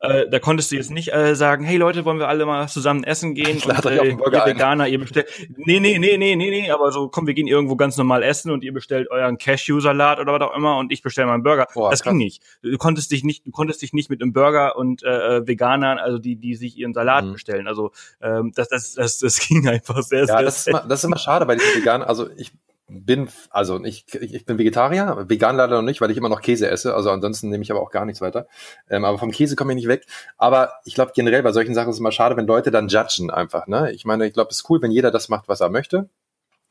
Äh, 0.00 0.28
da 0.30 0.38
konntest 0.38 0.72
du 0.72 0.76
jetzt 0.76 0.90
nicht 0.90 1.12
äh, 1.12 1.36
sagen, 1.36 1.62
hey 1.62 1.76
Leute, 1.76 2.06
wollen 2.06 2.18
wir 2.18 2.28
alle 2.28 2.46
mal 2.46 2.68
zusammen 2.68 3.04
essen 3.04 3.34
gehen? 3.34 3.62
und, 3.62 3.84
äh, 3.84 4.08
ihr 4.08 4.18
Veganer, 4.18 4.88
ihr 4.88 4.98
bestellt. 4.98 5.28
Nee, 5.56 5.78
nee, 5.78 5.98
nee, 5.98 6.16
nee, 6.16 6.36
nee, 6.36 6.50
nee, 6.50 6.70
aber 6.70 6.90
so, 6.90 7.08
komm, 7.08 7.26
wir 7.26 7.34
gehen 7.34 7.46
irgendwo 7.46 7.76
ganz 7.76 7.98
normal 7.98 8.22
essen 8.22 8.50
und 8.50 8.64
ihr 8.64 8.72
bestellt 8.72 9.10
euren 9.10 9.36
Cashew-Salat 9.36 10.18
oder 10.18 10.32
was 10.32 10.40
auch 10.40 10.56
immer 10.56 10.78
und 10.78 10.90
ich 10.90 11.02
bestelle 11.02 11.28
meinen 11.28 11.42
Burger. 11.42 11.66
Boah, 11.74 11.90
das 11.90 12.02
krass. 12.02 12.12
ging 12.12 12.18
nicht. 12.18 12.42
Du 12.62 12.78
konntest 12.78 13.10
dich 13.10 13.24
nicht, 13.24 13.46
du 13.46 13.50
konntest 13.50 13.82
dich 13.82 13.92
nicht 13.92 14.08
mit 14.08 14.22
einem 14.22 14.32
Burger 14.32 14.76
und 14.76 15.02
äh, 15.02 15.36
äh 15.36 15.46
Veganern, 15.46 15.98
also 15.98 16.18
die, 16.18 16.36
die 16.36 16.54
sich 16.54 16.78
ihren 16.78 16.94
Salat 16.94 17.26
mhm. 17.26 17.32
bestellen. 17.32 17.68
Also 17.68 17.92
ähm, 18.22 18.52
das, 18.54 18.68
das, 18.68 18.94
das, 18.94 19.18
das 19.18 19.38
ging 19.48 19.68
einfach 19.68 20.02
sehr, 20.02 20.20
ja, 20.20 20.26
sehr. 20.26 20.36
Ja, 20.36 20.42
das, 20.42 20.58
ist 20.60 20.68
immer, 20.68 20.80
das 20.88 21.00
ist 21.00 21.04
immer 21.04 21.18
schade 21.18 21.44
bei 21.44 21.56
diesen 21.56 21.74
Veganern. 21.74 22.08
Also 22.08 22.30
ich 22.38 22.52
bin, 22.90 23.28
also 23.50 23.82
ich, 23.84 24.04
ich 24.14 24.44
bin 24.44 24.58
Vegetarier, 24.58 25.24
vegan 25.28 25.56
leider 25.56 25.76
noch 25.76 25.82
nicht, 25.82 26.00
weil 26.00 26.10
ich 26.10 26.16
immer 26.16 26.28
noch 26.28 26.40
Käse 26.40 26.68
esse. 26.68 26.94
Also 26.94 27.10
ansonsten 27.10 27.48
nehme 27.48 27.62
ich 27.62 27.70
aber 27.70 27.80
auch 27.80 27.90
gar 27.90 28.04
nichts 28.04 28.20
weiter. 28.20 28.46
Ähm, 28.88 29.04
aber 29.04 29.18
vom 29.18 29.30
Käse 29.30 29.56
komme 29.56 29.72
ich 29.72 29.76
nicht 29.76 29.88
weg. 29.88 30.06
Aber 30.36 30.72
ich 30.84 30.94
glaube 30.94 31.12
generell 31.14 31.42
bei 31.42 31.52
solchen 31.52 31.74
Sachen 31.74 31.90
ist 31.90 31.96
es 31.96 32.00
immer 32.00 32.12
schade, 32.12 32.36
wenn 32.36 32.46
Leute 32.46 32.70
dann 32.70 32.88
judgen 32.88 33.30
einfach. 33.30 33.66
Ne? 33.66 33.92
Ich 33.92 34.04
meine, 34.04 34.26
ich 34.26 34.32
glaube, 34.32 34.50
es 34.50 34.58
ist 34.58 34.70
cool, 34.70 34.82
wenn 34.82 34.90
jeder 34.90 35.10
das 35.10 35.28
macht, 35.28 35.48
was 35.48 35.60
er 35.60 35.70
möchte. 35.70 36.08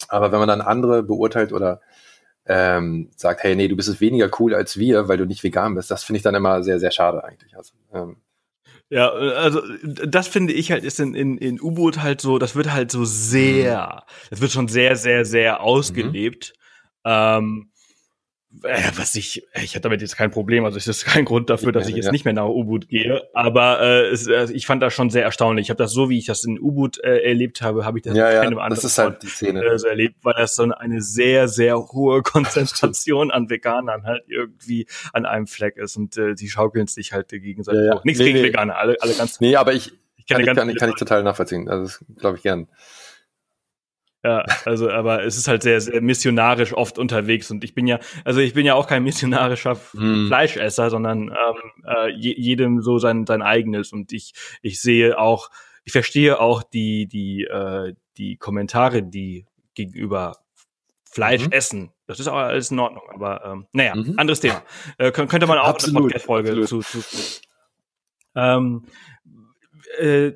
Aber 0.08 0.32
wenn 0.32 0.39
man 0.39 0.47
dann 0.47 0.62
andere 0.62 1.03
beurteilt 1.03 1.51
oder 1.53 1.82
ähm, 2.45 3.12
sagt, 3.15 3.43
hey, 3.43 3.55
nee, 3.55 3.67
du 3.67 3.75
bist 3.75 3.89
es 3.89 4.01
weniger 4.01 4.29
cool 4.39 4.55
als 4.55 4.77
wir, 4.77 5.08
weil 5.08 5.17
du 5.17 5.25
nicht 5.25 5.43
vegan 5.43 5.75
bist, 5.75 5.91
das 5.91 6.03
finde 6.03 6.17
ich 6.17 6.23
dann 6.23 6.36
immer 6.36 6.63
sehr, 6.63 6.79
sehr 6.79 6.91
schade 6.91 7.23
eigentlich. 7.23 7.55
Also, 7.55 7.73
ähm, 7.93 8.17
ja, 8.89 9.10
also 9.12 9.62
das 9.84 10.28
finde 10.28 10.54
ich 10.54 10.71
halt 10.71 10.84
ist 10.84 10.99
in, 10.99 11.13
in, 11.13 11.38
in 11.38 11.62
U-Boot 11.62 12.02
halt 12.02 12.21
so, 12.21 12.39
das 12.39 12.56
wird 12.56 12.71
halt 12.71 12.91
so 12.91 13.06
sehr, 13.06 14.04
das 14.30 14.41
wird 14.41 14.52
schon 14.52 14.67
sehr, 14.67 14.95
sehr, 14.95 15.25
sehr 15.25 15.62
ausgelebt. 15.62 16.54
Mhm. 17.06 17.12
Ähm, 17.12 17.71
äh, 18.63 18.91
was 18.95 19.15
ich, 19.15 19.47
ich 19.61 19.71
hatte 19.71 19.81
damit 19.81 20.01
jetzt 20.01 20.15
kein 20.15 20.31
Problem, 20.31 20.65
also 20.65 20.77
es 20.77 20.87
ist 20.87 21.05
kein 21.05 21.25
Grund 21.25 21.49
dafür, 21.49 21.71
dass 21.71 21.87
ich 21.87 21.95
jetzt 21.95 22.05
ja. 22.05 22.11
nicht 22.11 22.25
mehr 22.25 22.33
nach 22.33 22.47
U-Boot 22.47 22.87
gehe, 22.87 23.27
aber 23.33 23.81
äh, 23.81 24.07
es, 24.07 24.27
äh, 24.27 24.47
ich 24.51 24.65
fand 24.65 24.81
das 24.83 24.93
schon 24.93 25.09
sehr 25.09 25.23
erstaunlich. 25.23 25.67
Ich 25.67 25.69
habe 25.69 25.77
das 25.77 25.91
so, 25.91 26.09
wie 26.09 26.17
ich 26.17 26.25
das 26.25 26.43
in 26.43 26.59
U-Boot 26.59 27.03
äh, 27.03 27.19
erlebt 27.19 27.61
habe, 27.61 27.85
habe 27.85 27.99
ich 27.99 28.03
das 28.03 28.15
ja, 28.15 28.29
in 28.29 28.41
keinem 28.41 28.57
ja, 28.57 28.63
anderen 28.63 28.83
das 28.83 28.97
halt 28.97 29.23
die 29.23 29.27
Szene. 29.27 29.63
Äh, 29.63 29.77
so 29.77 29.87
erlebt, 29.87 30.15
weil 30.23 30.33
das 30.35 30.55
so 30.55 30.63
eine 30.63 31.01
sehr, 31.01 31.47
sehr 31.47 31.77
hohe 31.77 32.21
Konzentration 32.23 33.31
an 33.31 33.49
Veganern 33.49 34.03
halt 34.03 34.23
irgendwie 34.27 34.87
an 35.13 35.25
einem 35.25 35.47
Fleck 35.47 35.77
ist 35.77 35.97
und 35.97 36.17
äh, 36.17 36.35
die 36.35 36.49
schaukeln 36.49 36.87
sich 36.87 37.13
halt 37.13 37.29
gegenseitig 37.29 37.81
ja, 37.81 37.95
ja. 37.95 38.01
Nichts 38.03 38.19
nee, 38.19 38.25
gegen 38.25 38.39
nee. 38.39 38.47
Veganer, 38.47 38.77
alle, 38.77 38.97
alle 38.99 39.13
ganz. 39.13 39.39
Nee, 39.39 39.55
aber 39.55 39.73
ich, 39.73 39.93
ich 40.17 40.25
kann, 40.27 40.45
kann, 40.45 40.69
ich, 40.69 40.77
kann 40.77 40.89
ich 40.89 40.95
total 40.95 41.23
nachvollziehen. 41.23 41.69
Also 41.69 41.83
das 41.83 42.03
glaube 42.17 42.37
ich 42.37 42.43
gern. 42.43 42.67
Ja, 44.23 44.43
also, 44.65 44.89
aber 44.89 45.23
es 45.23 45.38
ist 45.38 45.47
halt 45.47 45.63
sehr, 45.63 45.79
sehr 45.79 46.01
missionarisch 46.01 46.73
oft 46.73 46.99
unterwegs 46.99 47.51
und 47.51 47.63
ich 47.63 47.73
bin 47.73 47.88
ja, 47.88 47.99
also 48.25 48.41
ich 48.41 48.53
bin 48.53 48.65
ja 48.65 48.75
auch 48.75 48.86
kein 48.86 49.03
missionarischer 49.03 49.79
mm. 49.93 50.27
Fleischesser, 50.27 50.89
sondern 50.89 51.29
ähm, 51.29 51.86
äh, 51.86 52.10
jedem 52.12 52.82
so 52.82 52.97
sein, 52.97 53.25
sein 53.25 53.41
eigenes 53.41 53.93
und 53.93 54.12
ich, 54.12 54.34
ich 54.62 54.82
sehe 54.82 55.17
auch, 55.17 55.49
ich 55.86 55.93
verstehe 55.93 56.39
auch 56.39 56.63
die, 56.63 57.08
die, 57.08 57.45
äh, 57.45 57.93
die 58.17 58.36
Kommentare, 58.36 59.03
die 59.03 59.45
gegenüber 59.73 60.36
Fleisch 61.10 61.45
mhm. 61.45 61.51
essen. 61.51 61.91
Das 62.05 62.19
ist 62.19 62.27
auch 62.27 62.36
alles 62.36 62.71
in 62.71 62.79
Ordnung, 62.79 63.03
aber 63.12 63.43
ähm, 63.45 63.67
naja, 63.71 63.95
mhm. 63.95 64.13
anderes 64.17 64.41
Thema. 64.41 64.63
Äh, 64.97 65.12
könnte 65.12 65.47
man 65.47 65.58
auch 65.58 65.67
absolut, 65.67 65.95
eine 65.97 66.03
Podcast-Folge 66.03 66.65
zu, 66.65 66.82
zu, 66.82 66.99
zu 66.99 67.41
ähm, 68.36 68.86
äh, 69.97 70.34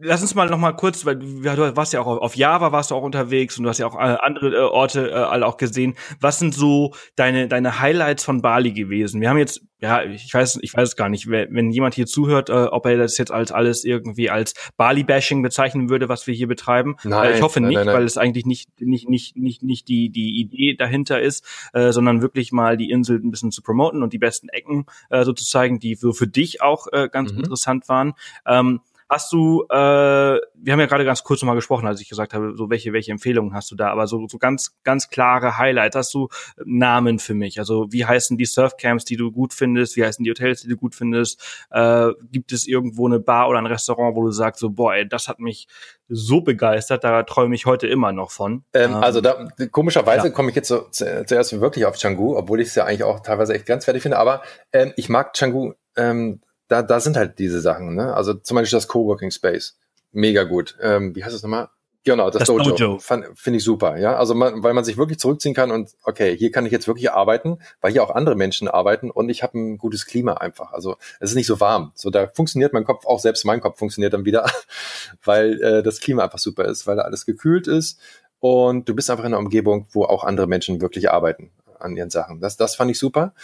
Lass 0.00 0.22
uns 0.22 0.36
mal 0.36 0.48
noch 0.48 0.58
mal 0.58 0.72
kurz, 0.72 1.04
weil 1.04 1.16
du 1.16 1.42
warst 1.76 1.92
ja 1.92 2.00
auch 2.00 2.06
auf 2.06 2.36
Java 2.36 2.70
warst 2.70 2.92
du 2.92 2.94
auch 2.94 3.02
unterwegs 3.02 3.58
und 3.58 3.64
du 3.64 3.68
hast 3.68 3.78
ja 3.78 3.86
auch 3.88 3.96
äh, 3.96 4.16
andere 4.20 4.54
äh, 4.54 4.60
Orte 4.60 5.10
äh, 5.10 5.14
alle 5.14 5.44
auch 5.44 5.56
gesehen. 5.56 5.96
Was 6.20 6.38
sind 6.38 6.54
so 6.54 6.94
deine 7.16 7.48
deine 7.48 7.80
Highlights 7.80 8.22
von 8.22 8.40
Bali 8.40 8.72
gewesen? 8.72 9.20
Wir 9.20 9.28
haben 9.28 9.38
jetzt 9.38 9.60
ja, 9.80 10.04
ich 10.04 10.32
weiß 10.32 10.60
ich 10.62 10.74
weiß 10.74 10.90
es 10.90 10.96
gar 10.96 11.08
nicht, 11.08 11.28
wenn 11.28 11.70
jemand 11.70 11.94
hier 11.94 12.06
zuhört, 12.06 12.50
ob 12.50 12.86
er 12.86 12.96
das 12.96 13.16
jetzt 13.16 13.30
als 13.30 13.52
alles 13.52 13.84
irgendwie 13.84 14.28
als 14.28 14.54
Bali 14.76 15.04
Bashing 15.04 15.40
bezeichnen 15.40 15.88
würde, 15.88 16.08
was 16.08 16.26
wir 16.26 16.34
hier 16.34 16.48
betreiben. 16.48 16.96
Nein, 17.04 17.34
ich 17.34 17.42
hoffe 17.42 17.60
nein, 17.60 17.68
nicht, 17.68 17.76
nein, 17.76 17.86
nein. 17.86 17.94
weil 17.94 18.04
es 18.04 18.18
eigentlich 18.18 18.44
nicht 18.44 18.80
nicht 18.80 19.08
nicht 19.08 19.36
nicht 19.36 19.62
nicht 19.62 19.88
die 19.88 20.10
die 20.10 20.40
Idee 20.40 20.74
dahinter 20.74 21.20
ist, 21.20 21.44
äh, 21.74 21.92
sondern 21.92 22.22
wirklich 22.22 22.50
mal 22.50 22.76
die 22.76 22.90
Insel 22.90 23.18
ein 23.18 23.30
bisschen 23.30 23.52
zu 23.52 23.62
promoten 23.62 24.02
und 24.02 24.12
die 24.12 24.18
besten 24.18 24.48
Ecken 24.48 24.86
äh, 25.10 25.24
so 25.24 25.32
zu 25.32 25.44
zeigen, 25.44 25.78
die 25.78 25.94
so 25.94 26.12
für 26.12 26.26
dich 26.26 26.60
auch 26.60 26.86
äh, 26.92 27.08
ganz 27.08 27.32
mhm. 27.32 27.38
interessant 27.38 27.88
waren. 27.88 28.14
Ähm, 28.46 28.80
Hast 29.08 29.32
du, 29.32 29.64
äh, 29.70 29.74
wir 29.74 30.72
haben 30.72 30.80
ja 30.80 30.86
gerade 30.86 31.04
ganz 31.04 31.24
kurz 31.24 31.40
nochmal 31.40 31.56
gesprochen, 31.56 31.86
als 31.86 32.00
ich 32.00 32.08
gesagt 32.08 32.34
habe, 32.34 32.54
so 32.56 32.68
welche, 32.68 32.92
welche 32.92 33.10
Empfehlungen 33.10 33.54
hast 33.54 33.70
du 33.70 33.74
da, 33.74 33.90
aber 33.90 34.06
so, 34.06 34.26
so 34.28 34.36
ganz, 34.38 34.76
ganz 34.84 35.08
klare 35.08 35.56
Highlights. 35.56 35.96
Hast 35.96 36.14
du 36.14 36.28
Namen 36.64 37.18
für 37.18 37.34
mich? 37.34 37.58
Also 37.58 37.86
wie 37.90 38.04
heißen 38.04 38.36
die 38.36 38.44
Surfcamps, 38.44 39.06
die 39.06 39.16
du 39.16 39.32
gut 39.32 39.54
findest? 39.54 39.96
Wie 39.96 40.04
heißen 40.04 40.22
die 40.24 40.30
Hotels, 40.30 40.60
die 40.60 40.68
du 40.68 40.76
gut 40.76 40.94
findest? 40.94 41.42
Äh, 41.70 42.10
gibt 42.30 42.52
es 42.52 42.66
irgendwo 42.66 43.06
eine 43.06 43.18
Bar 43.18 43.48
oder 43.48 43.58
ein 43.58 43.66
Restaurant, 43.66 44.14
wo 44.14 44.24
du 44.24 44.30
sagst, 44.30 44.60
so, 44.60 44.70
boah, 44.70 44.94
ey, 44.94 45.08
das 45.08 45.28
hat 45.28 45.38
mich 45.38 45.68
so 46.08 46.40
begeistert, 46.40 47.04
da 47.04 47.22
träume 47.22 47.54
ich 47.54 47.66
heute 47.66 47.86
immer 47.86 48.12
noch 48.12 48.30
von. 48.30 48.64
Ähm, 48.74 48.92
ähm, 48.92 48.94
also 48.96 49.20
da, 49.20 49.48
komischerweise 49.70 50.28
ja. 50.28 50.32
komme 50.32 50.50
ich 50.50 50.56
jetzt 50.56 50.68
so, 50.68 50.86
zuerst 50.90 51.60
wirklich 51.60 51.86
auf 51.86 51.96
Changu, 51.96 52.36
obwohl 52.36 52.60
ich 52.60 52.68
es 52.68 52.74
ja 52.74 52.84
eigentlich 52.84 53.04
auch 53.04 53.20
teilweise 53.20 53.54
echt 53.54 53.66
ganz 53.66 53.84
fertig 53.84 54.02
finde, 54.02 54.18
aber 54.18 54.42
ähm, 54.72 54.92
ich 54.96 55.08
mag 55.08 55.34
Changu 55.34 55.72
ähm, 55.96 56.40
da, 56.68 56.82
da 56.82 57.00
sind 57.00 57.16
halt 57.16 57.38
diese 57.38 57.60
Sachen, 57.60 57.94
ne? 57.94 58.14
Also 58.14 58.34
zum 58.34 58.54
Beispiel 58.56 58.76
das 58.76 58.88
Coworking 58.88 59.30
Space. 59.30 59.76
Mega 60.12 60.44
gut. 60.44 60.76
Ähm, 60.80 61.14
wie 61.14 61.24
heißt 61.24 61.34
das 61.34 61.42
nochmal? 61.42 61.68
Genau, 62.04 62.30
das, 62.30 62.38
das 62.38 62.46
Dojo. 62.48 62.70
Dojo. 62.70 62.98
Finde 62.98 63.58
ich 63.58 63.64
super, 63.64 63.98
ja. 63.98 64.16
Also 64.16 64.34
man, 64.34 64.62
weil 64.62 64.72
man 64.72 64.84
sich 64.84 64.96
wirklich 64.96 65.18
zurückziehen 65.18 65.54
kann 65.54 65.70
und 65.70 65.90
okay, 66.04 66.36
hier 66.36 66.50
kann 66.50 66.64
ich 66.64 66.72
jetzt 66.72 66.86
wirklich 66.86 67.10
arbeiten, 67.10 67.58
weil 67.80 67.92
hier 67.92 68.02
auch 68.02 68.14
andere 68.14 68.34
Menschen 68.34 68.68
arbeiten 68.68 69.10
und 69.10 69.28
ich 69.28 69.42
habe 69.42 69.58
ein 69.58 69.78
gutes 69.78 70.06
Klima 70.06 70.34
einfach. 70.34 70.72
Also 70.72 70.96
es 71.20 71.30
ist 71.30 71.36
nicht 71.36 71.46
so 71.46 71.60
warm. 71.60 71.92
So, 71.94 72.08
da 72.08 72.28
funktioniert 72.28 72.72
mein 72.72 72.84
Kopf, 72.84 73.04
auch 73.04 73.20
selbst 73.20 73.44
mein 73.44 73.60
Kopf 73.60 73.78
funktioniert 73.78 74.14
dann 74.14 74.24
wieder, 74.24 74.50
weil 75.24 75.60
äh, 75.62 75.82
das 75.82 76.00
Klima 76.00 76.24
einfach 76.24 76.38
super 76.38 76.64
ist, 76.64 76.86
weil 76.86 76.96
da 76.96 77.02
alles 77.02 77.26
gekühlt 77.26 77.66
ist 77.66 78.00
und 78.40 78.88
du 78.88 78.94
bist 78.94 79.10
einfach 79.10 79.24
in 79.24 79.34
einer 79.34 79.38
Umgebung, 79.38 79.86
wo 79.90 80.04
auch 80.04 80.24
andere 80.24 80.46
Menschen 80.46 80.80
wirklich 80.80 81.10
arbeiten 81.10 81.50
an 81.78 81.96
ihren 81.96 82.10
Sachen. 82.10 82.40
Das, 82.40 82.56
das 82.56 82.74
fand 82.74 82.90
ich 82.90 82.98
super. 82.98 83.34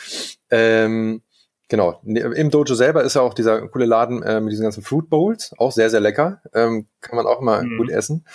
Ähm, 0.51 1.23
Genau. 1.69 2.01
Im 2.05 2.51
Dojo 2.51 2.75
selber 2.75 3.03
ist 3.05 3.15
ja 3.15 3.23
auch 3.23 3.35
dieser 3.35 3.69
coole 3.69 3.87
Laden 3.87 4.23
äh, 4.23 4.41
mit 4.41 4.53
diesen 4.53 4.65
ganzen 4.65 4.83
Fruit 4.83 5.09
Bowls, 5.09 5.55
auch 5.57 5.73
sehr, 5.73 5.89
sehr 5.89 6.01
lecker. 6.01 6.43
Ähm, 6.53 6.87
kann 7.01 7.17
man 7.17 7.27
auch 7.27 7.41
immer 7.41 7.63
mhm. 7.63 7.79
gut 7.79 7.91
essen. 7.91 8.27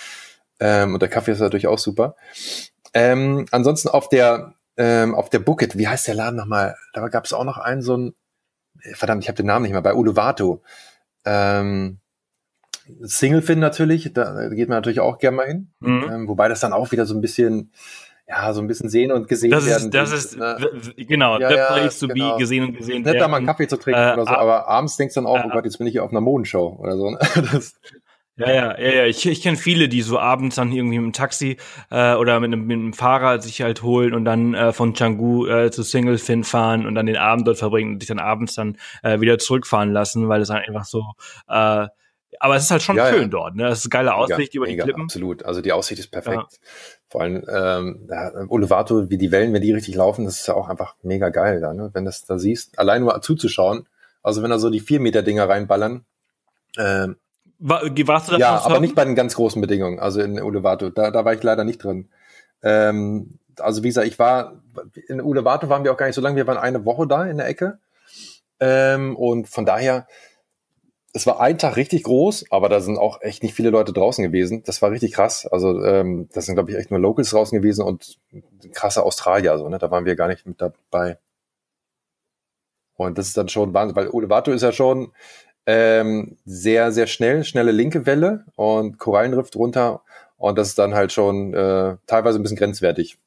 Ähm, 0.60 0.94
und 0.96 1.02
der 1.02 1.10
Kaffee 1.10 1.32
ist 1.32 1.40
natürlich 1.40 1.68
auch 1.68 1.78
super. 1.78 2.16
Ähm, 2.94 3.46
ansonsten 3.52 3.90
auf 3.90 4.10
der 4.10 4.56
ähm, 4.78 5.14
auf 5.14 5.30
der 5.30 5.40
Bucket, 5.40 5.78
wie 5.78 5.88
heißt 5.88 6.08
der 6.08 6.16
Laden 6.16 6.38
nochmal? 6.38 6.76
Da 6.94 7.08
gab 7.10 7.26
es 7.26 7.34
auch 7.34 7.44
noch 7.44 7.58
einen 7.58 7.82
so 7.82 7.98
ein, 7.98 8.16
verdammt, 8.94 9.24
ich 9.24 9.28
habe 9.28 9.36
den 9.36 9.46
Namen 9.46 9.64
nicht 9.64 9.74
mehr, 9.74 9.82
bei 9.82 9.94
Uluwatu. 9.94 10.62
Ähm, 11.26 12.00
Singlefin 13.02 13.60
natürlich, 13.60 14.14
da 14.14 14.48
geht 14.48 14.70
man 14.70 14.78
natürlich 14.78 15.02
auch 15.02 15.18
gerne 15.18 15.38
mal 15.38 15.48
hin. 15.48 15.72
Mhm. 15.82 16.10
Ähm, 16.10 16.28
wobei 16.30 16.48
das 16.48 16.62
dann 16.62 16.74
auch 16.74 16.92
wieder 16.92 17.06
so 17.06 17.14
ein 17.14 17.22
bisschen 17.22 17.72
ja, 18.30 18.54
so 18.54 18.62
ein 18.62 18.68
bisschen 18.68 18.90
sehen 18.90 19.12
und 19.12 19.28
gesehen 19.28 19.50
das 19.50 19.66
werden. 19.66 19.90
das 19.90 20.12
ist, 20.12 20.38
ne? 20.38 20.70
genau, 20.98 21.40
ja, 21.40 21.50
the 21.50 21.56
place 21.56 21.98
to 21.98 22.08
genau. 22.08 22.34
be, 22.34 22.38
gesehen 22.38 22.64
und 22.66 22.78
gesehen 22.78 23.04
werden. 23.04 23.14
Nicht 23.14 23.22
da 23.22 23.28
mal 23.28 23.38
einen 23.38 23.48
Kaffee 23.48 23.68
zu 23.68 23.78
trinken 23.78 24.00
äh, 24.00 24.14
oder 24.14 24.26
so, 24.26 24.32
aber 24.32 24.68
abends 24.68 24.98
denkst 24.98 25.16
du 25.16 25.22
dann 25.22 25.28
auch, 25.28 25.38
äh, 25.38 25.44
oh 25.48 25.50
Gott, 25.50 25.66
jetzt 25.66 25.80
bin 25.80 25.88
ich 25.88 25.94
hier 25.94 26.04
auf 26.04 26.12
einer 26.12 26.22
Modenshow 26.22 26.78
oder 26.80 26.96
so. 26.96 27.10
Ne? 27.10 27.20
Das, 27.52 27.80
ja, 28.36 28.52
ja, 28.54 28.80
ja, 28.80 28.92
ja. 28.92 29.06
Ich, 29.06 29.26
ich 29.26 29.42
kenne 29.42 29.58
viele, 29.58 29.90
die 29.90 30.02
so 30.02 30.18
abends 30.18 30.56
dann 30.56 30.72
irgendwie 30.72 31.00
mit 31.00 31.08
dem 31.08 31.14
Taxi 31.14 31.58
äh, 31.90 32.14
oder 32.14 32.40
mit 32.40 32.54
einem, 32.54 32.68
mit 32.68 32.78
einem 32.78 32.94
Fahrer 32.94 33.42
sich 33.42 33.62
halt 33.62 33.82
holen 33.82 34.14
und 34.14 34.24
dann 34.24 34.54
äh, 34.54 34.72
von 34.72 34.94
Canggu 34.94 35.46
äh, 35.48 35.72
zu 35.72 35.84
Singlefin 35.84 36.46
fahren 36.46 36.86
und 36.86 36.96
dann 36.96 37.08
den 37.08 37.18
Abend 37.18 37.48
dort 37.48 37.58
verbringen 37.58 37.94
und 37.94 38.00
sich 38.02 38.08
dann 38.08 38.20
abends 38.20 38.56
dann 38.56 38.78
äh, 39.04 39.20
wieder 39.20 39.40
zurückfahren 39.40 39.92
lassen, 39.92 40.30
weil 40.30 40.42
es 40.42 40.48
dann 40.48 40.60
einfach 40.60 40.86
so 40.86 41.04
äh, 41.50 41.88
aber 42.40 42.56
es 42.56 42.64
ist 42.64 42.72
halt 42.72 42.82
schon 42.82 42.96
ja, 42.96 43.10
schön 43.10 43.24
ja. 43.24 43.28
dort, 43.28 43.56
ne? 43.56 43.68
Es 43.68 43.80
ist 43.80 43.86
eine 43.86 43.90
geile 43.90 44.16
Aussicht 44.16 44.54
mega, 44.54 44.56
über 44.56 44.66
die 44.66 44.72
mega, 44.74 44.84
Klippen. 44.84 45.04
Absolut. 45.04 45.46
Also 45.46 45.62
die 45.62 45.72
Aussicht 45.72 46.00
ist 46.00 46.12
perfekt. 46.12 46.38
Ja. 46.38 46.70
Vor 47.08 47.22
allem 47.22 47.46
ähm, 47.52 48.08
ja, 48.10 48.32
Olevato, 48.50 49.10
wie 49.10 49.18
die 49.18 49.32
Wellen, 49.32 49.54
wenn 49.54 49.62
die 49.62 49.72
richtig 49.72 49.96
laufen, 49.96 50.26
das 50.26 50.40
ist 50.40 50.48
ja 50.48 50.54
auch 50.54 50.70
einfach 50.70 50.96
mega 51.02 51.30
geil 51.30 51.60
da, 51.60 51.74
ne? 51.74 51.90
Wenn 51.94 52.06
das 52.06 52.26
da 52.26 52.38
siehst, 52.38 52.78
allein 52.78 53.02
nur 53.02 53.20
zuzuschauen. 53.22 53.88
Also 54.22 54.44
wenn 54.44 54.52
da 54.52 54.60
so 54.60 54.70
die 54.70 54.80
vier 54.80 55.00
Meter 55.00 55.24
Dinger 55.24 55.50
reinballern. 55.50 56.06
Ähm, 56.78 57.16
war, 57.58 57.82
warst 57.84 58.28
du 58.28 58.34
da 58.34 58.38
Ja, 58.38 58.62
aber 58.64 58.80
nicht 58.80 58.96
bei 58.96 59.06
den 59.06 59.16
ganz 59.16 59.36
großen 59.36 59.62
Bedingungen. 59.62 60.00
Also 60.00 60.22
in 60.22 60.40
Olevato, 60.42 60.90
da, 60.90 61.12
da 61.12 61.26
war 61.26 61.34
ich 61.34 61.44
leider 61.44 61.64
nicht 61.64 61.84
drin. 61.84 62.10
Ähm, 62.62 63.40
also 63.60 63.84
wie 63.84 63.88
gesagt, 63.90 64.08
ich 64.08 64.20
war, 64.20 64.62
in 65.08 65.22
Uluwatu 65.22 65.70
waren 65.70 65.84
wir 65.84 65.92
auch 65.92 65.98
gar 65.98 66.06
nicht 66.06 66.16
so 66.16 66.22
lange, 66.22 66.36
wir 66.36 66.48
waren 66.48 66.58
eine 66.58 66.86
Woche 66.86 67.08
da 67.08 67.26
in 67.26 67.38
der 67.38 67.48
Ecke. 67.48 67.80
Ähm, 68.60 69.16
und 69.16 69.48
von 69.48 69.66
daher, 69.66 70.08
es 71.14 71.26
war 71.26 71.40
ein 71.40 71.58
Tag 71.58 71.76
richtig 71.76 72.04
groß, 72.04 72.46
aber 72.52 72.70
da 72.70 72.82
sind 72.82 72.98
auch 72.98 73.22
echt 73.22 73.42
nicht 73.44 73.56
viele 73.56 73.72
Leute 73.72 73.94
draußen 73.94 74.24
gewesen. 74.24 74.64
Das 74.64 74.82
war 74.82 74.92
richtig 74.92 75.14
krass. 75.14 75.48
Also 75.48 75.84
ähm, 75.84 76.30
das 76.34 76.46
sind, 76.46 76.56
glaube 76.56 76.72
ich, 76.72 76.78
echt 76.78 76.92
nur 76.92 77.00
Locals 77.00 77.32
draußen 77.32 77.58
gewesen 77.60 77.84
und 77.84 78.20
krasse 78.74 79.04
Australier. 79.04 79.58
So, 79.58 79.70
ne? 79.70 79.80
Da 79.80 79.90
waren 79.92 80.06
wir 80.06 80.16
gar 80.16 80.28
nicht 80.28 80.46
mit 80.46 80.62
dabei. 80.62 81.18
Und 82.96 83.18
das 83.18 83.28
ist 83.28 83.38
dann 83.38 83.50
schon 83.50 83.74
Wahnsinn, 83.74 83.96
weil 83.96 84.10
Uluwatu 84.10 84.52
ist 84.52 84.62
ja 84.62 84.72
schon 84.72 85.14
ähm, 85.66 86.38
sehr, 86.46 86.92
sehr 86.92 87.08
schnell, 87.08 87.44
schnelle 87.44 87.72
linke 87.72 88.06
Welle 88.06 88.46
und 88.56 88.98
Korallenriff 89.00 89.50
drunter. 89.52 90.02
Und 90.38 90.58
das 90.58 90.70
ist 90.70 90.80
dann 90.80 90.94
halt 90.94 91.12
schon 91.12 91.54
äh, 91.54 91.98
teilweise 92.08 92.40
ein 92.40 92.44
bisschen 92.44 92.58
grenzwertig. 92.58 93.18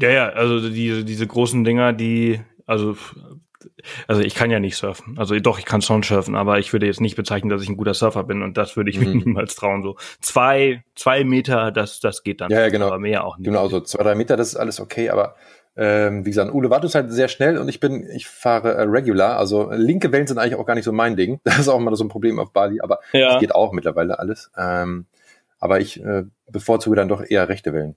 Ja, 0.00 0.10
ja, 0.10 0.28
also 0.30 0.68
diese, 0.70 1.04
diese 1.04 1.26
großen 1.26 1.62
Dinger, 1.62 1.92
die, 1.92 2.40
also 2.66 2.96
also 4.06 4.22
ich 4.22 4.34
kann 4.34 4.50
ja 4.50 4.60
nicht 4.60 4.76
surfen. 4.76 5.16
Also 5.18 5.38
doch, 5.40 5.58
ich 5.58 5.64
kann 5.64 5.82
schon 5.82 6.02
surfen, 6.02 6.34
aber 6.34 6.58
ich 6.58 6.72
würde 6.72 6.86
jetzt 6.86 7.00
nicht 7.00 7.16
bezeichnen, 7.16 7.50
dass 7.50 7.62
ich 7.62 7.68
ein 7.68 7.76
guter 7.76 7.94
Surfer 7.94 8.24
bin 8.24 8.42
und 8.42 8.56
das 8.56 8.76
würde 8.76 8.90
ich 8.90 8.98
mhm. 8.98 9.06
mir 9.06 9.14
niemals 9.24 9.54
trauen. 9.54 9.82
So 9.82 9.96
zwei, 10.20 10.84
zwei 10.94 11.24
Meter, 11.24 11.72
das, 11.72 12.00
das 12.00 12.22
geht 12.22 12.40
dann. 12.40 12.50
Ja, 12.50 12.60
ja 12.60 12.68
genau. 12.68 12.86
Aber 12.86 12.98
mehr 12.98 13.24
auch 13.24 13.38
nicht. 13.38 13.46
Genau, 13.46 13.68
so 13.68 13.80
zwei, 13.80 14.02
drei 14.02 14.14
Meter, 14.14 14.36
das 14.36 14.48
ist 14.48 14.56
alles 14.56 14.80
okay, 14.80 15.10
aber 15.10 15.36
ähm, 15.76 16.24
wie 16.24 16.30
gesagt, 16.30 16.54
Ule 16.54 16.70
Watt 16.70 16.84
ist 16.84 16.94
halt 16.94 17.12
sehr 17.12 17.28
schnell 17.28 17.58
und 17.58 17.68
ich 17.68 17.80
bin, 17.80 18.08
ich 18.10 18.28
fahre 18.28 18.74
äh, 18.74 18.82
regular. 18.82 19.38
Also 19.38 19.70
linke 19.72 20.12
Wellen 20.12 20.26
sind 20.26 20.38
eigentlich 20.38 20.54
auch 20.54 20.66
gar 20.66 20.74
nicht 20.74 20.84
so 20.84 20.92
mein 20.92 21.16
Ding. 21.16 21.40
Das 21.44 21.58
ist 21.58 21.68
auch 21.68 21.78
immer 21.78 21.94
so 21.96 22.04
ein 22.04 22.08
Problem 22.08 22.38
auf 22.38 22.52
Bali, 22.52 22.80
aber 22.80 23.00
es 23.12 23.20
ja. 23.20 23.38
geht 23.38 23.54
auch 23.54 23.72
mittlerweile 23.72 24.18
alles. 24.18 24.50
Ähm, 24.56 25.06
aber 25.58 25.80
ich 25.80 26.02
äh, 26.02 26.24
bevorzuge 26.48 26.96
dann 26.96 27.08
doch 27.08 27.24
eher 27.26 27.48
rechte 27.48 27.72
Wellen. 27.72 27.96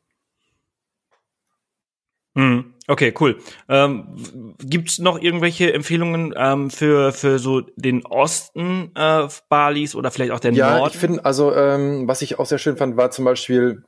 Hm, 2.37 2.75
okay, 2.87 3.11
cool. 3.19 3.39
Ähm, 3.67 4.55
Gibt 4.59 4.99
noch 4.99 5.19
irgendwelche 5.19 5.73
Empfehlungen 5.73 6.35
ähm, 6.37 6.69
für, 6.69 7.11
für 7.11 7.39
so 7.39 7.61
den 7.75 8.05
Osten 8.05 8.91
äh, 8.93 9.27
Balis 9.49 9.95
oder 9.95 10.11
vielleicht 10.11 10.31
auch 10.31 10.39
den 10.39 10.53
ja, 10.53 10.69
Norden? 10.69 10.83
Ja, 10.83 10.87
ich 10.87 10.97
finde, 10.97 11.25
also 11.25 11.51
ähm, 11.55 12.07
was 12.07 12.21
ich 12.21 12.37
auch 12.37 12.45
sehr 12.45 12.59
schön 12.59 12.77
fand, 12.77 12.95
war 12.95 13.09
zum 13.09 13.25
Beispiel, 13.25 13.83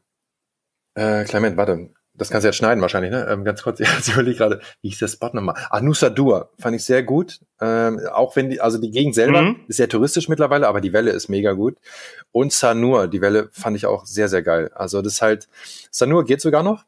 äh, 0.95 1.25
Clement, 1.25 1.57
warte, 1.57 1.91
das 2.15 2.31
kannst 2.31 2.43
du 2.43 2.47
jetzt 2.47 2.55
schneiden 2.55 2.81
wahrscheinlich, 2.81 3.11
ne? 3.11 3.27
Ähm, 3.29 3.43
ganz 3.43 3.61
kurz, 3.61 3.79
ich 3.99 4.11
überlege 4.11 4.37
gerade, 4.37 4.61
wie 4.81 4.89
hieß 4.89 4.97
der 4.97 5.09
Spot 5.09 5.29
nochmal? 5.31 5.55
Ah, 5.69 5.79
Nusa 5.79 6.09
Dua, 6.09 6.49
fand 6.57 6.75
ich 6.75 6.83
sehr 6.83 7.03
gut. 7.03 7.41
Ähm, 7.61 7.99
auch 8.11 8.35
wenn 8.35 8.49
die, 8.49 8.61
also 8.61 8.79
die 8.79 8.89
Gegend 8.89 9.13
selber 9.13 9.43
mhm. 9.43 9.59
ist 9.67 9.77
sehr 9.77 9.89
touristisch 9.89 10.27
mittlerweile, 10.27 10.67
aber 10.67 10.81
die 10.81 10.91
Welle 10.91 11.11
ist 11.11 11.29
mega 11.29 11.53
gut. 11.53 11.77
Und 12.31 12.51
Sanur, 12.51 13.07
die 13.07 13.21
Welle 13.21 13.49
fand 13.51 13.77
ich 13.77 13.85
auch 13.85 14.07
sehr, 14.07 14.27
sehr 14.27 14.41
geil. 14.41 14.71
Also 14.73 15.03
das 15.03 15.13
ist 15.13 15.21
halt, 15.21 15.47
Sanur 15.91 16.25
geht 16.25 16.41
sogar 16.41 16.63
noch 16.63 16.85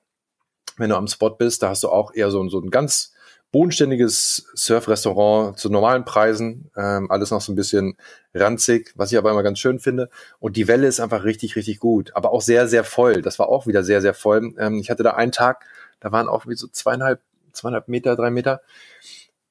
wenn 0.78 0.90
du 0.90 0.96
am 0.96 1.08
Spot 1.08 1.32
bist, 1.32 1.64
da 1.64 1.70
hast 1.70 1.84
du 1.84 1.90
auch 1.90 2.14
eher 2.14 2.32
so, 2.32 2.48
so 2.50 2.60
ein 2.60 2.70
ganz 2.70 3.14
bodenständiges 3.52 4.46
Surf-Restaurant 4.56 5.58
zu 5.58 5.70
normalen 5.70 6.06
Preisen, 6.06 6.72
ähm, 6.78 7.12
alles 7.12 7.32
noch 7.32 7.42
so 7.42 7.52
ein 7.52 7.56
bisschen 7.56 7.98
ranzig, 8.34 8.94
was 8.96 9.12
ich 9.12 9.18
aber 9.18 9.32
immer 9.32 9.44
ganz 9.44 9.60
schön 9.60 9.80
finde. 9.80 10.10
Und 10.40 10.56
die 10.56 10.68
Welle 10.68 10.88
ist 10.88 11.00
einfach 11.00 11.26
richtig, 11.26 11.56
richtig 11.56 11.80
gut, 11.80 12.16
aber 12.16 12.32
auch 12.32 12.42
sehr, 12.42 12.68
sehr 12.68 12.84
voll. 12.84 13.22
Das 13.22 13.40
war 13.40 13.50
auch 13.50 13.68
wieder 13.68 13.84
sehr, 13.84 14.02
sehr 14.02 14.14
voll. 14.14 14.54
Ähm, 14.58 14.80
ich 14.80 14.90
hatte 14.90 15.04
da 15.04 15.12
einen 15.12 15.34
Tag, 15.34 15.66
da 16.00 16.12
waren 16.12 16.30
auch 16.30 16.48
wie 16.48 16.56
so 16.56 16.68
zweieinhalb, 16.68 17.20
zweieinhalb 17.52 17.90
Meter, 17.90 18.16
drei 18.16 18.32
Meter. 18.32 18.62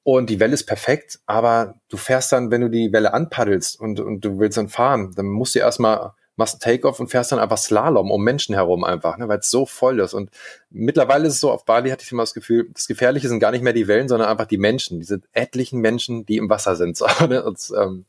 Und 0.03 0.31
die 0.31 0.39
Welle 0.39 0.55
ist 0.55 0.65
perfekt, 0.65 1.19
aber 1.27 1.75
du 1.89 1.97
fährst 1.97 2.31
dann, 2.31 2.49
wenn 2.49 2.61
du 2.61 2.69
die 2.69 2.91
Welle 2.91 3.13
anpaddelst 3.13 3.79
und, 3.79 3.99
und 3.99 4.25
du 4.25 4.39
willst 4.39 4.57
dann 4.57 4.67
fahren, 4.67 5.13
dann 5.15 5.27
musst 5.27 5.53
du 5.53 5.59
erstmal 5.59 6.13
machst 6.41 6.55
einen 6.55 6.75
Takeoff 6.75 6.99
und 6.99 7.07
fährst 7.07 7.31
dann 7.31 7.39
einfach 7.39 7.57
Slalom 7.57 8.09
um 8.09 8.23
Menschen 8.23 8.55
herum 8.55 8.83
einfach, 8.83 9.17
ne, 9.17 9.27
weil 9.27 9.39
es 9.39 9.51
so 9.51 9.65
voll 9.65 9.99
ist. 9.99 10.13
Und 10.13 10.31
mittlerweile 10.71 11.27
ist 11.27 11.35
es 11.35 11.39
so, 11.39 11.51
auf 11.51 11.65
Bali 11.65 11.91
hatte 11.91 12.03
ich 12.03 12.11
immer 12.11 12.23
das 12.23 12.33
Gefühl, 12.33 12.67
das 12.73 12.87
Gefährliche 12.87 13.27
sind 13.27 13.39
gar 13.39 13.51
nicht 13.51 13.63
mehr 13.63 13.73
die 13.73 13.87
Wellen, 13.87 14.09
sondern 14.09 14.27
einfach 14.27 14.47
die 14.47 14.57
Menschen, 14.57 14.99
diese 14.99 15.21
etlichen 15.33 15.79
Menschen, 15.79 16.25
die 16.25 16.37
im 16.37 16.49
Wasser 16.49 16.75
sind. 16.75 16.97
So, 16.97 17.05
ne, 17.27 17.43
und, 17.43 17.59
ähm, 17.79 18.05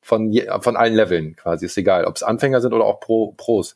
von, 0.00 0.30
je, 0.30 0.48
von 0.60 0.76
allen 0.76 0.94
Leveln 0.94 1.34
quasi, 1.34 1.66
ist 1.66 1.76
egal, 1.76 2.04
ob 2.04 2.14
es 2.14 2.22
Anfänger 2.22 2.60
sind 2.60 2.72
oder 2.72 2.84
auch 2.84 3.00
Pro, 3.00 3.32
Pros. 3.36 3.74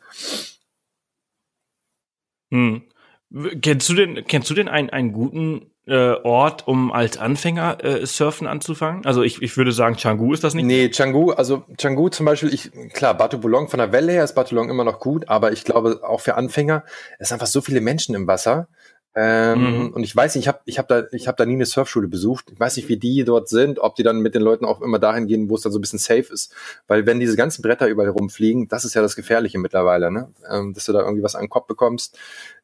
Hm. 2.50 2.82
Kennst 3.60 3.88
du 3.88 3.94
denn, 3.94 4.24
kennst 4.26 4.48
du 4.48 4.54
denn 4.54 4.68
einen, 4.68 4.88
einen 4.88 5.12
guten 5.12 5.70
äh, 5.86 6.12
Ort, 6.22 6.66
um 6.66 6.92
als 6.92 7.18
Anfänger 7.18 7.84
äh, 7.84 8.06
Surfen 8.06 8.46
anzufangen? 8.46 9.04
Also 9.04 9.22
ich, 9.22 9.42
ich 9.42 9.56
würde 9.56 9.72
sagen, 9.72 9.96
Canggu 9.96 10.32
ist 10.32 10.44
das 10.44 10.54
nicht? 10.54 10.64
Nee, 10.64 10.88
Canggu, 10.88 11.32
also 11.32 11.64
Canggu 11.76 12.08
zum 12.08 12.24
Beispiel, 12.24 12.52
ich, 12.52 12.70
klar, 12.92 13.14
Batu 13.14 13.38
Bulong 13.38 13.68
von 13.68 13.78
der 13.78 13.92
Welle 13.92 14.12
her 14.12 14.24
ist 14.24 14.34
Batu 14.34 14.54
Bulong 14.54 14.70
immer 14.70 14.84
noch 14.84 14.98
gut, 14.98 15.28
aber 15.28 15.52
ich 15.52 15.64
glaube 15.64 16.00
auch 16.02 16.20
für 16.20 16.36
Anfänger, 16.36 16.84
es 17.18 17.28
sind 17.28 17.36
einfach 17.36 17.46
so 17.46 17.60
viele 17.60 17.82
Menschen 17.82 18.14
im 18.14 18.26
Wasser. 18.26 18.68
Ähm, 19.20 19.86
mhm. 19.86 19.92
Und 19.94 20.04
ich 20.04 20.14
weiß 20.14 20.36
nicht, 20.36 20.44
ich 20.44 20.48
habe 20.48 20.60
ich 20.64 20.78
hab 20.78 20.86
da, 20.86 21.02
ich 21.10 21.26
hab 21.26 21.36
da 21.36 21.44
nie 21.44 21.54
eine 21.54 21.66
Surfschule 21.66 22.06
besucht. 22.06 22.52
Ich 22.52 22.60
weiß 22.60 22.76
nicht, 22.76 22.88
wie 22.88 22.98
die 22.98 23.24
dort 23.24 23.48
sind, 23.48 23.80
ob 23.80 23.96
die 23.96 24.04
dann 24.04 24.20
mit 24.20 24.36
den 24.36 24.42
Leuten 24.42 24.64
auch 24.64 24.80
immer 24.80 25.00
dahin 25.00 25.26
gehen, 25.26 25.50
wo 25.50 25.56
es 25.56 25.62
dann 25.62 25.72
so 25.72 25.78
ein 25.78 25.80
bisschen 25.80 25.98
safe 25.98 26.32
ist. 26.32 26.54
Weil 26.86 27.04
wenn 27.04 27.18
diese 27.18 27.34
ganzen 27.34 27.62
Bretter 27.62 27.88
überall 27.88 28.10
rumfliegen, 28.10 28.68
das 28.68 28.84
ist 28.84 28.94
ja 28.94 29.02
das 29.02 29.16
Gefährliche 29.16 29.58
mittlerweile, 29.58 30.12
ne? 30.12 30.32
Ähm, 30.48 30.72
dass 30.72 30.84
du 30.84 30.92
da 30.92 31.00
irgendwie 31.00 31.24
was 31.24 31.34
an 31.34 31.42
den 31.42 31.50
Kopf 31.50 31.66
bekommst. 31.66 32.16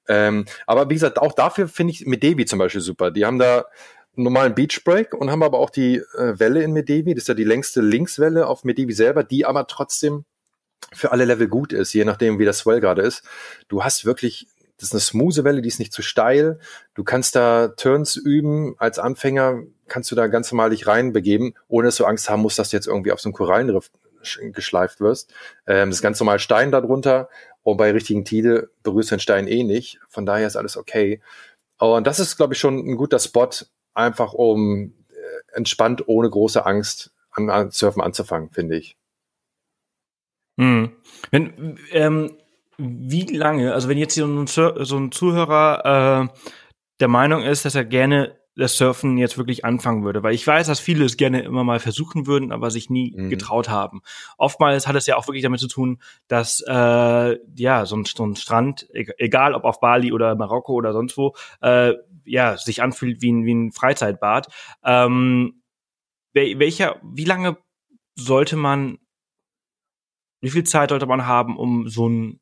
Ähm, 0.07 0.45
aber 0.65 0.89
wie 0.91 0.95
gesagt, 0.95 1.19
auch 1.19 1.33
dafür 1.33 1.67
finde 1.67 1.93
ich 1.93 2.07
Medevi 2.07 2.45
zum 2.45 2.61
Beispiel 2.61 2.83
super. 2.83 3.11
Die 3.11 3.25
haben 3.25 3.41
da 3.41 3.65
einen 4.17 4.25
normalen 4.25 4.55
Beach 4.55 4.85
Break 4.85 5.13
und 5.13 5.33
haben 5.33 5.43
aber 5.43 5.59
auch 5.59 5.71
die 5.71 5.97
äh, 5.97 6.39
Welle 6.39 6.63
in 6.63 6.73
Medevi. 6.73 7.15
Das 7.15 7.25
ist 7.25 7.29
ja 7.29 7.35
die 7.35 7.43
längste 7.43 7.81
Linkswelle 7.81 8.47
auf 8.47 8.63
Medevi 8.63 8.93
selber, 8.93 9.25
die 9.25 9.45
aber 9.45 9.67
trotzdem 9.67 10.25
für 10.93 11.13
alle 11.13 11.25
Level 11.25 11.49
gut 11.49 11.73
ist, 11.73 11.93
je 11.93 12.05
nachdem, 12.05 12.39
wie 12.39 12.45
das 12.45 12.59
Swell 12.59 12.81
gerade 12.81 13.03
ist. 13.03 13.25
Du 13.69 13.83
hast 13.83 14.05
wirklich, 14.05 14.47
das 14.85 15.03
ist 15.03 15.15
eine 15.17 15.23
smooth 15.23 15.45
Welle, 15.45 15.63
die 15.63 15.69
ist 15.69 15.79
nicht 15.79 15.93
zu 15.93 16.03
steil. 16.03 16.59
Du 16.95 17.05
kannst 17.05 17.35
da 17.37 17.69
Turns 17.69 18.17
üben. 18.17 18.75
Als 18.79 18.99
Anfänger 18.99 19.63
kannst 19.89 20.11
du 20.11 20.15
da 20.15 20.27
ganz 20.27 20.53
normal 20.53 20.71
dich 20.71 20.87
reinbegeben, 20.87 21.55
ohne 21.69 21.89
dass 21.89 21.97
du 21.97 22.05
Angst 22.05 22.29
haben 22.29 22.43
musst, 22.43 22.59
dass 22.59 22.71
du 22.71 22.77
jetzt 22.77 22.87
irgendwie 22.87 23.13
auf 23.13 23.21
so 23.21 23.29
einem 23.29 23.35
Korallenriff 23.35 23.91
geschleift 24.53 25.01
wirst. 25.01 25.33
Ähm, 25.67 25.89
das 25.89 25.99
ist 25.99 26.03
ganz 26.03 26.21
normal 26.21 26.39
Stein 26.39 26.71
darunter 26.71 27.29
und 27.63 27.79
bei 27.79 27.91
richtigen 27.91 28.25
Tide 28.25 28.71
berührst 28.83 29.11
du 29.11 29.17
den 29.17 29.21
Stein 29.21 29.49
eh 29.49 29.65
nicht. 29.65 30.01
Von 30.09 30.27
daher 30.27 30.47
ist 30.47 30.57
alles 30.57 30.77
okay. 30.77 31.23
Und 31.79 32.07
das 32.07 32.21
ist, 32.21 32.37
glaube 32.37 32.55
ich, 32.55 32.61
schon 32.61 32.79
ein 32.79 32.97
guter 32.97 33.19
Spot, 33.19 33.49
einfach 33.95 34.35
um 34.35 34.95
äh, 35.09 35.57
entspannt, 35.57 36.09
ohne 36.09 36.29
große 36.29 36.65
Angst 36.65 37.13
an, 37.31 37.49
an 37.49 37.71
Surfen 37.71 38.03
anzufangen, 38.03 38.51
finde 38.51 38.77
ich. 38.77 38.97
Hm. 40.59 40.93
Wenn, 41.31 41.79
ähm, 41.91 42.37
wie 42.79 43.25
lange, 43.25 43.73
also 43.73 43.89
wenn 43.89 43.99
jetzt 43.99 44.15
so 44.15 44.27
ein, 44.27 44.47
so 44.47 44.97
ein 44.97 45.13
Zuhörer 45.13 46.31
äh, 46.31 46.39
der 47.01 47.09
Meinung 47.09 47.43
ist, 47.43 47.65
dass 47.65 47.75
er 47.75 47.85
gerne 47.85 48.37
das 48.57 48.77
Surfen 48.77 49.19
jetzt 49.19 49.37
wirklich 49.37 49.65
anfangen 49.65 50.05
würde, 50.05 50.23
weil 50.23 50.35
ich 50.35 50.47
weiß, 50.47 50.69
dass 50.69 50.79
viele 50.79 51.05
es 51.05 51.17
gerne 51.17 51.43
immer 51.43 51.65
mal 51.65 51.81
versuchen 51.81 52.27
würden, 52.27 52.53
aber 52.53 52.71
sich 52.71 52.89
nie 52.89 53.13
mhm. 53.17 53.31
getraut 53.31 53.69
haben. 53.69 54.03
Oftmals 54.39 54.87
hat 54.87 54.95
es 54.95 55.07
ja 55.07 55.17
auch 55.17 55.27
wirklich 55.27 55.43
damit 55.43 55.61
zu 55.61 55.67
tun, 55.67 56.01
dass 56.29 56.63
äh, 56.67 57.39
ja 57.57 57.87
so 57.87 57.97
ein, 57.97 58.05
so 58.05 58.25
ein 58.25 58.37
Strand, 58.37 58.87
egal 58.93 59.55
ob 59.55 59.65
auf 59.65 59.81
Bali 59.81 60.13
oder 60.13 60.35
Marokko 60.37 60.73
oder 60.75 60.93
sonst 60.93 61.17
wo, 61.17 61.35
äh, 61.63 61.95
ja 62.25 62.57
sich 62.57 62.83
anfühlt 62.83 63.21
wie 63.23 63.33
ein, 63.33 63.45
wie 63.45 63.55
ein 63.55 63.73
Freizeitbad. 63.73 64.49
Ähm, 64.85 65.63
welcher, 66.33 67.01
wie 67.03 67.25
lange 67.25 67.57
sollte 68.17 68.57
man, 68.57 68.99
wie 70.41 70.51
viel 70.51 70.65
Zeit 70.65 70.91
sollte 70.91 71.07
man 71.07 71.27
haben, 71.27 71.57
um 71.57 71.89
so 71.89 72.09
ein 72.09 72.41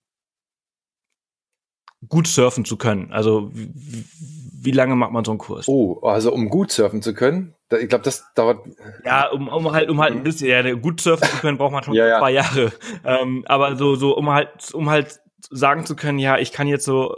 gut 2.08 2.26
surfen 2.26 2.64
zu 2.64 2.76
können? 2.76 3.12
Also 3.12 3.50
wie 3.52 4.70
lange 4.70 4.94
macht 4.94 5.12
man 5.12 5.24
so 5.24 5.32
einen 5.32 5.38
Kurs? 5.38 5.68
Oh, 5.68 6.00
also 6.02 6.32
um 6.32 6.48
gut 6.48 6.70
surfen 6.70 7.02
zu 7.02 7.14
können, 7.14 7.54
ich 7.80 7.88
glaube, 7.88 8.04
das 8.04 8.24
dauert. 8.34 8.66
Ja, 9.04 9.30
um, 9.30 9.48
um 9.48 9.72
halt, 9.72 9.88
um 9.88 10.00
halt 10.00 10.12
ein 10.12 10.22
bisschen, 10.22 10.48
ja, 10.48 10.74
gut 10.74 11.00
surfen 11.00 11.28
zu 11.28 11.36
können, 11.38 11.58
braucht 11.58 11.72
man 11.72 11.82
schon 11.82 11.94
ja, 11.94 12.06
ja. 12.06 12.18
zwei 12.18 12.32
Jahre. 12.32 12.72
Ähm, 13.04 13.44
aber 13.46 13.76
so, 13.76 13.94
so, 13.94 14.16
um 14.16 14.30
halt, 14.30 14.72
um 14.74 14.90
halt 14.90 15.20
sagen 15.50 15.86
zu 15.86 15.96
können, 15.96 16.18
ja, 16.18 16.38
ich 16.38 16.52
kann 16.52 16.68
jetzt 16.68 16.84
so 16.84 17.16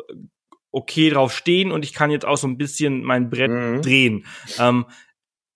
okay 0.71 1.11
drauf 1.11 1.33
stehen 1.33 1.71
und 1.71 1.85
ich 1.85 1.93
kann 1.93 2.11
jetzt 2.11 2.25
auch 2.25 2.37
so 2.37 2.47
ein 2.47 2.59
bisschen 2.59 3.03
mein 3.03 3.31
Brett 3.31 3.51
mhm. 3.51 3.83
drehen. 3.83 4.27
Ähm, 4.59 4.87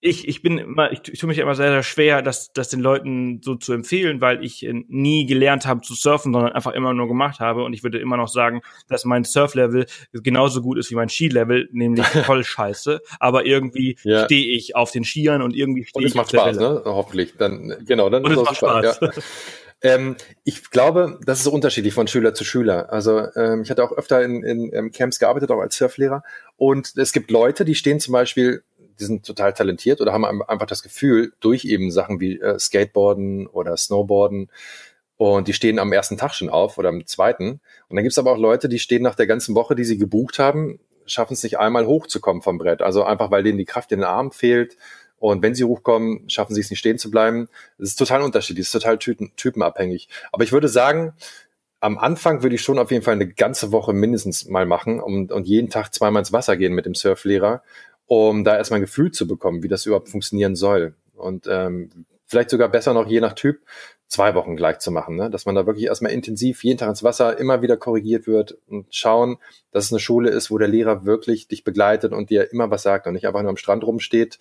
ich, 0.01 0.27
ich 0.27 0.41
bin 0.41 0.57
immer, 0.57 0.91
ich, 0.91 1.01
ich 1.11 1.19
tue 1.19 1.27
mich 1.27 1.39
immer 1.39 1.55
sehr, 1.55 1.71
sehr 1.71 1.83
schwer, 1.83 2.21
das, 2.21 2.53
das 2.53 2.69
den 2.69 2.79
Leuten 2.79 3.41
so 3.43 3.55
zu 3.55 3.73
empfehlen, 3.73 4.21
weil 4.21 4.43
ich 4.43 4.65
äh, 4.65 4.73
nie 4.87 5.25
gelernt 5.25 5.65
habe 5.65 5.81
zu 5.81 5.93
surfen, 5.93 6.31
sondern 6.31 6.53
einfach 6.53 6.71
immer 6.71 6.93
nur 6.93 7.07
gemacht 7.07 7.39
habe. 7.41 7.63
Und 7.63 7.73
ich 7.73 7.83
würde 7.83 7.99
immer 7.99 8.15
noch 8.15 8.29
sagen, 8.29 8.61
dass 8.87 9.03
mein 9.03 9.25
Surflevel 9.25 9.87
genauso 10.13 10.61
gut 10.61 10.77
ist 10.77 10.89
wie 10.89 10.95
mein 10.95 11.09
Skilevel, 11.09 11.67
nämlich 11.73 12.05
voll 12.25 12.45
scheiße. 12.45 13.01
Aber 13.19 13.45
irgendwie 13.45 13.97
ja. 14.03 14.25
stehe 14.25 14.55
ich 14.55 14.75
auf 14.75 14.91
den 14.91 15.03
Skiern 15.03 15.41
und 15.41 15.53
irgendwie 15.53 15.83
stehe 15.83 16.05
ich. 16.05 16.15
Und 16.15 16.21
es 16.21 16.31
macht 16.31 16.31
Spaß, 16.31 16.57
ne? 16.57 16.81
Hoffentlich. 16.85 17.33
Dann, 17.37 17.75
genau, 17.85 18.09
dann 18.09 18.23
und 18.23 18.31
ist 18.31 18.37
es 18.37 18.43
macht 18.45 18.57
Spaß. 18.57 18.95
Spaß. 18.95 19.15
Ja. 19.15 19.21
Ähm, 19.81 20.15
ich 20.43 20.71
glaube, 20.71 21.19
das 21.25 21.39
ist 21.39 21.47
unterschiedlich 21.47 21.93
von 21.93 22.07
Schüler 22.07 22.33
zu 22.33 22.43
Schüler. 22.43 22.91
Also 22.91 23.27
ähm, 23.35 23.61
ich 23.63 23.69
hatte 23.69 23.83
auch 23.83 23.93
öfter 23.93 24.21
in, 24.23 24.43
in, 24.43 24.71
in 24.71 24.91
Camps 24.91 25.19
gearbeitet, 25.19 25.51
auch 25.51 25.59
als 25.59 25.77
Surflehrer. 25.77 26.23
Und 26.57 26.97
es 26.97 27.13
gibt 27.13 27.31
Leute, 27.31 27.63
die 27.63 27.75
stehen 27.75 27.99
zum 27.99 28.11
Beispiel 28.11 28.63
die 28.99 29.05
sind 29.05 29.25
total 29.25 29.53
talentiert 29.53 30.01
oder 30.01 30.13
haben 30.13 30.25
einfach 30.25 30.67
das 30.67 30.83
Gefühl, 30.83 31.33
durch 31.39 31.65
eben 31.65 31.91
Sachen 31.91 32.19
wie 32.19 32.39
äh, 32.39 32.59
Skateboarden 32.59 33.47
oder 33.47 33.77
Snowboarden 33.77 34.49
Und 35.17 35.47
die 35.47 35.53
stehen 35.53 35.79
am 35.79 35.91
ersten 35.91 36.17
Tag 36.17 36.33
schon 36.33 36.49
auf 36.49 36.77
oder 36.77 36.89
am 36.89 37.05
zweiten. 37.05 37.59
Und 37.89 37.95
dann 37.95 38.03
gibt's 38.03 38.17
aber 38.17 38.31
auch 38.31 38.37
Leute, 38.37 38.69
die 38.69 38.79
stehen 38.79 39.03
nach 39.03 39.15
der 39.15 39.27
ganzen 39.27 39.53
Woche, 39.55 39.75
die 39.75 39.83
sie 39.83 39.97
gebucht 39.97 40.39
haben, 40.39 40.79
schaffen 41.05 41.33
es 41.33 41.43
nicht 41.43 41.59
einmal 41.59 41.85
hochzukommen 41.87 42.41
vom 42.41 42.57
Brett. 42.57 42.81
Also 42.81 43.03
einfach, 43.03 43.29
weil 43.29 43.43
denen 43.43 43.57
die 43.57 43.65
Kraft 43.65 43.91
in 43.91 43.99
den 43.99 44.07
Armen 44.07 44.31
fehlt. 44.31 44.77
Und 45.17 45.41
wenn 45.43 45.55
sie 45.55 45.65
hochkommen, 45.65 46.29
schaffen 46.29 46.55
sie 46.55 46.61
es 46.61 46.69
nicht 46.69 46.79
stehen 46.79 46.97
zu 46.97 47.11
bleiben. 47.11 47.49
Es 47.77 47.89
ist 47.89 47.95
total 47.97 48.21
unterschiedlich, 48.21 48.67
es 48.67 48.73
ist 48.73 48.81
total 48.81 48.97
typen, 48.97 49.33
typenabhängig. 49.35 50.07
Aber 50.31 50.45
ich 50.45 50.53
würde 50.53 50.69
sagen, 50.69 51.13
am 51.81 51.97
Anfang 51.97 52.43
würde 52.43 52.55
ich 52.55 52.61
schon 52.61 52.79
auf 52.79 52.91
jeden 52.91 53.03
Fall 53.03 53.15
eine 53.15 53.27
ganze 53.27 53.71
Woche 53.71 53.93
mindestens 53.93 54.45
mal 54.45 54.65
machen 54.65 54.99
und, 54.99 55.31
und 55.31 55.47
jeden 55.47 55.69
Tag 55.69 55.93
zweimal 55.93 56.21
ins 56.21 56.33
Wasser 56.33 56.57
gehen 56.57 56.73
mit 56.73 56.85
dem 56.85 56.95
Surflehrer, 56.95 57.61
um 58.09 58.43
da 58.43 58.57
erstmal 58.57 58.79
ein 58.79 58.85
Gefühl 58.85 59.11
zu 59.11 59.27
bekommen, 59.27 59.61
wie 59.61 59.67
das 59.67 59.85
überhaupt 59.85 60.09
funktionieren 60.09 60.55
soll. 60.55 60.95
Und 61.15 61.45
ähm, 61.47 61.91
vielleicht 62.25 62.49
sogar 62.49 62.67
besser 62.67 62.93
noch 62.95 63.07
je 63.07 63.21
nach 63.21 63.33
Typ 63.33 63.59
zwei 64.07 64.33
Wochen 64.33 64.55
gleich 64.55 64.79
zu 64.79 64.89
machen, 64.89 65.15
ne? 65.15 65.29
dass 65.29 65.45
man 65.45 65.53
da 65.53 65.67
wirklich 65.67 65.85
erstmal 65.85 66.11
intensiv 66.11 66.63
jeden 66.63 66.79
Tag 66.79 66.89
ins 66.89 67.03
Wasser 67.03 67.37
immer 67.37 67.61
wieder 67.61 67.77
korrigiert 67.77 68.25
wird 68.25 68.57
und 68.67 68.87
schauen, 68.89 69.37
dass 69.71 69.85
es 69.85 69.93
eine 69.93 69.99
Schule 69.99 70.31
ist, 70.31 70.49
wo 70.49 70.57
der 70.57 70.67
Lehrer 70.67 71.05
wirklich 71.05 71.47
dich 71.47 71.63
begleitet 71.63 72.11
und 72.11 72.31
dir 72.31 72.51
immer 72.51 72.71
was 72.71 72.81
sagt 72.81 73.05
und 73.05 73.13
nicht 73.13 73.27
einfach 73.27 73.43
nur 73.43 73.51
am 73.51 73.57
Strand 73.57 73.83
rumsteht 73.83 74.39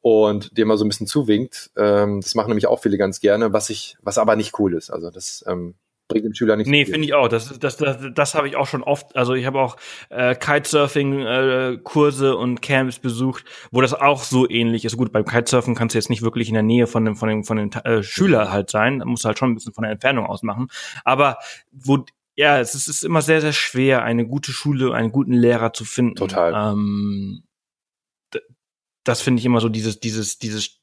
und 0.00 0.56
dir 0.56 0.64
mal 0.64 0.78
so 0.78 0.84
ein 0.84 0.88
bisschen 0.88 1.08
zuwinkt. 1.08 1.72
Ähm, 1.76 2.20
das 2.20 2.36
machen 2.36 2.50
nämlich 2.50 2.68
auch 2.68 2.80
viele 2.80 2.98
ganz 2.98 3.18
gerne, 3.18 3.52
was 3.52 3.68
ich, 3.68 3.96
was 4.00 4.18
aber 4.18 4.36
nicht 4.36 4.56
cool 4.60 4.74
ist. 4.74 4.90
Also 4.90 5.10
das 5.10 5.44
ähm, 5.48 5.74
bringt 6.08 6.24
dem 6.24 6.34
Schüler 6.34 6.56
nichts. 6.56 6.70
Nee, 6.70 6.86
finde 6.86 7.06
ich 7.06 7.14
auch. 7.14 7.28
Das, 7.28 7.58
das, 7.58 7.76
das, 7.76 7.98
das 8.14 8.34
habe 8.34 8.48
ich 8.48 8.56
auch 8.56 8.66
schon 8.66 8.82
oft. 8.82 9.14
Also 9.14 9.34
ich 9.34 9.46
habe 9.46 9.60
auch 9.60 9.76
äh, 10.08 10.34
Kitesurfing-Kurse 10.34 12.28
äh, 12.28 12.34
und 12.34 12.62
Camps 12.62 12.98
besucht, 12.98 13.44
wo 13.70 13.80
das 13.80 13.94
auch 13.94 14.22
so 14.22 14.48
ähnlich 14.48 14.84
ist. 14.84 14.96
Gut, 14.96 15.12
beim 15.12 15.24
Kitesurfen 15.24 15.74
kannst 15.74 15.94
du 15.94 15.98
jetzt 15.98 16.10
nicht 16.10 16.22
wirklich 16.22 16.48
in 16.48 16.54
der 16.54 16.62
Nähe 16.62 16.86
von 16.86 17.04
dem, 17.04 17.14
von 17.14 17.28
dem, 17.28 17.44
von 17.44 17.58
dem 17.58 17.70
äh, 17.84 18.02
Schüler 18.02 18.50
halt 18.50 18.70
sein. 18.70 19.00
Da 19.00 19.04
musst 19.04 19.24
du 19.24 19.28
halt 19.28 19.38
schon 19.38 19.52
ein 19.52 19.54
bisschen 19.54 19.74
von 19.74 19.82
der 19.82 19.92
Entfernung 19.92 20.26
aus 20.26 20.42
machen. 20.42 20.68
Aber 21.04 21.38
wo 21.70 22.04
ja, 22.34 22.60
es 22.60 22.74
ist, 22.74 23.02
immer 23.02 23.20
sehr, 23.20 23.40
sehr 23.40 23.52
schwer, 23.52 24.04
eine 24.04 24.24
gute 24.24 24.52
Schule, 24.52 24.94
einen 24.94 25.10
guten 25.10 25.32
Lehrer 25.32 25.72
zu 25.72 25.84
finden. 25.84 26.14
Total. 26.14 26.72
Ähm, 26.72 27.42
das 29.02 29.22
finde 29.22 29.40
ich 29.40 29.46
immer 29.46 29.60
so 29.60 29.68
dieses, 29.68 29.98
dieses, 29.98 30.38
dieses 30.38 30.77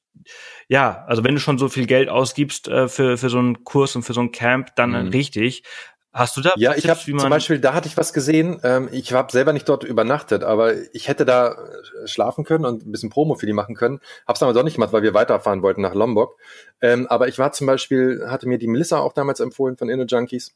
ja, 0.67 1.03
also 1.07 1.23
wenn 1.23 1.35
du 1.35 1.39
schon 1.39 1.57
so 1.57 1.69
viel 1.69 1.85
Geld 1.85 2.09
ausgibst 2.09 2.67
äh, 2.67 2.87
für, 2.87 3.17
für 3.17 3.29
so 3.29 3.39
einen 3.39 3.63
Kurs 3.63 3.95
und 3.95 4.03
für 4.03 4.13
so 4.13 4.21
ein 4.21 4.31
Camp, 4.31 4.75
dann 4.75 4.91
mhm. 4.91 5.09
richtig. 5.09 5.63
Hast 6.15 6.37
du 6.37 6.41
da? 6.41 6.53
Ja, 6.55 6.75
ich 6.75 6.87
habe 6.87 6.97
zum 6.97 7.29
Beispiel, 7.29 7.59
da 7.59 7.73
hatte 7.73 7.89
ich 7.89 7.97
was 7.97 8.13
gesehen. 8.13 8.61
Ähm, 8.63 8.87
ich 8.93 9.11
habe 9.11 9.29
selber 9.33 9.51
nicht 9.51 9.67
dort 9.67 9.83
übernachtet, 9.83 10.45
aber 10.45 10.73
ich 10.93 11.09
hätte 11.09 11.25
da 11.25 11.51
äh, 11.51 12.07
schlafen 12.07 12.45
können 12.45 12.63
und 12.63 12.87
ein 12.87 12.91
bisschen 12.93 13.09
Promo 13.09 13.35
für 13.35 13.45
die 13.45 13.51
machen 13.51 13.75
können. 13.75 13.99
Hab's 14.25 14.41
aber 14.41 14.53
doch 14.53 14.63
nicht 14.63 14.75
gemacht, 14.75 14.93
weil 14.93 15.03
wir 15.03 15.13
weiterfahren 15.13 15.61
wollten 15.61 15.81
nach 15.81 15.93
Lombok. 15.93 16.37
Ähm, 16.79 17.05
aber 17.07 17.27
ich 17.27 17.37
war 17.37 17.51
zum 17.51 17.67
Beispiel, 17.67 18.27
hatte 18.29 18.47
mir 18.47 18.57
die 18.57 18.69
Melissa 18.69 18.99
auch 18.99 19.11
damals 19.11 19.41
empfohlen 19.41 19.75
von 19.75 19.89
Inner 19.89 20.05
Junkies. 20.05 20.55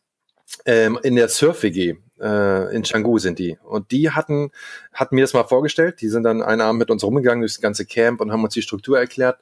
Ähm, 0.66 1.00
in 1.04 1.16
der 1.16 1.30
Surf-WG 1.30 1.95
äh, 2.20 2.76
in 2.76 2.84
Canggu 2.84 3.18
sind 3.18 3.39
die. 3.39 3.58
Und 3.64 3.91
die 3.91 4.12
hatten, 4.12 4.52
hatten 4.93 5.16
mir 5.16 5.22
das 5.22 5.34
mal 5.34 5.45
vorgestellt. 5.45 6.02
Die 6.02 6.10
sind 6.10 6.24
dann 6.24 6.41
einen 6.41 6.62
Abend 6.62 6.80
mit 6.80 6.91
uns 6.91 7.04
rumgegangen 7.04 7.41
durchs 7.41 7.62
ganze 7.62 7.86
Camp 7.86 8.22
und 8.22 8.32
haben 8.32 8.43
uns 8.43 8.54
die 8.54 8.62
Struktur 8.62 9.00
erklärt. 9.00 9.39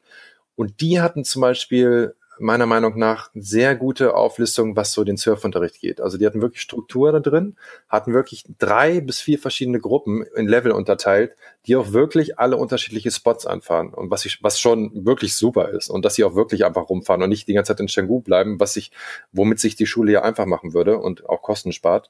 Und 0.56 0.82
die 0.82 1.02
hatten 1.02 1.24
zum 1.24 1.42
Beispiel 1.42 2.16
meiner 2.40 2.66
Meinung 2.66 2.98
nach 2.98 3.30
sehr 3.34 3.76
gute 3.76 4.16
Auflistung, 4.16 4.76
was 4.76 4.94
so 4.94 5.04
den 5.04 5.18
Surfunterricht 5.18 5.80
geht. 5.80 6.02
Also 6.02 6.18
die 6.18 6.26
hatten 6.26 6.42
wirklich 6.42 6.62
Struktur 6.62 7.12
da 7.12 7.20
drin, 7.20 7.56
hatten 7.90 8.14
wirklich 8.14 8.44
drei 8.60 9.02
bis 9.02 9.20
vier 9.20 9.40
verschiedene 9.40 9.80
Gruppen 9.80 10.24
in 10.36 10.48
Level 10.48 10.72
unterteilt, 10.72 11.36
die 11.66 11.76
auch 11.76 11.94
wirklich 11.94 12.40
alle 12.40 12.58
unterschiedliche 12.58 13.12
Spots 13.12 13.46
anfahren 13.46 13.94
und 13.94 14.12
was 14.12 14.26
ich, 14.26 14.44
was 14.44 14.60
schon 14.60 15.06
wirklich 15.06 15.36
super 15.36 15.70
ist 15.70 15.90
und 15.90 16.06
dass 16.06 16.16
sie 16.16 16.24
auch 16.24 16.36
wirklich 16.36 16.66
einfach 16.66 16.90
rumfahren 16.90 17.22
und 17.22 17.30
nicht 17.30 17.48
die 17.48 17.54
ganze 17.54 17.74
Zeit 17.74 17.80
in 17.80 17.88
Canggu 17.88 18.22
bleiben, 18.22 18.60
was 18.60 18.76
ich, 18.76 18.92
womit 19.32 19.60
sich 19.60 19.76
die 19.76 19.86
Schule 19.86 20.12
ja 20.12 20.22
einfach 20.22 20.46
machen 20.46 20.74
würde 20.74 20.98
und 20.98 21.28
auch 21.28 21.42
Kosten 21.42 21.72
spart. 21.72 22.10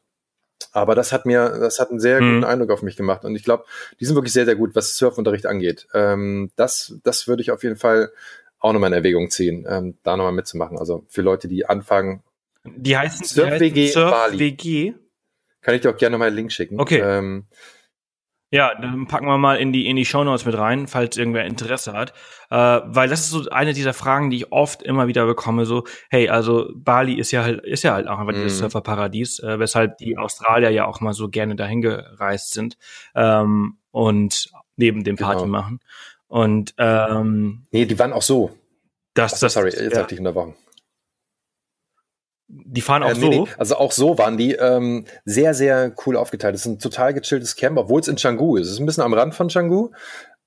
Aber 0.72 0.96
das 0.96 1.12
hat 1.12 1.26
mir, 1.26 1.58
das 1.60 1.80
hat 1.80 1.90
einen 1.90 2.00
sehr 2.00 2.22
mhm. 2.22 2.36
guten 2.36 2.44
Eindruck 2.44 2.72
auf 2.72 2.82
mich 2.82 2.98
gemacht 2.98 3.26
und 3.26 3.36
ich 3.36 3.44
glaube, 3.44 3.66
die 4.00 4.06
sind 4.06 4.16
wirklich 4.16 4.34
sehr, 4.34 4.46
sehr 4.46 4.56
gut, 4.56 4.76
was 4.76 4.98
Surfunterricht 4.98 5.46
angeht. 5.46 5.88
Ähm, 5.94 6.52
das, 6.56 6.96
das 7.04 7.28
würde 7.28 7.42
ich 7.42 7.52
auf 7.52 7.64
jeden 7.64 7.78
Fall 7.78 8.12
auch 8.60 8.74
nochmal 8.74 8.90
in 8.90 8.98
Erwägung 8.98 9.30
ziehen, 9.30 9.66
ähm, 9.70 9.98
da 10.04 10.18
nochmal 10.18 10.34
mitzumachen. 10.34 10.78
Also 10.78 11.06
für 11.08 11.22
Leute, 11.22 11.48
die 11.48 11.66
anfangen. 11.66 12.24
Die 12.66 12.98
heißen 12.98 13.26
Surf 13.26 13.60
WG 13.60 13.88
Surf 13.88 14.12
Bali. 14.12 14.40
WG. 14.40 14.94
Kann 15.62 15.76
ich 15.76 15.82
dir 15.82 15.90
auch 15.90 15.98
gerne 15.98 16.14
nochmal 16.14 16.30
einen 16.30 16.38
Link 16.38 16.52
schicken. 16.52 16.80
Okay. 16.80 17.00
Ähm, 17.00 17.46
ja, 18.50 18.74
dann 18.80 19.08
packen 19.08 19.26
wir 19.26 19.38
mal 19.38 19.56
in 19.56 19.74
die, 19.74 19.88
in 19.88 19.98
die 19.98 20.06
Show 20.06 20.24
Notes 20.24 20.46
mit 20.46 20.58
rein, 20.58 20.88
falls 20.88 21.18
irgendwer 21.18 21.44
Interesse 21.44 21.92
hat. 21.92 22.14
Äh, 22.50 22.56
weil 22.86 23.10
das 23.10 23.22
ist 23.22 23.32
so 23.32 23.50
eine 23.50 23.74
dieser 23.74 23.94
Fragen, 23.94 24.30
die 24.30 24.38
ich 24.38 24.52
oft 24.54 24.82
immer 24.84 25.08
wieder 25.08 25.26
bekomme, 25.26 25.66
so, 25.66 25.84
hey, 26.10 26.30
also 26.30 26.70
Bali 26.74 27.16
ist 27.16 27.32
ja 27.32 27.44
halt, 27.44 27.66
ist 27.66 27.84
ja 27.84 27.94
halt 27.94 28.08
auch 28.08 28.20
einfach 28.20 28.34
mm. 28.34 28.44
dieses 28.44 28.60
Surferparadies, 28.60 29.40
äh, 29.40 29.60
weshalb 29.60 29.98
die 29.98 30.18
Australier 30.18 30.70
ja 30.70 30.86
auch 30.86 31.02
mal 31.02 31.12
so 31.12 31.28
gerne 31.28 31.58
dahin 31.58 31.82
gereist 31.82 32.54
sind 32.54 32.78
ähm, 33.16 33.80
und 33.92 34.50
neben 34.78 35.04
dem 35.04 35.18
Party 35.18 35.44
genau. 35.44 35.52
machen. 35.52 35.80
Und 36.28 36.74
ähm, 36.78 37.66
nee, 37.72 37.86
die 37.86 37.98
waren 38.00 38.14
auch 38.14 38.22
so. 38.22 38.52
Das, 39.14 39.36
Ach, 39.36 39.40
das 39.40 39.54
sorry, 39.54 39.70
jetzt 39.70 39.94
ja. 39.94 40.04
hatte 40.04 40.14
ich 40.14 40.20
unterbrochen. 40.20 40.56
Die 42.50 42.82
fahren 42.82 43.04
auch 43.04 43.10
äh, 43.10 43.14
nee, 43.14 43.20
so. 43.20 43.30
Nee, 43.30 43.48
also 43.58 43.76
auch 43.76 43.92
so 43.92 44.18
waren 44.18 44.38
die 44.38 44.54
ähm, 44.54 45.06
sehr, 45.26 45.54
sehr 45.54 45.94
cool 46.06 46.16
aufgeteilt. 46.16 46.54
Das 46.54 46.62
ist 46.62 46.68
ein 46.68 46.80
total 46.80 47.14
gechilltes 47.14 47.56
Camp, 47.56 47.78
obwohl 47.78 48.00
es 48.00 48.08
in 48.08 48.16
Canggu 48.16 48.58
ist. 48.58 48.68
Es 48.68 48.74
ist 48.74 48.80
ein 48.80 48.86
bisschen 48.86 49.04
am 49.04 49.14
Rand 49.14 49.36
von 49.36 49.48
Canggu. 49.48 49.90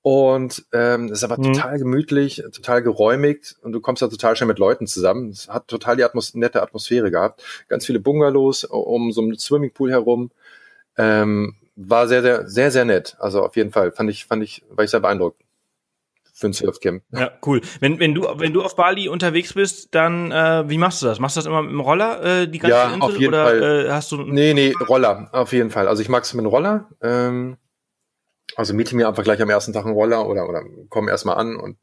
Und 0.03 0.65
ähm, 0.73 1.05
es 1.05 1.19
ist 1.19 1.23
aber 1.23 1.37
mhm. 1.37 1.53
total 1.53 1.77
gemütlich, 1.77 2.43
total 2.53 2.81
geräumigt 2.81 3.55
und 3.61 3.71
du 3.71 3.81
kommst 3.81 4.01
da 4.01 4.07
total 4.07 4.35
schnell 4.35 4.47
mit 4.47 4.57
Leuten 4.57 4.87
zusammen. 4.87 5.29
Es 5.29 5.47
hat 5.47 5.67
total 5.67 5.95
die 5.95 6.03
Atmos 6.03 6.33
nette 6.33 6.63
Atmosphäre 6.63 7.11
gehabt. 7.11 7.43
Ganz 7.67 7.85
viele 7.85 7.99
Bungalows 7.99 8.63
um 8.63 9.11
so 9.11 9.21
einen 9.21 9.37
Swimmingpool 9.37 9.91
herum. 9.91 10.31
Ähm, 10.97 11.55
war 11.75 12.07
sehr, 12.07 12.23
sehr, 12.23 12.47
sehr, 12.47 12.71
sehr 12.71 12.85
nett. 12.85 13.15
Also 13.19 13.43
auf 13.43 13.55
jeden 13.55 13.71
Fall 13.71 13.91
fand 13.91 14.09
ich, 14.09 14.25
fand 14.25 14.41
ich, 14.41 14.63
war 14.69 14.83
ich 14.83 14.89
sehr 14.89 15.01
beeindruckt 15.01 15.39
für 16.41 16.47
ein 16.47 16.53
Surfcamp. 16.53 17.03
Ja, 17.11 17.31
cool. 17.45 17.61
Wenn, 17.79 17.99
wenn 17.99 18.13
du, 18.13 18.27
wenn 18.35 18.51
du 18.51 18.63
auf 18.63 18.75
Bali 18.75 19.07
unterwegs 19.07 19.53
bist, 19.53 19.95
dann, 19.95 20.31
äh, 20.31 20.69
wie 20.69 20.77
machst 20.77 21.01
du 21.01 21.05
das? 21.05 21.19
Machst 21.19 21.37
du 21.37 21.39
das 21.39 21.45
immer 21.45 21.61
mit 21.61 21.71
dem 21.71 21.79
Roller, 21.79 22.41
äh, 22.41 22.47
die 22.47 22.59
ganze 22.59 22.75
ja, 22.75 22.85
Insel? 22.87 23.01
auf 23.01 23.17
jeden 23.17 23.33
oder, 23.33 23.45
Fall. 23.45 23.85
Äh, 23.85 23.91
hast 23.91 24.11
du 24.11 24.17
nee, 24.17 24.53
nee, 24.53 24.73
Roller, 24.89 25.29
auf 25.31 25.53
jeden 25.53 25.69
Fall. 25.69 25.87
Also 25.87 26.01
ich 26.01 26.09
mag 26.09 26.23
es 26.23 26.33
mit 26.33 26.43
dem 26.43 26.49
Roller. 26.49 26.89
Ähm, 27.01 27.57
also 28.55 28.73
miete 28.73 28.95
mir 28.95 29.07
einfach 29.07 29.23
gleich 29.23 29.41
am 29.41 29.49
ersten 29.49 29.71
Tag 29.71 29.85
einen 29.85 29.93
Roller 29.93 30.27
oder, 30.27 30.49
oder 30.49 30.63
komm 30.89 31.07
erstmal 31.07 31.37
an 31.37 31.55
und 31.55 31.77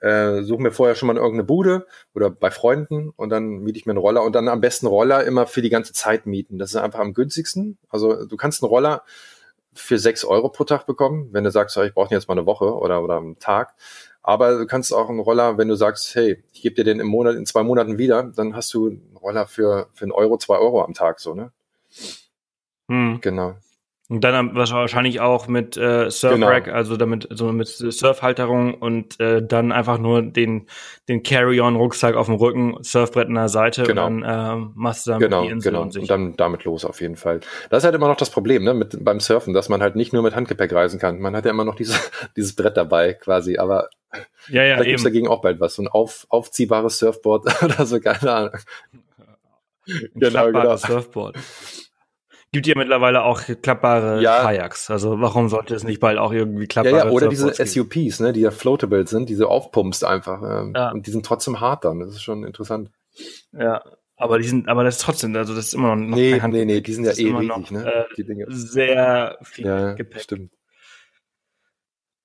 äh, 0.00 0.42
suche 0.42 0.62
mir 0.62 0.72
vorher 0.72 0.94
schon 0.96 1.06
mal 1.06 1.16
irgendeine 1.16 1.44
Bude 1.44 1.86
oder 2.14 2.30
bei 2.30 2.50
Freunden 2.50 3.10
und 3.10 3.28
dann 3.28 3.58
miete 3.58 3.78
ich 3.78 3.86
mir 3.86 3.92
einen 3.92 3.98
Roller 3.98 4.22
und 4.22 4.34
dann 4.34 4.48
am 4.48 4.60
besten 4.60 4.86
Roller 4.86 5.24
immer 5.24 5.46
für 5.46 5.62
die 5.62 5.70
ganze 5.70 5.92
Zeit 5.92 6.26
mieten. 6.26 6.58
Das 6.58 6.70
ist 6.70 6.76
einfach 6.76 7.00
am 7.00 7.12
günstigsten. 7.12 7.78
Also 7.90 8.24
du 8.24 8.36
kannst 8.36 8.62
einen 8.62 8.70
Roller 8.70 9.04
für 9.72 9.98
sechs 9.98 10.24
Euro 10.24 10.48
pro 10.48 10.64
Tag 10.64 10.86
bekommen, 10.86 11.28
wenn 11.32 11.44
du 11.44 11.50
sagst, 11.50 11.76
ich 11.76 11.94
brauche 11.94 12.14
jetzt 12.14 12.28
mal 12.28 12.34
eine 12.34 12.46
Woche 12.46 12.74
oder, 12.74 13.02
oder 13.02 13.18
einen 13.18 13.38
Tag. 13.38 13.74
Aber 14.22 14.58
du 14.58 14.66
kannst 14.66 14.92
auch 14.92 15.08
einen 15.08 15.20
Roller, 15.20 15.56
wenn 15.56 15.68
du 15.68 15.76
sagst, 15.76 16.14
hey, 16.14 16.42
ich 16.52 16.62
gebe 16.62 16.74
dir 16.74 16.84
den 16.84 17.00
im 17.00 17.06
Monat, 17.06 17.36
in 17.36 17.46
zwei 17.46 17.62
Monaten 17.62 17.98
wieder, 17.98 18.24
dann 18.24 18.54
hast 18.54 18.72
du 18.74 18.88
einen 18.88 19.16
Roller 19.16 19.46
für, 19.46 19.88
für 19.94 20.04
einen 20.04 20.12
Euro, 20.12 20.36
zwei 20.36 20.58
Euro 20.58 20.84
am 20.84 20.92
Tag, 20.92 21.20
so, 21.20 21.34
ne? 21.34 21.52
Hm. 22.88 23.20
Genau. 23.20 23.56
Und 24.10 24.24
dann 24.24 24.56
wahrscheinlich 24.56 25.20
auch 25.20 25.46
mit 25.46 25.76
äh, 25.76 26.10
Surfrack, 26.10 26.64
genau. 26.64 26.76
also 26.76 26.96
damit 26.96 27.28
so 27.30 27.52
mit 27.52 27.68
Surfhalterung 27.68 28.74
und 28.74 29.20
äh, 29.20 29.40
dann 29.40 29.70
einfach 29.70 29.98
nur 29.98 30.20
den 30.20 30.66
den 31.08 31.22
Carry-on-Rucksack 31.22 32.16
auf 32.16 32.26
dem 32.26 32.34
Rücken, 32.34 32.76
Surfbrett 32.80 33.28
an 33.28 33.34
der 33.34 33.48
Seite 33.48 33.84
genau. 33.84 34.08
und 34.08 34.22
dann 34.22 34.62
äh, 34.62 34.70
machst 34.74 35.06
du 35.06 35.12
dann 35.12 35.20
genau, 35.20 35.42
die 35.42 35.50
Insel 35.50 35.70
genau. 35.70 35.82
und 35.82 35.92
sich. 35.92 36.02
Und 36.02 36.10
dann 36.10 36.36
damit 36.36 36.64
los 36.64 36.84
auf 36.84 37.00
jeden 37.00 37.14
Fall. 37.14 37.38
Das 37.70 37.78
ist 37.78 37.84
halt 37.84 37.94
immer 37.94 38.08
noch 38.08 38.16
das 38.16 38.30
Problem, 38.30 38.64
ne, 38.64 38.74
mit 38.74 38.98
beim 39.04 39.20
Surfen, 39.20 39.54
dass 39.54 39.68
man 39.68 39.80
halt 39.80 39.94
nicht 39.94 40.12
nur 40.12 40.24
mit 40.24 40.34
Handgepäck 40.34 40.72
reisen 40.72 40.98
kann. 40.98 41.20
Man 41.20 41.36
hat 41.36 41.44
ja 41.44 41.52
immer 41.52 41.64
noch 41.64 41.76
dieses 41.76 42.10
dieses 42.36 42.56
Brett 42.56 42.76
dabei 42.76 43.12
quasi, 43.12 43.58
aber 43.58 43.90
ja, 44.48 44.64
ja, 44.64 44.76
da 44.76 44.82
gibt's 44.82 45.04
dagegen 45.04 45.28
auch 45.28 45.40
bald 45.40 45.60
was, 45.60 45.76
so 45.76 45.82
ein 45.82 45.88
auf, 45.88 46.26
aufziehbares 46.30 46.98
Surfboard 46.98 47.62
oder 47.62 47.86
so, 47.86 48.00
keine 48.00 48.32
Ahnung. 48.32 48.54
Ein 49.86 50.10
genau, 50.16 50.46
genau. 50.46 50.76
Surfboard. 50.76 51.36
Gibt 52.52 52.66
ja 52.66 52.74
mittlerweile 52.76 53.22
auch 53.22 53.42
klappbare 53.62 54.20
ja. 54.20 54.42
Kajaks. 54.42 54.90
Also 54.90 55.20
warum 55.20 55.48
sollte 55.48 55.74
es 55.74 55.84
nicht 55.84 56.00
bald 56.00 56.18
auch 56.18 56.32
irgendwie 56.32 56.66
klappbare 56.66 56.96
Ja, 56.96 57.04
ja 57.04 57.10
oder 57.10 57.28
diese 57.28 57.52
SUPs, 57.52 58.18
ne, 58.18 58.32
die 58.32 58.40
ja 58.40 58.50
floatable 58.50 59.06
sind, 59.06 59.28
die 59.28 59.36
du 59.36 59.46
aufpumpst 59.46 60.04
einfach. 60.04 60.42
Ähm, 60.42 60.72
ja. 60.74 60.90
Und 60.90 61.06
die 61.06 61.12
sind 61.12 61.24
trotzdem 61.24 61.60
hart 61.60 61.84
dann. 61.84 62.00
Das 62.00 62.10
ist 62.10 62.22
schon 62.22 62.44
interessant. 62.44 62.90
Ja, 63.52 63.82
aber 64.16 64.38
die 64.38 64.48
sind, 64.48 64.68
aber 64.68 64.84
das 64.84 64.96
ist 64.96 65.02
trotzdem, 65.02 65.34
also 65.36 65.54
das 65.54 65.68
ist 65.68 65.74
immer 65.74 65.94
noch. 65.94 66.16
Nee, 66.16 66.40
nee, 66.48 66.64
nee, 66.64 66.80
die 66.80 66.92
sind 66.92 67.04
ja 67.04 67.12
eh 67.12 67.32
riesig, 67.32 67.48
noch, 67.48 67.70
ne? 67.70 67.86
Äh, 67.86 68.04
die 68.16 68.24
Dinge. 68.24 68.46
Sehr 68.48 69.38
viel 69.42 69.66
ja, 69.66 69.92
Gepäck. 69.94 70.22
Stimmt. 70.22 70.50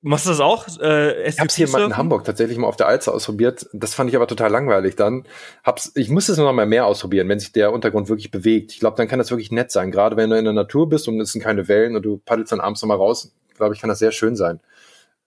Machst 0.08 0.28
du 0.28 0.30
das 0.30 0.40
auch? 0.40 0.68
Äh, 0.80 1.28
ich 1.28 1.40
habe 1.40 1.48
es 1.48 1.56
hier 1.56 1.68
mal 1.68 1.82
in 1.82 1.98
Hamburg 1.98 2.26
tatsächlich 2.26 2.60
mal 2.60 2.68
auf 2.68 2.76
der 2.76 2.88
Alster 2.88 3.12
ausprobiert. 3.12 3.68
Das 3.74 3.96
fand 3.96 4.08
ich 4.08 4.16
aber 4.16 4.28
total 4.28 4.52
langweilig 4.52 4.96
dann. 4.96 5.24
Hab's, 5.64 5.92
ich 5.96 6.10
muss 6.10 6.30
es 6.30 6.38
noch 6.38 6.54
mal 6.54 6.68
mehr 6.68 6.86
ausprobieren, 6.86 7.28
wenn 7.28 7.40
sich 7.40 7.54
der 7.54 7.74
Untergrund 7.74 8.08
wirklich 8.08 8.30
bewegt. 8.30 8.72
Ich 8.72 8.80
glaube, 8.80 8.98
dann 8.98 9.08
kann 9.08 9.18
das 9.18 9.32
wirklich 9.32 9.52
nett 9.52 9.72
sein. 9.72 9.90
Gerade 9.90 10.16
wenn 10.16 10.30
du 10.30 10.38
in 10.38 10.46
der 10.46 10.54
Natur 10.54 10.88
bist 10.88 11.08
und 11.08 11.20
es 11.20 11.32
sind 11.32 11.42
keine 11.42 11.68
Wellen 11.68 11.96
und 11.96 12.04
du 12.04 12.22
paddelst 12.24 12.52
dann 12.52 12.60
abends 12.60 12.84
noch 12.84 12.88
mal 12.88 12.98
raus, 12.98 13.34
glaube 13.58 13.74
ich, 13.74 13.82
kann 13.82 13.88
das 13.88 13.98
sehr 13.98 14.12
schön 14.12 14.36
sein. 14.36 14.60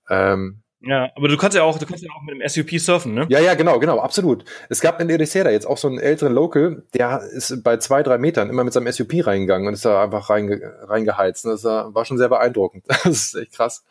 Ähm, 0.09 0.61
Ja, 0.81 1.11
aber 1.17 1.27
du 1.27 1.37
kannst 1.37 1.57
ja 1.57 1.65
auch, 1.65 1.77
du 1.77 1.85
kannst 1.85 2.05
ja 2.05 2.11
auch 2.17 2.23
mit 2.23 2.41
dem 2.41 2.49
SUP 2.49 2.79
surfen, 2.79 3.15
ne? 3.15 3.27
Ja, 3.31 3.41
ja, 3.41 3.55
genau, 3.55 3.81
genau, 3.81 3.99
absolut. 3.99 4.45
Es 4.69 4.81
gab 4.81 5.01
in 5.01 5.11
Ericeira 5.11 5.51
jetzt 5.51 5.67
auch 5.67 5.77
so 5.77 5.89
einen 5.89 5.99
älteren 5.99 6.33
Local, 6.35 6.85
der 6.95 7.21
ist 7.33 7.65
bei 7.65 7.79
zwei, 7.79 8.05
drei 8.05 8.19
Metern 8.19 8.49
immer 8.49 8.63
mit 8.63 8.73
seinem 8.73 8.93
SUP 8.93 9.27
reingegangen 9.27 9.67
und 9.67 9.75
ist 9.75 9.85
da 9.85 10.05
einfach 10.05 10.31
reinge 10.31 10.61
reingeheizt. 10.83 11.47
Das 11.47 11.65
war 11.65 12.05
schon 12.05 12.17
sehr 12.17 12.29
beeindruckend. 12.29 12.85
Das 12.89 13.07
ist 13.07 13.35
echt 13.35 13.55
krass. 13.55 13.85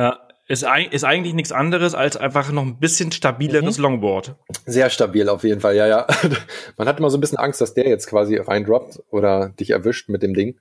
Ja, 0.00 0.18
ist, 0.48 0.66
ist 0.92 1.04
eigentlich 1.04 1.34
nichts 1.34 1.52
anderes 1.52 1.94
als 1.94 2.16
einfach 2.16 2.50
noch 2.52 2.62
ein 2.62 2.78
bisschen 2.78 3.12
stabileres 3.12 3.76
mhm. 3.76 3.82
Longboard. 3.82 4.34
Sehr 4.64 4.88
stabil 4.88 5.28
auf 5.28 5.44
jeden 5.44 5.60
Fall, 5.60 5.76
ja, 5.76 5.86
ja. 5.86 6.06
Man 6.78 6.88
hat 6.88 6.98
immer 6.98 7.10
so 7.10 7.18
ein 7.18 7.20
bisschen 7.20 7.36
Angst, 7.36 7.60
dass 7.60 7.74
der 7.74 7.86
jetzt 7.86 8.06
quasi 8.06 8.36
reindroppt 8.36 9.02
oder 9.10 9.50
dich 9.50 9.70
erwischt 9.70 10.08
mit 10.08 10.22
dem 10.22 10.32
Ding. 10.32 10.58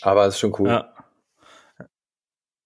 Aber 0.00 0.26
es 0.26 0.34
ist 0.34 0.40
schon 0.40 0.54
cool. 0.60 0.68
Ja. 0.68 0.94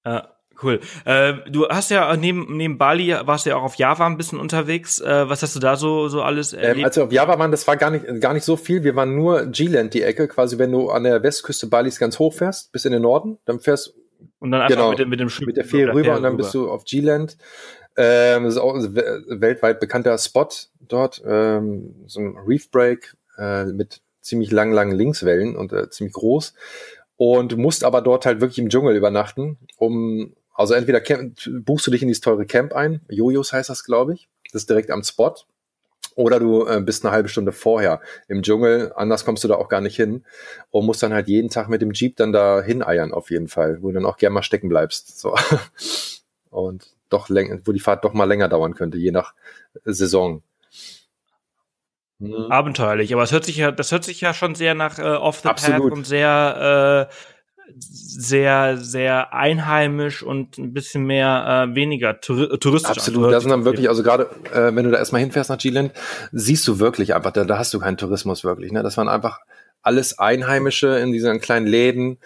Ja. 0.04 0.34
Cool. 0.60 0.80
Äh, 1.04 1.34
du 1.48 1.68
hast 1.68 1.90
ja 1.90 2.14
neben, 2.16 2.56
neben 2.56 2.78
Bali 2.78 3.14
warst 3.22 3.46
du 3.46 3.50
ja 3.50 3.56
auch 3.56 3.62
auf 3.62 3.76
Java 3.76 4.06
ein 4.06 4.16
bisschen 4.16 4.40
unterwegs. 4.40 5.00
Äh, 5.00 5.28
was 5.28 5.42
hast 5.42 5.54
du 5.54 5.60
da 5.60 5.76
so, 5.76 6.08
so 6.08 6.20
alles 6.20 6.52
ähm, 6.52 6.58
erlebt? 6.58 6.78
Ähm, 6.78 6.84
als 6.84 6.96
wir 6.96 7.04
auf 7.04 7.12
Java 7.12 7.38
waren, 7.38 7.52
das 7.52 7.66
war 7.66 7.76
gar 7.76 7.90
nicht, 7.90 8.20
gar 8.20 8.34
nicht 8.34 8.44
so 8.44 8.56
viel. 8.56 8.82
Wir 8.82 8.96
waren 8.96 9.14
nur 9.14 9.46
G-Land, 9.46 9.94
die 9.94 10.02
Ecke. 10.02 10.26
Quasi, 10.26 10.58
wenn 10.58 10.72
du 10.72 10.90
an 10.90 11.04
der 11.04 11.22
Westküste 11.22 11.68
Balis 11.68 11.98
ganz 11.98 12.18
hoch 12.18 12.34
fährst, 12.34 12.72
bis 12.72 12.84
in 12.84 12.92
den 12.92 13.02
Norden, 13.02 13.38
dann 13.44 13.60
fährst 13.60 13.94
und 14.40 14.50
dann 14.50 14.62
einfach 14.62 14.76
genau, 14.76 14.90
mit, 14.90 14.98
dem, 14.98 15.08
mit 15.08 15.20
dem 15.20 15.28
Schiff 15.28 15.46
mit 15.46 15.56
der 15.56 15.64
Fähre 15.64 15.94
rüber 15.94 16.16
und 16.16 16.22
dann 16.22 16.32
rüber. 16.32 16.42
bist 16.42 16.54
du 16.54 16.70
auf 16.70 16.84
G-Land. 16.84 17.36
Ähm, 17.96 18.44
das 18.44 18.54
ist 18.54 18.60
auch 18.60 18.74
ein 18.74 18.94
weltweit 18.94 19.80
bekannter 19.80 20.16
Spot 20.18 20.48
dort. 20.80 21.22
Ähm, 21.26 21.94
so 22.06 22.20
ein 22.20 22.36
Reef 22.46 22.70
Break 22.70 23.16
äh, 23.36 23.64
mit 23.64 24.00
ziemlich 24.20 24.50
langen, 24.50 24.72
langen 24.72 24.96
Linkswellen 24.96 25.56
und 25.56 25.72
äh, 25.72 25.90
ziemlich 25.90 26.14
groß. 26.14 26.54
Und 27.16 27.56
musst 27.56 27.82
aber 27.82 28.00
dort 28.00 28.26
halt 28.26 28.40
wirklich 28.40 28.60
im 28.60 28.68
Dschungel 28.68 28.94
übernachten, 28.94 29.58
um 29.76 30.34
also 30.54 30.74
entweder 30.74 31.00
camp, 31.00 31.38
buchst 31.64 31.86
du 31.86 31.92
dich 31.92 32.02
in 32.02 32.08
dieses 32.08 32.20
teure 32.20 32.44
Camp 32.44 32.72
ein, 32.72 33.00
Jojos 33.08 33.52
heißt 33.52 33.70
das, 33.70 33.84
glaube 33.84 34.14
ich. 34.14 34.28
Das 34.52 34.62
ist 34.62 34.70
direkt 34.70 34.90
am 34.90 35.04
Spot. 35.04 35.34
Oder 36.18 36.40
du 36.40 36.66
äh, 36.66 36.80
bist 36.80 37.04
eine 37.04 37.12
halbe 37.12 37.28
Stunde 37.28 37.52
vorher 37.52 38.00
im 38.26 38.42
Dschungel, 38.42 38.92
anders 38.96 39.24
kommst 39.24 39.44
du 39.44 39.48
da 39.48 39.54
auch 39.54 39.68
gar 39.68 39.80
nicht 39.80 39.94
hin 39.94 40.24
und 40.70 40.84
musst 40.84 41.00
dann 41.00 41.12
halt 41.12 41.28
jeden 41.28 41.48
Tag 41.48 41.68
mit 41.68 41.80
dem 41.80 41.92
Jeep 41.92 42.16
dann 42.16 42.32
da 42.32 42.60
hineiern 42.60 43.12
auf 43.12 43.30
jeden 43.30 43.46
Fall, 43.46 43.80
wo 43.82 43.88
du 43.88 43.94
dann 43.94 44.04
auch 44.04 44.16
gerne 44.16 44.34
mal 44.34 44.42
stecken 44.42 44.68
bleibst. 44.68 45.20
So. 45.20 45.36
Und 46.50 46.88
doch 47.08 47.28
länger, 47.28 47.60
wo 47.64 47.70
die 47.70 47.78
Fahrt 47.78 48.04
doch 48.04 48.14
mal 48.14 48.24
länger 48.24 48.48
dauern 48.48 48.74
könnte, 48.74 48.98
je 48.98 49.12
nach 49.12 49.32
Saison. 49.84 50.42
Hm. 52.18 52.50
Abenteuerlich, 52.50 53.14
aber 53.14 53.22
es 53.22 53.30
hört 53.30 53.44
sich 53.44 53.58
ja, 53.58 53.70
das 53.70 53.92
hört 53.92 54.02
sich 54.02 54.20
ja 54.20 54.34
schon 54.34 54.56
sehr 54.56 54.74
nach 54.74 54.98
äh, 54.98 55.02
Off 55.02 55.42
the 55.42 55.48
Absolut. 55.48 55.82
Path 55.82 55.92
und 55.92 56.04
sehr 56.04 57.08
äh, 57.08 57.14
sehr, 57.76 58.76
sehr 58.78 59.32
einheimisch 59.32 60.22
und 60.22 60.58
ein 60.58 60.72
bisschen 60.72 61.04
mehr 61.04 61.68
äh, 61.70 61.74
weniger 61.74 62.20
tour 62.20 62.58
touristisch. 62.58 62.90
Absolut, 62.90 63.32
da 63.32 63.40
sind 63.40 63.50
dann 63.50 63.64
wirklich, 63.64 63.88
also 63.88 64.02
gerade 64.02 64.30
äh, 64.52 64.74
wenn 64.74 64.84
du 64.84 64.90
da 64.90 64.98
erstmal 64.98 65.20
hinfährst 65.20 65.50
nach 65.50 65.58
G-Land, 65.58 65.92
siehst 66.32 66.66
du 66.66 66.78
wirklich 66.78 67.14
einfach, 67.14 67.32
da, 67.32 67.44
da 67.44 67.58
hast 67.58 67.74
du 67.74 67.78
keinen 67.78 67.96
Tourismus 67.96 68.44
wirklich. 68.44 68.72
Ne? 68.72 68.82
Das 68.82 68.96
waren 68.96 69.08
einfach 69.08 69.40
alles 69.82 70.18
Einheimische 70.18 70.98
in 70.98 71.12
diesen 71.12 71.40
kleinen 71.40 71.66
Läden, 71.66 72.18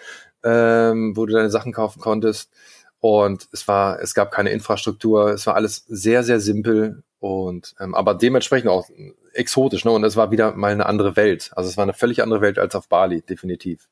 ähm, 0.43 1.15
wo 1.15 1.25
du 1.25 1.33
deine 1.33 1.49
Sachen 1.49 1.73
kaufen 1.73 1.99
konntest. 1.99 2.51
Und 2.99 3.47
es 3.51 3.67
war, 3.67 3.99
es 4.01 4.13
gab 4.13 4.31
keine 4.31 4.51
Infrastruktur, 4.51 5.31
es 5.31 5.45
war 5.45 5.55
alles 5.55 5.83
sehr, 5.87 6.23
sehr 6.23 6.39
simpel 6.39 7.03
und 7.19 7.75
ähm, 7.79 7.95
aber 7.95 8.15
dementsprechend 8.15 8.69
auch 8.69 8.87
exotisch, 9.33 9.83
ne? 9.83 9.91
Und 9.91 10.03
es 10.03 10.15
war 10.15 10.31
wieder 10.31 10.53
mal 10.53 10.71
eine 10.71 10.85
andere 10.85 11.15
Welt. 11.15 11.51
Also 11.55 11.69
es 11.69 11.77
war 11.77 11.83
eine 11.83 11.93
völlig 11.93 12.21
andere 12.21 12.41
Welt 12.41 12.59
als 12.59 12.75
auf 12.75 12.87
Bali, 12.87 13.21
definitiv. 13.21 13.87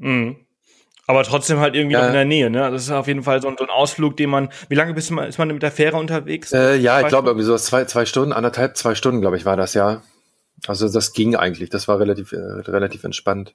Mhm. 0.00 0.36
Aber 1.06 1.24
trotzdem 1.24 1.58
halt 1.58 1.74
irgendwie 1.74 1.94
ja. 1.94 2.06
in 2.06 2.12
der 2.12 2.24
Nähe, 2.24 2.50
ne? 2.50 2.70
Das 2.70 2.82
ist 2.82 2.90
auf 2.90 3.08
jeden 3.08 3.24
Fall 3.24 3.42
so 3.42 3.48
ein, 3.48 3.56
so 3.58 3.64
ein 3.64 3.70
Ausflug, 3.70 4.16
den 4.16 4.30
man. 4.30 4.48
Wie 4.68 4.76
lange 4.76 4.94
bist 4.94 5.10
man, 5.10 5.28
ist 5.28 5.38
man 5.38 5.48
mit 5.48 5.62
der 5.62 5.72
Fähre 5.72 5.96
unterwegs? 5.96 6.52
Äh, 6.52 6.76
ja, 6.76 7.00
ich 7.00 7.08
glaube 7.08 7.28
irgendwie 7.28 7.46
so 7.46 7.56
zwei, 7.56 7.84
zwei 7.84 8.06
Stunden, 8.06 8.32
anderthalb, 8.32 8.76
zwei 8.76 8.94
Stunden, 8.94 9.20
glaube 9.20 9.36
ich, 9.36 9.44
war 9.44 9.56
das 9.56 9.74
ja. 9.74 10.02
Also 10.66 10.88
das 10.88 11.12
ging 11.12 11.34
eigentlich. 11.34 11.70
Das 11.70 11.88
war 11.88 11.98
relativ, 11.98 12.32
äh, 12.32 12.36
relativ 12.36 13.02
entspannt. 13.04 13.54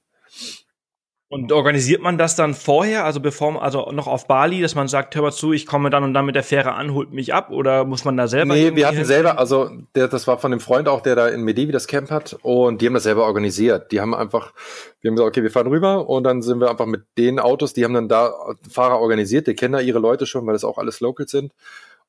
Und 1.28 1.52
organisiert 1.52 2.04
man 2.04 2.20
das 2.20 2.36
dann 2.36 2.54
vorher, 2.54 3.04
also 3.04 3.20
bevor, 3.20 3.62
also 3.62 3.92
noch 3.92 4.06
auf 4.06 4.28
Bali, 4.28 4.62
dass 4.62 4.76
man 4.76 4.88
sagt, 4.88 5.16
hör 5.16 5.24
mal 5.24 5.32
zu, 5.32 5.54
ich 5.54 5.66
komme 5.66 5.90
dann 5.90 6.04
und 6.04 6.14
dann 6.14 6.28
mit 6.28 6.36
der 6.36 6.44
Fähre 6.44 6.74
an, 6.74 6.94
holt 6.94 7.12
mich 7.14 7.34
ab, 7.34 7.50
oder 7.50 7.84
muss 7.84 8.06
man 8.06 8.16
da 8.16 8.28
selber? 8.28 8.54
Nee, 8.54 8.76
wir 8.76 8.86
hatten 8.86 8.98
hin? 8.98 9.06
selber, 9.06 9.40
also 9.40 9.72
der, 9.96 10.08
das 10.08 10.28
war 10.28 10.38
von 10.38 10.52
dem 10.52 10.60
Freund 10.60 10.88
auch, 10.88 11.02
der 11.02 11.16
da 11.16 11.28
in 11.28 11.42
Medevi 11.42 11.72
das 11.72 11.88
Camp 11.88 12.12
hat, 12.12 12.38
und 12.44 12.80
die 12.80 12.86
haben 12.86 12.94
das 12.94 13.04
selber 13.04 13.26
organisiert. 13.26 13.92
Die 13.92 14.02
haben 14.02 14.14
einfach, 14.14 14.54
wir 15.02 15.10
haben 15.10 15.16
gesagt, 15.16 15.30
okay, 15.30 15.42
wir 15.42 15.50
fahren 15.50 15.68
rüber, 15.68 16.08
und 16.08 16.24
dann 16.26 16.44
sind 16.44 16.60
wir 16.60 16.70
einfach 16.70 16.86
mit 16.86 17.06
den 17.18 17.40
Autos, 17.40 17.74
die 17.74 17.84
haben 17.84 17.96
dann 17.96 18.08
da 18.08 18.32
Fahrer 18.70 19.00
organisiert, 19.00 19.48
die 19.48 19.56
kennen 19.56 19.74
da 19.74 19.80
ihre 19.80 20.00
Leute 20.00 20.28
schon, 20.28 20.46
weil 20.46 20.54
das 20.54 20.64
auch 20.64 20.78
alles 20.78 21.00
Locals 21.00 21.32
sind, 21.32 21.54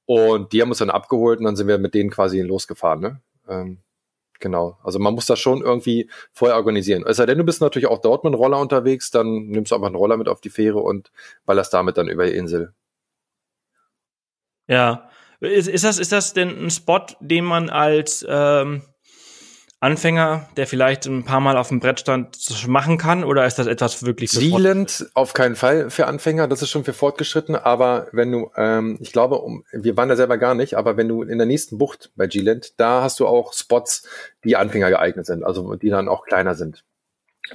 und 0.04 0.52
die 0.52 0.60
haben 0.60 0.68
uns 0.68 0.78
dann 0.78 0.90
abgeholt, 0.90 1.38
und 1.38 1.46
dann 1.46 1.56
sind 1.56 1.68
wir 1.68 1.78
mit 1.78 1.94
denen 1.94 2.10
quasi 2.10 2.42
losgefahren, 2.42 3.00
ne? 3.00 3.20
Ähm, 3.48 3.78
Genau. 4.40 4.78
Also 4.82 4.98
man 4.98 5.14
muss 5.14 5.26
das 5.26 5.38
schon 5.38 5.62
irgendwie 5.62 6.10
vorher 6.32 6.56
organisieren. 6.56 7.04
Es 7.06 7.16
sei 7.16 7.26
denn, 7.26 7.38
du 7.38 7.44
bist 7.44 7.60
natürlich 7.60 7.88
auch 7.88 8.00
dort 8.00 8.24
mit 8.24 8.34
Roller 8.34 8.58
unterwegs, 8.58 9.10
dann 9.10 9.46
nimmst 9.46 9.70
du 9.70 9.76
einfach 9.76 9.86
einen 9.86 9.96
Roller 9.96 10.16
mit 10.16 10.28
auf 10.28 10.40
die 10.40 10.50
Fähre 10.50 10.78
und 10.78 11.10
ballerst 11.44 11.72
damit 11.72 11.96
dann 11.96 12.08
über 12.08 12.26
die 12.26 12.36
Insel. 12.36 12.72
Ja. 14.66 15.08
Ist, 15.40 15.68
ist, 15.68 15.84
das, 15.84 15.98
ist 15.98 16.12
das 16.12 16.32
denn 16.32 16.64
ein 16.64 16.70
Spot, 16.70 17.04
den 17.20 17.44
man 17.44 17.68
als 17.68 18.24
ähm, 18.28 18.82
Anfänger, 19.86 20.48
der 20.56 20.66
vielleicht 20.66 21.06
ein 21.06 21.24
paar 21.24 21.38
Mal 21.38 21.56
auf 21.56 21.68
dem 21.68 21.78
Brett 21.78 22.00
stand, 22.00 22.36
machen 22.66 22.98
kann? 22.98 23.22
Oder 23.22 23.46
ist 23.46 23.60
das 23.60 23.68
etwas 23.68 24.04
wirklich 24.04 24.30
für 24.30 24.40
Sealand 24.40 25.08
auf 25.14 25.32
keinen 25.32 25.54
Fall 25.54 25.90
für 25.90 26.06
Anfänger, 26.06 26.48
das 26.48 26.60
ist 26.60 26.70
schon 26.70 26.82
für 26.82 26.92
Fortgeschritten, 26.92 27.54
aber 27.54 28.08
wenn 28.10 28.32
du, 28.32 28.50
ähm, 28.56 28.98
ich 29.00 29.12
glaube, 29.12 29.38
um, 29.38 29.64
wir 29.70 29.96
waren 29.96 30.08
da 30.08 30.16
selber 30.16 30.38
gar 30.38 30.56
nicht, 30.56 30.74
aber 30.74 30.96
wenn 30.96 31.06
du 31.06 31.22
in 31.22 31.38
der 31.38 31.46
nächsten 31.46 31.78
Bucht 31.78 32.10
bei 32.16 32.26
G-Land, 32.26 32.80
da 32.80 33.02
hast 33.02 33.20
du 33.20 33.28
auch 33.28 33.52
Spots, 33.52 34.08
die 34.42 34.56
Anfänger 34.56 34.90
geeignet 34.90 35.26
sind, 35.26 35.44
also 35.44 35.76
die 35.76 35.90
dann 35.90 36.08
auch 36.08 36.24
kleiner 36.26 36.56
sind. 36.56 36.82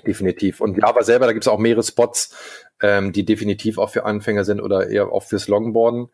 Definitiv. 0.08 0.62
Und 0.62 0.78
Java 0.78 1.04
selber, 1.04 1.26
da 1.26 1.34
gibt 1.34 1.44
es 1.44 1.50
auch 1.50 1.60
mehrere 1.60 1.84
Spots, 1.84 2.34
ähm, 2.82 3.12
die 3.12 3.26
definitiv 3.26 3.78
auch 3.78 3.90
für 3.90 4.06
Anfänger 4.06 4.46
sind 4.46 4.62
oder 4.62 4.88
eher 4.88 5.12
auch 5.12 5.24
fürs 5.24 5.50
Longboarden. 5.50 6.08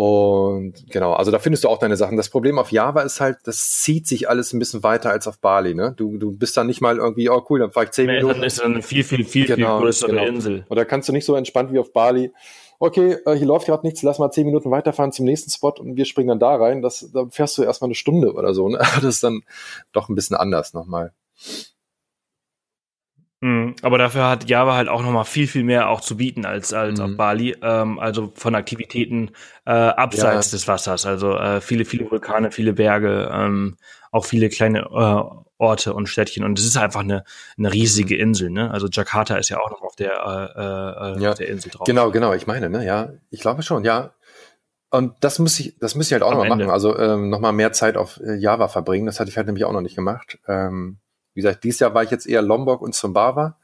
Und 0.00 0.74
genau, 0.90 1.14
also 1.14 1.32
da 1.32 1.40
findest 1.40 1.64
du 1.64 1.68
auch 1.68 1.78
deine 1.78 1.96
Sachen. 1.96 2.16
Das 2.16 2.28
Problem 2.28 2.56
auf 2.60 2.70
Java 2.70 3.00
ist 3.00 3.20
halt, 3.20 3.38
das 3.42 3.80
zieht 3.80 4.06
sich 4.06 4.28
alles 4.28 4.52
ein 4.52 4.60
bisschen 4.60 4.84
weiter 4.84 5.10
als 5.10 5.26
auf 5.26 5.40
Bali. 5.40 5.74
Ne? 5.74 5.92
Du, 5.96 6.18
du 6.18 6.30
bist 6.30 6.56
dann 6.56 6.68
nicht 6.68 6.80
mal 6.80 6.98
irgendwie, 6.98 7.28
oh 7.28 7.44
cool, 7.50 7.58
dann 7.58 7.72
fahre 7.72 7.86
ich 7.86 7.90
zehn 7.90 8.06
nee, 8.06 8.18
Minuten. 8.18 8.34
Dann 8.34 8.44
ist 8.44 8.60
dann 8.60 8.74
eine 8.74 8.82
viel, 8.82 9.02
viel, 9.02 9.24
viel, 9.24 9.46
genau, 9.46 9.78
viel 9.78 9.86
größere 9.86 10.10
genau. 10.10 10.24
Insel. 10.24 10.64
Und 10.68 10.76
da 10.76 10.84
kannst 10.84 11.08
du 11.08 11.12
nicht 11.12 11.24
so 11.24 11.34
entspannt 11.34 11.72
wie 11.72 11.80
auf 11.80 11.92
Bali. 11.92 12.30
Okay, 12.78 13.16
äh, 13.26 13.34
hier 13.34 13.48
läuft 13.48 13.66
gerade 13.66 13.84
nichts, 13.84 14.04
lass 14.04 14.20
mal 14.20 14.30
zehn 14.30 14.46
Minuten 14.46 14.70
weiterfahren 14.70 15.10
zum 15.10 15.24
nächsten 15.24 15.50
Spot 15.50 15.74
und 15.76 15.96
wir 15.96 16.04
springen 16.04 16.28
dann 16.28 16.38
da 16.38 16.54
rein. 16.54 16.80
Das, 16.80 17.10
da 17.12 17.26
fährst 17.28 17.58
du 17.58 17.64
erstmal 17.64 17.88
eine 17.88 17.96
Stunde 17.96 18.34
oder 18.34 18.54
so. 18.54 18.68
Ne? 18.68 18.78
Das 18.94 19.02
ist 19.02 19.24
dann 19.24 19.42
doch 19.90 20.08
ein 20.08 20.14
bisschen 20.14 20.36
anders 20.36 20.74
nochmal. 20.74 21.12
Mhm, 23.40 23.76
aber 23.82 23.98
dafür 23.98 24.28
hat 24.28 24.48
Java 24.50 24.74
halt 24.74 24.88
auch 24.88 25.02
nochmal 25.02 25.24
viel, 25.24 25.46
viel 25.46 25.62
mehr 25.62 25.88
auch 25.90 26.00
zu 26.00 26.16
bieten 26.16 26.44
als, 26.44 26.72
als 26.72 26.98
mhm. 26.98 27.04
auf 27.04 27.16
Bali. 27.16 27.56
Ähm, 27.62 28.00
also 28.00 28.32
von 28.34 28.56
Aktivitäten 28.56 29.30
äh, 29.64 29.70
abseits 29.70 30.50
ja. 30.50 30.56
des 30.56 30.66
Wassers. 30.66 31.06
Also 31.06 31.36
äh, 31.36 31.60
viele, 31.60 31.84
viele 31.84 32.10
Vulkane, 32.10 32.50
viele 32.50 32.72
Berge, 32.72 33.30
ähm, 33.32 33.76
auch 34.10 34.24
viele 34.24 34.48
kleine 34.48 34.80
äh, 34.80 35.44
Orte 35.58 35.94
und 35.94 36.08
Städtchen. 36.08 36.42
Und 36.42 36.58
es 36.58 36.64
ist 36.64 36.76
einfach 36.76 37.00
eine, 37.00 37.24
eine 37.56 37.72
riesige 37.72 38.16
mhm. 38.16 38.20
Insel. 38.20 38.50
Ne? 38.50 38.72
Also 38.72 38.88
Jakarta 38.88 39.36
ist 39.36 39.50
ja 39.50 39.60
auch 39.60 39.70
noch 39.70 39.82
auf 39.82 39.94
der, 39.94 40.12
äh, 40.12 41.18
äh, 41.18 41.22
ja. 41.22 41.30
auf 41.30 41.38
der 41.38 41.48
Insel 41.48 41.70
drauf. 41.70 41.86
Genau, 41.86 42.10
genau. 42.10 42.32
Ich 42.32 42.48
meine, 42.48 42.68
ne, 42.68 42.84
ja, 42.84 43.10
ich 43.30 43.40
glaube 43.40 43.62
schon, 43.62 43.84
ja. 43.84 44.10
Und 44.90 45.14
das 45.20 45.38
muss 45.38 45.60
ich, 45.60 45.78
das 45.78 45.94
muss 45.94 46.06
ich 46.06 46.12
halt 46.12 46.22
auch 46.22 46.32
nochmal 46.32 46.48
machen. 46.48 46.70
Also 46.70 46.98
ähm, 46.98 47.28
nochmal 47.28 47.52
mehr 47.52 47.72
Zeit 47.72 47.96
auf 47.96 48.18
äh, 48.20 48.34
Java 48.34 48.66
verbringen. 48.66 49.06
Das 49.06 49.20
hatte 49.20 49.30
ich 49.30 49.36
halt 49.36 49.46
nämlich 49.46 49.64
auch 49.64 49.72
noch 49.72 49.82
nicht 49.82 49.94
gemacht. 49.94 50.38
Ähm, 50.48 50.98
wie 51.38 51.42
gesagt, 51.42 51.62
dieses 51.62 51.78
Jahr 51.78 51.94
war 51.94 52.02
ich 52.02 52.10
jetzt 52.10 52.26
eher 52.26 52.42
Lombok 52.42 52.82
und 52.82 52.96
Sumbawa 52.96 53.56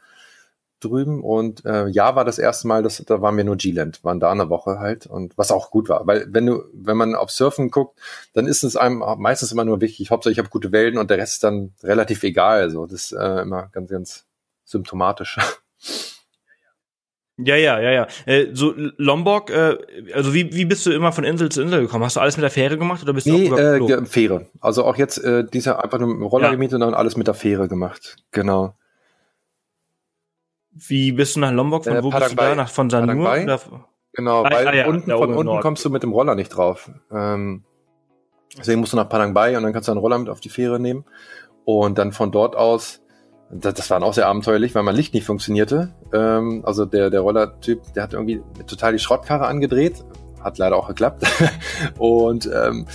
drüben 0.79 1.25
und 1.25 1.65
äh, 1.65 1.89
ja 1.89 2.15
war 2.15 2.25
das 2.25 2.39
erste 2.39 2.69
Mal, 2.69 2.85
das, 2.85 3.03
da 3.05 3.21
waren 3.21 3.37
wir 3.37 3.43
nur 3.43 3.57
G-Land, 3.57 4.05
waren 4.05 4.21
da 4.21 4.31
eine 4.31 4.49
Woche 4.49 4.79
halt 4.79 5.09
und 5.09 5.37
was 5.37 5.51
auch 5.51 5.73
gut 5.73 5.89
war, 5.89 6.07
weil 6.07 6.25
wenn 6.29 6.47
du, 6.47 6.63
wenn 6.73 6.97
man 6.97 7.17
auf 7.17 7.33
Surfen 7.33 7.73
guckt, 7.73 7.99
dann 8.33 8.47
ist 8.47 8.63
es 8.63 8.77
einem 8.77 9.03
meistens 9.19 9.51
immer 9.51 9.65
nur 9.65 9.81
wichtig, 9.81 10.13
Hauptsache 10.13 10.31
ich 10.31 10.39
habe 10.39 10.51
gute 10.51 10.71
Wellen 10.71 10.99
und 10.99 11.11
der 11.11 11.19
Rest 11.19 11.33
ist 11.33 11.43
dann 11.45 11.75
relativ 11.83 12.23
egal, 12.23 12.61
also 12.61 12.87
das 12.87 13.07
ist 13.07 13.13
äh, 13.13 13.41
immer 13.41 13.71
ganz, 13.73 13.91
ganz 13.91 14.27
symptomatisch. 14.65 15.39
Ja, 17.37 17.57
ja, 17.57 17.81
ja, 17.81 17.91
ja. 17.91 18.07
Äh, 18.27 18.49
so 18.53 18.75
Lombok, 18.97 19.51
äh, 19.51 19.77
also 20.13 20.35
wie, 20.35 20.55
wie 20.55 20.65
bist 20.65 20.87
du 20.87 20.93
immer 20.93 21.11
von 21.11 21.25
Insel 21.25 21.49
zu 21.51 21.63
Insel 21.63 21.83
gekommen? 21.83 22.05
Hast 22.05 22.15
du 22.15 22.21
alles 22.21 22.37
mit 22.37 22.45
der 22.45 22.51
Fähre 22.51 22.79
gemacht 22.79 23.03
oder 23.03 23.13
bist 23.13 23.27
nee, 23.27 23.49
du 23.49 23.55
auch 23.55 23.91
äh, 23.91 24.07
Fähre. 24.07 24.47
Also 24.61 24.85
auch 24.85 24.97
jetzt 24.97 25.19
äh, 25.19 25.45
dieser 25.45 25.83
einfach 25.83 25.99
nur 25.99 26.29
Roller 26.29 26.47
ja. 26.47 26.51
gemietet 26.53 26.75
und 26.75 26.81
dann 26.81 26.95
alles 26.95 27.17
mit 27.17 27.27
der 27.27 27.35
Fähre 27.35 27.67
gemacht. 27.67 28.17
Genau. 28.31 28.75
Wie 30.71 31.13
bist 31.13 31.35
du 31.35 31.41
nach 31.41 31.53
Lombok? 31.53 31.85
Von 31.85 31.97
äh, 31.97 32.03
wo 32.05 32.11
bist 32.11 32.33
du 32.33 32.37
da? 32.37 32.55
Nach 32.55 32.69
von 32.69 32.89
Sanur? 32.89 33.29
Oder? 33.29 33.61
Genau, 34.13 34.45
ah, 34.45 34.51
weil 34.53 34.69
ah, 34.69 34.75
ja, 34.75 34.87
unten, 34.87 35.11
von 35.11 35.35
unten 35.35 35.61
kommst 35.61 35.85
du 35.85 35.91
mit 35.91 36.05
dem 36.05 36.13
Roller 36.13 36.37
nicht 36.37 36.51
drauf. 36.51 36.89
Ähm, 37.11 37.65
deswegen 38.57 38.79
musst 38.79 38.93
du 38.93 38.97
nach 38.97 39.09
Padang 39.09 39.35
Bay 39.35 39.57
und 39.57 39.65
dann 39.65 39.73
kannst 39.73 39.89
du 39.89 39.93
einen 39.93 40.01
Roller 40.01 40.19
mit 40.19 40.29
auf 40.29 40.39
die 40.39 40.51
Fähre 40.51 40.79
nehmen 40.79 41.05
und 41.65 41.99
dann 41.99 42.13
von 42.13 42.31
dort 42.31 42.55
aus 42.55 43.04
Das, 43.51 43.75
das 43.75 43.91
war 43.91 44.01
dann 44.01 44.09
auch 44.09 44.15
sehr 44.15 44.27
abenteuerlich, 44.27 44.75
weil 44.75 44.83
mein 44.83 44.97
Licht 44.97 45.15
nicht 45.15 45.25
funktionierte. 45.27 45.91
Ähm, 46.13 46.63
also 46.65 46.85
der, 46.85 47.11
der 47.11 47.21
Rollertyp, 47.21 47.81
der 47.95 48.03
hat 48.03 48.13
irgendwie 48.13 48.43
total 48.67 48.93
die 48.93 48.99
Schrottkarre 48.99 49.47
angedreht. 49.47 50.05
Hat 50.43 50.59
leider 50.59 50.77
auch 50.77 50.89
geklappt. 50.89 51.25
und 51.99 52.51
ähm, 52.53 52.87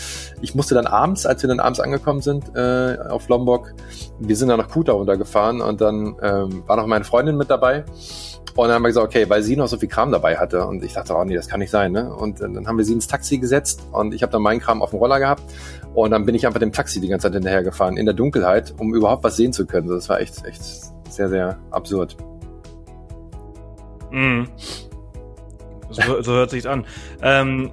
ich 0.42 0.54
musste 0.54 0.76
dann 0.76 0.86
abends, 0.86 1.26
als 1.26 1.42
wir 1.42 1.48
dann 1.48 1.60
abends 1.60 1.80
angekommen 1.80 2.22
sind 2.22 2.56
äh, 2.56 2.98
auf 3.10 3.28
Lombok, 3.28 3.74
wir 4.20 4.36
sind 4.36 4.50
dann 4.50 4.60
nach 4.60 4.70
Kuta 4.70 4.92
runtergefahren 4.92 5.62
und 5.62 5.82
dann 5.82 6.16
ähm, 6.22 6.64
war 6.68 6.78
noch 6.78 6.86
meine 6.86 7.06
Freundin 7.06 7.38
mit 7.38 7.50
dabei. 7.50 7.86
Und 8.56 8.68
dann 8.68 8.76
haben 8.76 8.82
wir 8.84 8.90
gesagt, 8.90 9.08
okay, 9.08 9.30
weil 9.30 9.42
sie 9.42 9.56
noch 9.56 9.68
so 9.68 9.78
viel 9.78 9.88
Kram 9.88 10.12
dabei 10.12 10.38
hatte. 10.38 10.66
Und 10.66 10.84
ich 10.84 10.94
dachte, 10.94 11.16
oh 11.16 11.24
nee, 11.24 11.36
das 11.36 11.48
kann 11.48 11.60
nicht 11.60 11.70
sein. 11.70 11.92
Ne? 11.92 12.14
Und 12.14 12.42
dann 12.42 12.68
haben 12.68 12.78
wir 12.78 12.84
sie 12.84 12.94
ins 12.94 13.08
Taxi 13.08 13.38
gesetzt 13.38 13.88
und 13.92 14.14
ich 14.14 14.22
habe 14.22 14.32
dann 14.32 14.42
meinen 14.42 14.60
Kram 14.60 14.82
auf 14.82 14.90
dem 14.90 15.00
Roller 15.00 15.20
gehabt. 15.20 15.44
Und 16.04 16.12
dann 16.12 16.26
bin 16.26 16.36
ich 16.36 16.46
einfach 16.46 16.60
dem 16.60 16.72
Taxi 16.72 17.02
die 17.02 17.08
ganze 17.08 17.28
Zeit 17.28 17.34
hinterher 17.34 17.64
gefahren, 17.64 17.98
in 17.98 18.06
der 18.06 18.16
Dunkelheit, 18.16 18.74
um 18.78 18.94
überhaupt 18.94 19.24
was 19.24 19.36
sehen 19.36 19.54
zu 19.54 19.66
können. 19.66 19.88
Das 19.88 20.10
war 20.10 20.20
echt, 20.20 20.46
echt 20.46 20.62
sehr, 21.10 21.30
sehr 21.30 21.58
absurd. 21.72 22.18
Mm. 24.12 24.44
So, 25.90 26.22
so 26.22 26.34
hört 26.34 26.52
sich's 26.52 26.66
an. 26.66 26.86
Ähm, 27.22 27.72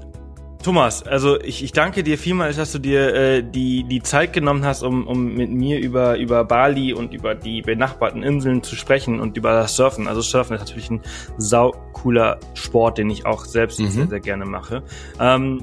Thomas, 0.66 1.04
also 1.04 1.40
ich, 1.40 1.62
ich 1.62 1.70
danke 1.70 2.02
dir 2.02 2.18
vielmals, 2.18 2.56
dass 2.56 2.72
du 2.72 2.80
dir 2.80 3.14
äh, 3.14 3.42
die, 3.44 3.84
die 3.84 4.02
Zeit 4.02 4.32
genommen 4.32 4.64
hast, 4.64 4.82
um, 4.82 5.06
um 5.06 5.34
mit 5.34 5.48
mir 5.48 5.78
über, 5.78 6.18
über 6.18 6.44
Bali 6.44 6.92
und 6.92 7.14
über 7.14 7.36
die 7.36 7.62
benachbarten 7.62 8.24
Inseln 8.24 8.64
zu 8.64 8.74
sprechen 8.74 9.20
und 9.20 9.36
über 9.36 9.52
das 9.52 9.76
Surfen. 9.76 10.08
Also 10.08 10.22
Surfen 10.22 10.56
ist 10.56 10.62
natürlich 10.62 10.90
ein 10.90 11.02
sau 11.36 11.72
cooler 11.92 12.40
Sport, 12.54 12.98
den 12.98 13.10
ich 13.10 13.26
auch 13.26 13.44
selbst 13.44 13.78
mhm. 13.78 13.90
sehr, 13.90 14.06
sehr 14.08 14.18
gerne 14.18 14.44
mache. 14.44 14.82
Ähm, 15.20 15.62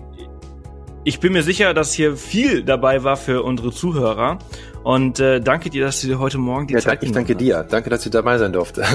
ich 1.04 1.20
bin 1.20 1.34
mir 1.34 1.44
sicher, 1.44 1.74
dass 1.74 1.94
hier 1.94 2.16
viel 2.16 2.64
dabei 2.64 3.04
war 3.04 3.18
für 3.18 3.44
unsere 3.44 3.72
Zuhörer. 3.72 4.40
Und 4.84 5.20
äh, 5.20 5.40
danke 5.40 5.70
dir, 5.70 5.86
dass 5.86 6.02
du 6.02 6.08
dir 6.08 6.20
heute 6.20 6.38
Morgen 6.38 6.68
die 6.68 6.74
ja, 6.74 6.80
Zeit 6.80 7.00
genommen 7.00 7.16
hast. 7.16 7.22
Ich 7.22 7.28
danke 7.28 7.44
dir. 7.44 7.66
Danke, 7.70 7.90
dass 7.90 8.06
ich 8.06 8.12
dabei 8.12 8.38
sein 8.38 8.54
durfte. 8.54 8.86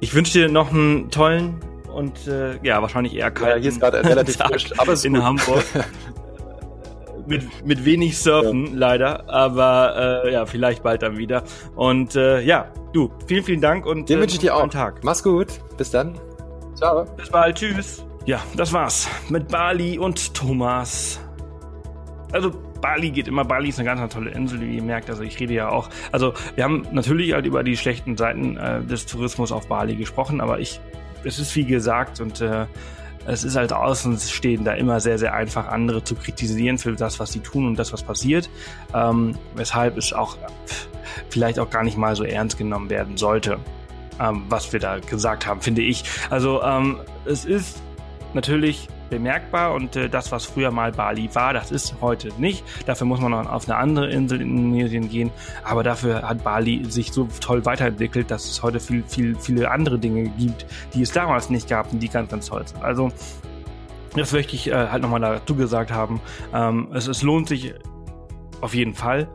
Ich 0.00 0.14
wünsche 0.14 0.32
dir 0.32 0.48
noch 0.48 0.70
einen 0.70 1.10
tollen 1.10 1.56
und 1.92 2.28
äh, 2.28 2.58
ja, 2.62 2.80
wahrscheinlich 2.80 3.16
eher 3.16 3.32
kalt. 3.32 3.56
Ja, 3.56 3.60
hier 3.60 3.70
ist 3.70 3.80
gerade 3.80 4.04
relativ 4.04 4.36
frisch, 4.46 4.78
aber 4.78 4.94
in 5.02 5.14
gut. 5.14 5.22
Hamburg. 5.22 5.64
mit, 7.26 7.66
mit 7.66 7.84
wenig 7.84 8.18
Surfen, 8.18 8.66
ja. 8.66 8.72
leider, 8.74 9.28
aber 9.28 10.22
äh, 10.24 10.32
ja, 10.32 10.46
vielleicht 10.46 10.82
bald 10.82 11.02
dann 11.02 11.18
wieder. 11.18 11.42
Und 11.74 12.16
äh, 12.16 12.40
ja, 12.40 12.72
du, 12.92 13.10
vielen, 13.26 13.44
vielen 13.44 13.60
Dank 13.60 13.86
und 13.86 14.08
den 14.08 14.18
äh, 14.18 14.22
wünsche 14.22 14.36
ich 14.36 14.40
dir 14.40 14.54
auch. 14.54 14.68
Tag. 14.68 15.00
Mach's 15.02 15.22
gut. 15.22 15.48
Bis 15.76 15.90
dann. 15.90 16.18
Ciao. 16.74 17.04
Bis 17.16 17.28
bald. 17.28 17.56
Tschüss. 17.56 18.07
Ja, 18.28 18.42
das 18.54 18.74
war's 18.74 19.08
mit 19.30 19.48
Bali 19.48 19.98
und 19.98 20.34
Thomas. 20.34 21.18
Also 22.30 22.50
Bali 22.82 23.10
geht 23.10 23.26
immer. 23.26 23.42
Bali 23.42 23.70
ist 23.70 23.78
eine 23.78 23.86
ganz, 23.86 24.00
ganz 24.00 24.12
tolle 24.12 24.32
Insel, 24.32 24.60
wie 24.60 24.76
ihr 24.76 24.82
merkt. 24.82 25.08
Also 25.08 25.22
ich 25.22 25.40
rede 25.40 25.54
ja 25.54 25.70
auch. 25.70 25.88
Also 26.12 26.34
wir 26.54 26.62
haben 26.62 26.86
natürlich 26.92 27.32
halt 27.32 27.46
über 27.46 27.62
die 27.62 27.74
schlechten 27.74 28.18
Seiten 28.18 28.58
äh, 28.58 28.82
des 28.82 29.06
Tourismus 29.06 29.50
auf 29.50 29.66
Bali 29.68 29.96
gesprochen, 29.96 30.42
aber 30.42 30.60
ich 30.60 30.78
es 31.24 31.38
ist 31.38 31.56
wie 31.56 31.64
gesagt 31.64 32.20
und 32.20 32.42
äh, 32.42 32.66
es 33.24 33.44
ist 33.44 33.56
als 33.56 33.72
Außenstehender 33.72 34.76
immer 34.76 35.00
sehr, 35.00 35.16
sehr 35.16 35.32
einfach, 35.32 35.66
andere 35.66 36.04
zu 36.04 36.14
kritisieren 36.14 36.76
für 36.76 36.92
das, 36.92 37.18
was 37.18 37.32
sie 37.32 37.40
tun 37.40 37.66
und 37.66 37.78
das, 37.78 37.94
was 37.94 38.02
passiert. 38.02 38.50
Ähm, 38.92 39.38
weshalb 39.54 39.96
es 39.96 40.12
auch 40.12 40.36
vielleicht 41.30 41.58
auch 41.58 41.70
gar 41.70 41.82
nicht 41.82 41.96
mal 41.96 42.14
so 42.14 42.24
ernst 42.24 42.58
genommen 42.58 42.90
werden 42.90 43.16
sollte, 43.16 43.58
ähm, 44.20 44.42
was 44.50 44.70
wir 44.70 44.80
da 44.80 44.98
gesagt 44.98 45.46
haben, 45.46 45.62
finde 45.62 45.80
ich. 45.80 46.04
Also 46.28 46.62
ähm, 46.62 46.98
es 47.24 47.46
ist 47.46 47.80
natürlich 48.34 48.88
bemerkbar 49.10 49.74
und 49.74 49.96
äh, 49.96 50.08
das, 50.08 50.32
was 50.32 50.44
früher 50.44 50.70
mal 50.70 50.92
Bali 50.92 51.30
war, 51.34 51.52
das 51.52 51.70
ist 51.70 51.94
heute 52.00 52.28
nicht. 52.38 52.64
Dafür 52.86 53.06
muss 53.06 53.20
man 53.20 53.30
noch 53.30 53.50
auf 53.50 53.68
eine 53.68 53.78
andere 53.78 54.10
Insel 54.10 54.40
in 54.40 54.56
Indonesien 54.56 55.08
gehen, 55.08 55.30
aber 55.64 55.82
dafür 55.82 56.22
hat 56.28 56.44
Bali 56.44 56.84
sich 56.90 57.12
so 57.12 57.28
toll 57.40 57.64
weiterentwickelt, 57.64 58.30
dass 58.30 58.44
es 58.44 58.62
heute 58.62 58.80
viel, 58.80 59.02
viel, 59.06 59.36
viele 59.36 59.70
andere 59.70 59.98
Dinge 59.98 60.28
gibt, 60.30 60.66
die 60.94 61.02
es 61.02 61.12
damals 61.12 61.50
nicht 61.50 61.68
gab 61.68 61.92
und 61.92 62.00
die 62.00 62.08
ganz, 62.08 62.30
ganz 62.30 62.46
toll 62.46 62.66
sind. 62.66 62.82
Also 62.82 63.10
das 64.14 64.32
möchte 64.32 64.56
ich 64.56 64.68
äh, 64.68 64.72
halt 64.74 65.02
nochmal 65.02 65.20
dazu 65.20 65.54
gesagt 65.54 65.90
haben. 65.90 66.20
Ähm, 66.52 66.88
es, 66.92 67.06
es 67.06 67.22
lohnt 67.22 67.48
sich 67.48 67.74
auf 68.60 68.74
jeden 68.74 68.94
Fall 68.94 69.28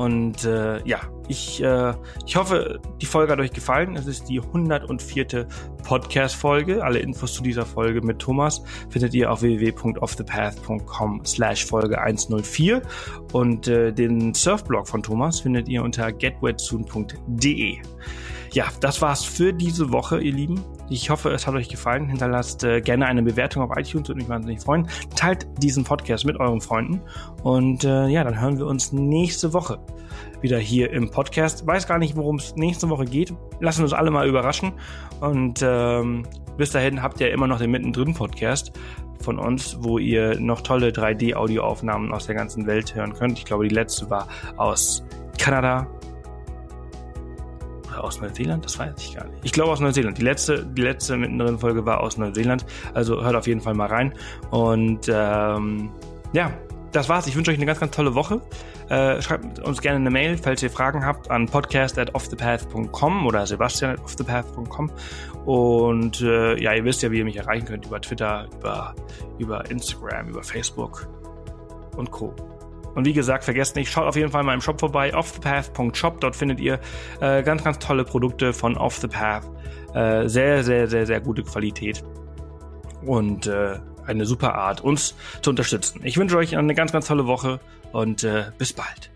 und 0.00 0.46
äh, 0.46 0.82
ja, 0.88 1.00
ich, 1.28 1.62
äh, 1.62 1.92
ich 2.24 2.34
hoffe, 2.34 2.80
die 3.02 3.04
Folge 3.04 3.32
hat 3.32 3.38
euch 3.38 3.50
gefallen. 3.50 3.96
Es 3.96 4.06
ist 4.06 4.30
die 4.30 4.40
104. 4.40 5.46
Podcast-Folge. 5.84 6.82
Alle 6.82 7.00
Infos 7.00 7.34
zu 7.34 7.42
dieser 7.42 7.66
Folge 7.66 8.00
mit 8.00 8.18
Thomas 8.18 8.62
findet 8.88 9.12
ihr 9.12 9.30
auf 9.30 9.42
www.offthepath.com 9.42 11.26
slash 11.26 11.66
Folge 11.66 12.00
104 12.00 12.80
und 13.34 13.68
äh, 13.68 13.92
den 13.92 14.32
Surfblog 14.32 14.88
von 14.88 15.02
Thomas 15.02 15.40
findet 15.40 15.68
ihr 15.68 15.82
unter 15.82 16.10
getwetsoon.de. 16.12 17.76
Ja, 18.54 18.64
das 18.80 19.02
war's 19.02 19.22
für 19.22 19.52
diese 19.52 19.92
Woche, 19.92 20.18
ihr 20.18 20.32
Lieben. 20.32 20.64
Ich 20.90 21.08
hoffe, 21.08 21.30
es 21.30 21.46
hat 21.46 21.54
euch 21.54 21.68
gefallen. 21.68 22.08
Hinterlasst 22.08 22.64
äh, 22.64 22.80
gerne 22.80 23.06
eine 23.06 23.22
Bewertung 23.22 23.62
auf 23.62 23.70
iTunes, 23.78 24.08
würde 24.08 24.20
mich 24.20 24.28
wahnsinnig 24.28 24.60
freuen. 24.60 24.88
Teilt 25.14 25.46
diesen 25.62 25.84
Podcast 25.84 26.26
mit 26.26 26.38
euren 26.40 26.60
Freunden. 26.60 27.00
Und 27.44 27.84
äh, 27.84 28.08
ja, 28.08 28.24
dann 28.24 28.40
hören 28.40 28.58
wir 28.58 28.66
uns 28.66 28.90
nächste 28.92 29.52
Woche 29.52 29.78
wieder 30.40 30.58
hier 30.58 30.90
im 30.90 31.08
Podcast. 31.08 31.64
Weiß 31.64 31.86
gar 31.86 31.98
nicht, 31.98 32.16
worum 32.16 32.36
es 32.36 32.56
nächste 32.56 32.88
Woche 32.90 33.04
geht. 33.04 33.32
Lassen 33.60 33.84
uns 33.84 33.92
alle 33.92 34.10
mal 34.10 34.28
überraschen. 34.28 34.72
Und 35.20 35.60
ähm, 35.62 36.26
bis 36.56 36.72
dahin 36.72 37.00
habt 37.02 37.20
ihr 37.20 37.30
immer 37.30 37.46
noch 37.46 37.60
den 37.60 37.70
Mittendrin-Podcast 37.70 38.72
von 39.22 39.38
uns, 39.38 39.76
wo 39.80 39.98
ihr 39.98 40.40
noch 40.40 40.60
tolle 40.62 40.88
3D-Audioaufnahmen 40.88 42.12
aus 42.12 42.26
der 42.26 42.34
ganzen 42.34 42.66
Welt 42.66 42.96
hören 42.96 43.12
könnt. 43.12 43.38
Ich 43.38 43.44
glaube, 43.44 43.68
die 43.68 43.74
letzte 43.74 44.10
war 44.10 44.26
aus 44.56 45.04
Kanada, 45.38 45.86
aus 48.04 48.20
Neuseeland? 48.20 48.64
Das 48.64 48.78
weiß 48.78 48.94
ich 48.98 49.14
gar 49.14 49.26
nicht. 49.26 49.38
Ich 49.42 49.52
glaube 49.52 49.72
aus 49.72 49.80
Neuseeland. 49.80 50.18
Die 50.18 50.22
letzte, 50.22 50.64
die 50.64 50.82
letzte 50.82 51.16
mittendrin 51.16 51.58
Folge 51.58 51.84
war 51.84 52.00
aus 52.00 52.16
Neuseeland. 52.16 52.64
Also 52.94 53.22
hört 53.22 53.36
auf 53.36 53.46
jeden 53.46 53.60
Fall 53.60 53.74
mal 53.74 53.88
rein. 53.88 54.12
Und 54.50 55.08
ähm, 55.08 55.90
ja, 56.32 56.52
das 56.92 57.08
war's. 57.08 57.26
Ich 57.26 57.36
wünsche 57.36 57.50
euch 57.50 57.56
eine 57.56 57.66
ganz, 57.66 57.80
ganz 57.80 57.94
tolle 57.94 58.14
Woche. 58.14 58.40
Äh, 58.88 59.22
schreibt 59.22 59.60
uns 59.60 59.80
gerne 59.80 59.98
eine 59.98 60.10
Mail, 60.10 60.36
falls 60.36 60.62
ihr 60.62 60.70
Fragen 60.70 61.06
habt, 61.06 61.30
an 61.30 61.46
podcast 61.46 61.98
at 61.98 62.14
offthepath.com 62.14 63.26
oder 63.26 63.46
sebastian 63.46 63.92
at 63.92 64.00
offthepath.com. 64.00 64.90
Und 65.46 66.20
äh, 66.20 66.60
ja, 66.60 66.74
ihr 66.74 66.84
wisst 66.84 67.02
ja, 67.02 67.10
wie 67.10 67.18
ihr 67.18 67.24
mich 67.24 67.36
erreichen 67.36 67.66
könnt 67.66 67.86
über 67.86 68.00
Twitter, 68.00 68.48
über, 68.58 68.94
über 69.38 69.70
Instagram, 69.70 70.28
über 70.28 70.42
Facebook 70.42 71.08
und 71.96 72.10
Co. 72.10 72.34
Und 72.94 73.04
wie 73.04 73.12
gesagt, 73.12 73.44
vergesst 73.44 73.76
nicht, 73.76 73.90
schaut 73.90 74.06
auf 74.06 74.16
jeden 74.16 74.30
Fall 74.30 74.42
mal 74.42 74.54
im 74.54 74.60
Shop 74.60 74.80
vorbei, 74.80 75.14
offthepath.shop. 75.14 76.20
Dort 76.20 76.36
findet 76.36 76.60
ihr 76.60 76.80
äh, 77.20 77.42
ganz, 77.42 77.62
ganz 77.62 77.78
tolle 77.78 78.04
Produkte 78.04 78.52
von 78.52 78.76
Off 78.76 78.98
the 78.98 79.08
Path. 79.08 79.48
Äh, 79.94 80.28
sehr, 80.28 80.64
sehr, 80.64 80.88
sehr, 80.88 81.06
sehr 81.06 81.20
gute 81.20 81.42
Qualität. 81.42 82.02
Und 83.04 83.46
äh, 83.46 83.78
eine 84.06 84.26
super 84.26 84.54
Art, 84.54 84.80
uns 84.80 85.14
zu 85.42 85.50
unterstützen. 85.50 86.00
Ich 86.04 86.16
wünsche 86.16 86.36
euch 86.36 86.56
eine 86.56 86.74
ganz, 86.74 86.92
ganz 86.92 87.06
tolle 87.06 87.26
Woche 87.26 87.60
und 87.92 88.24
äh, 88.24 88.46
bis 88.58 88.72
bald. 88.72 89.10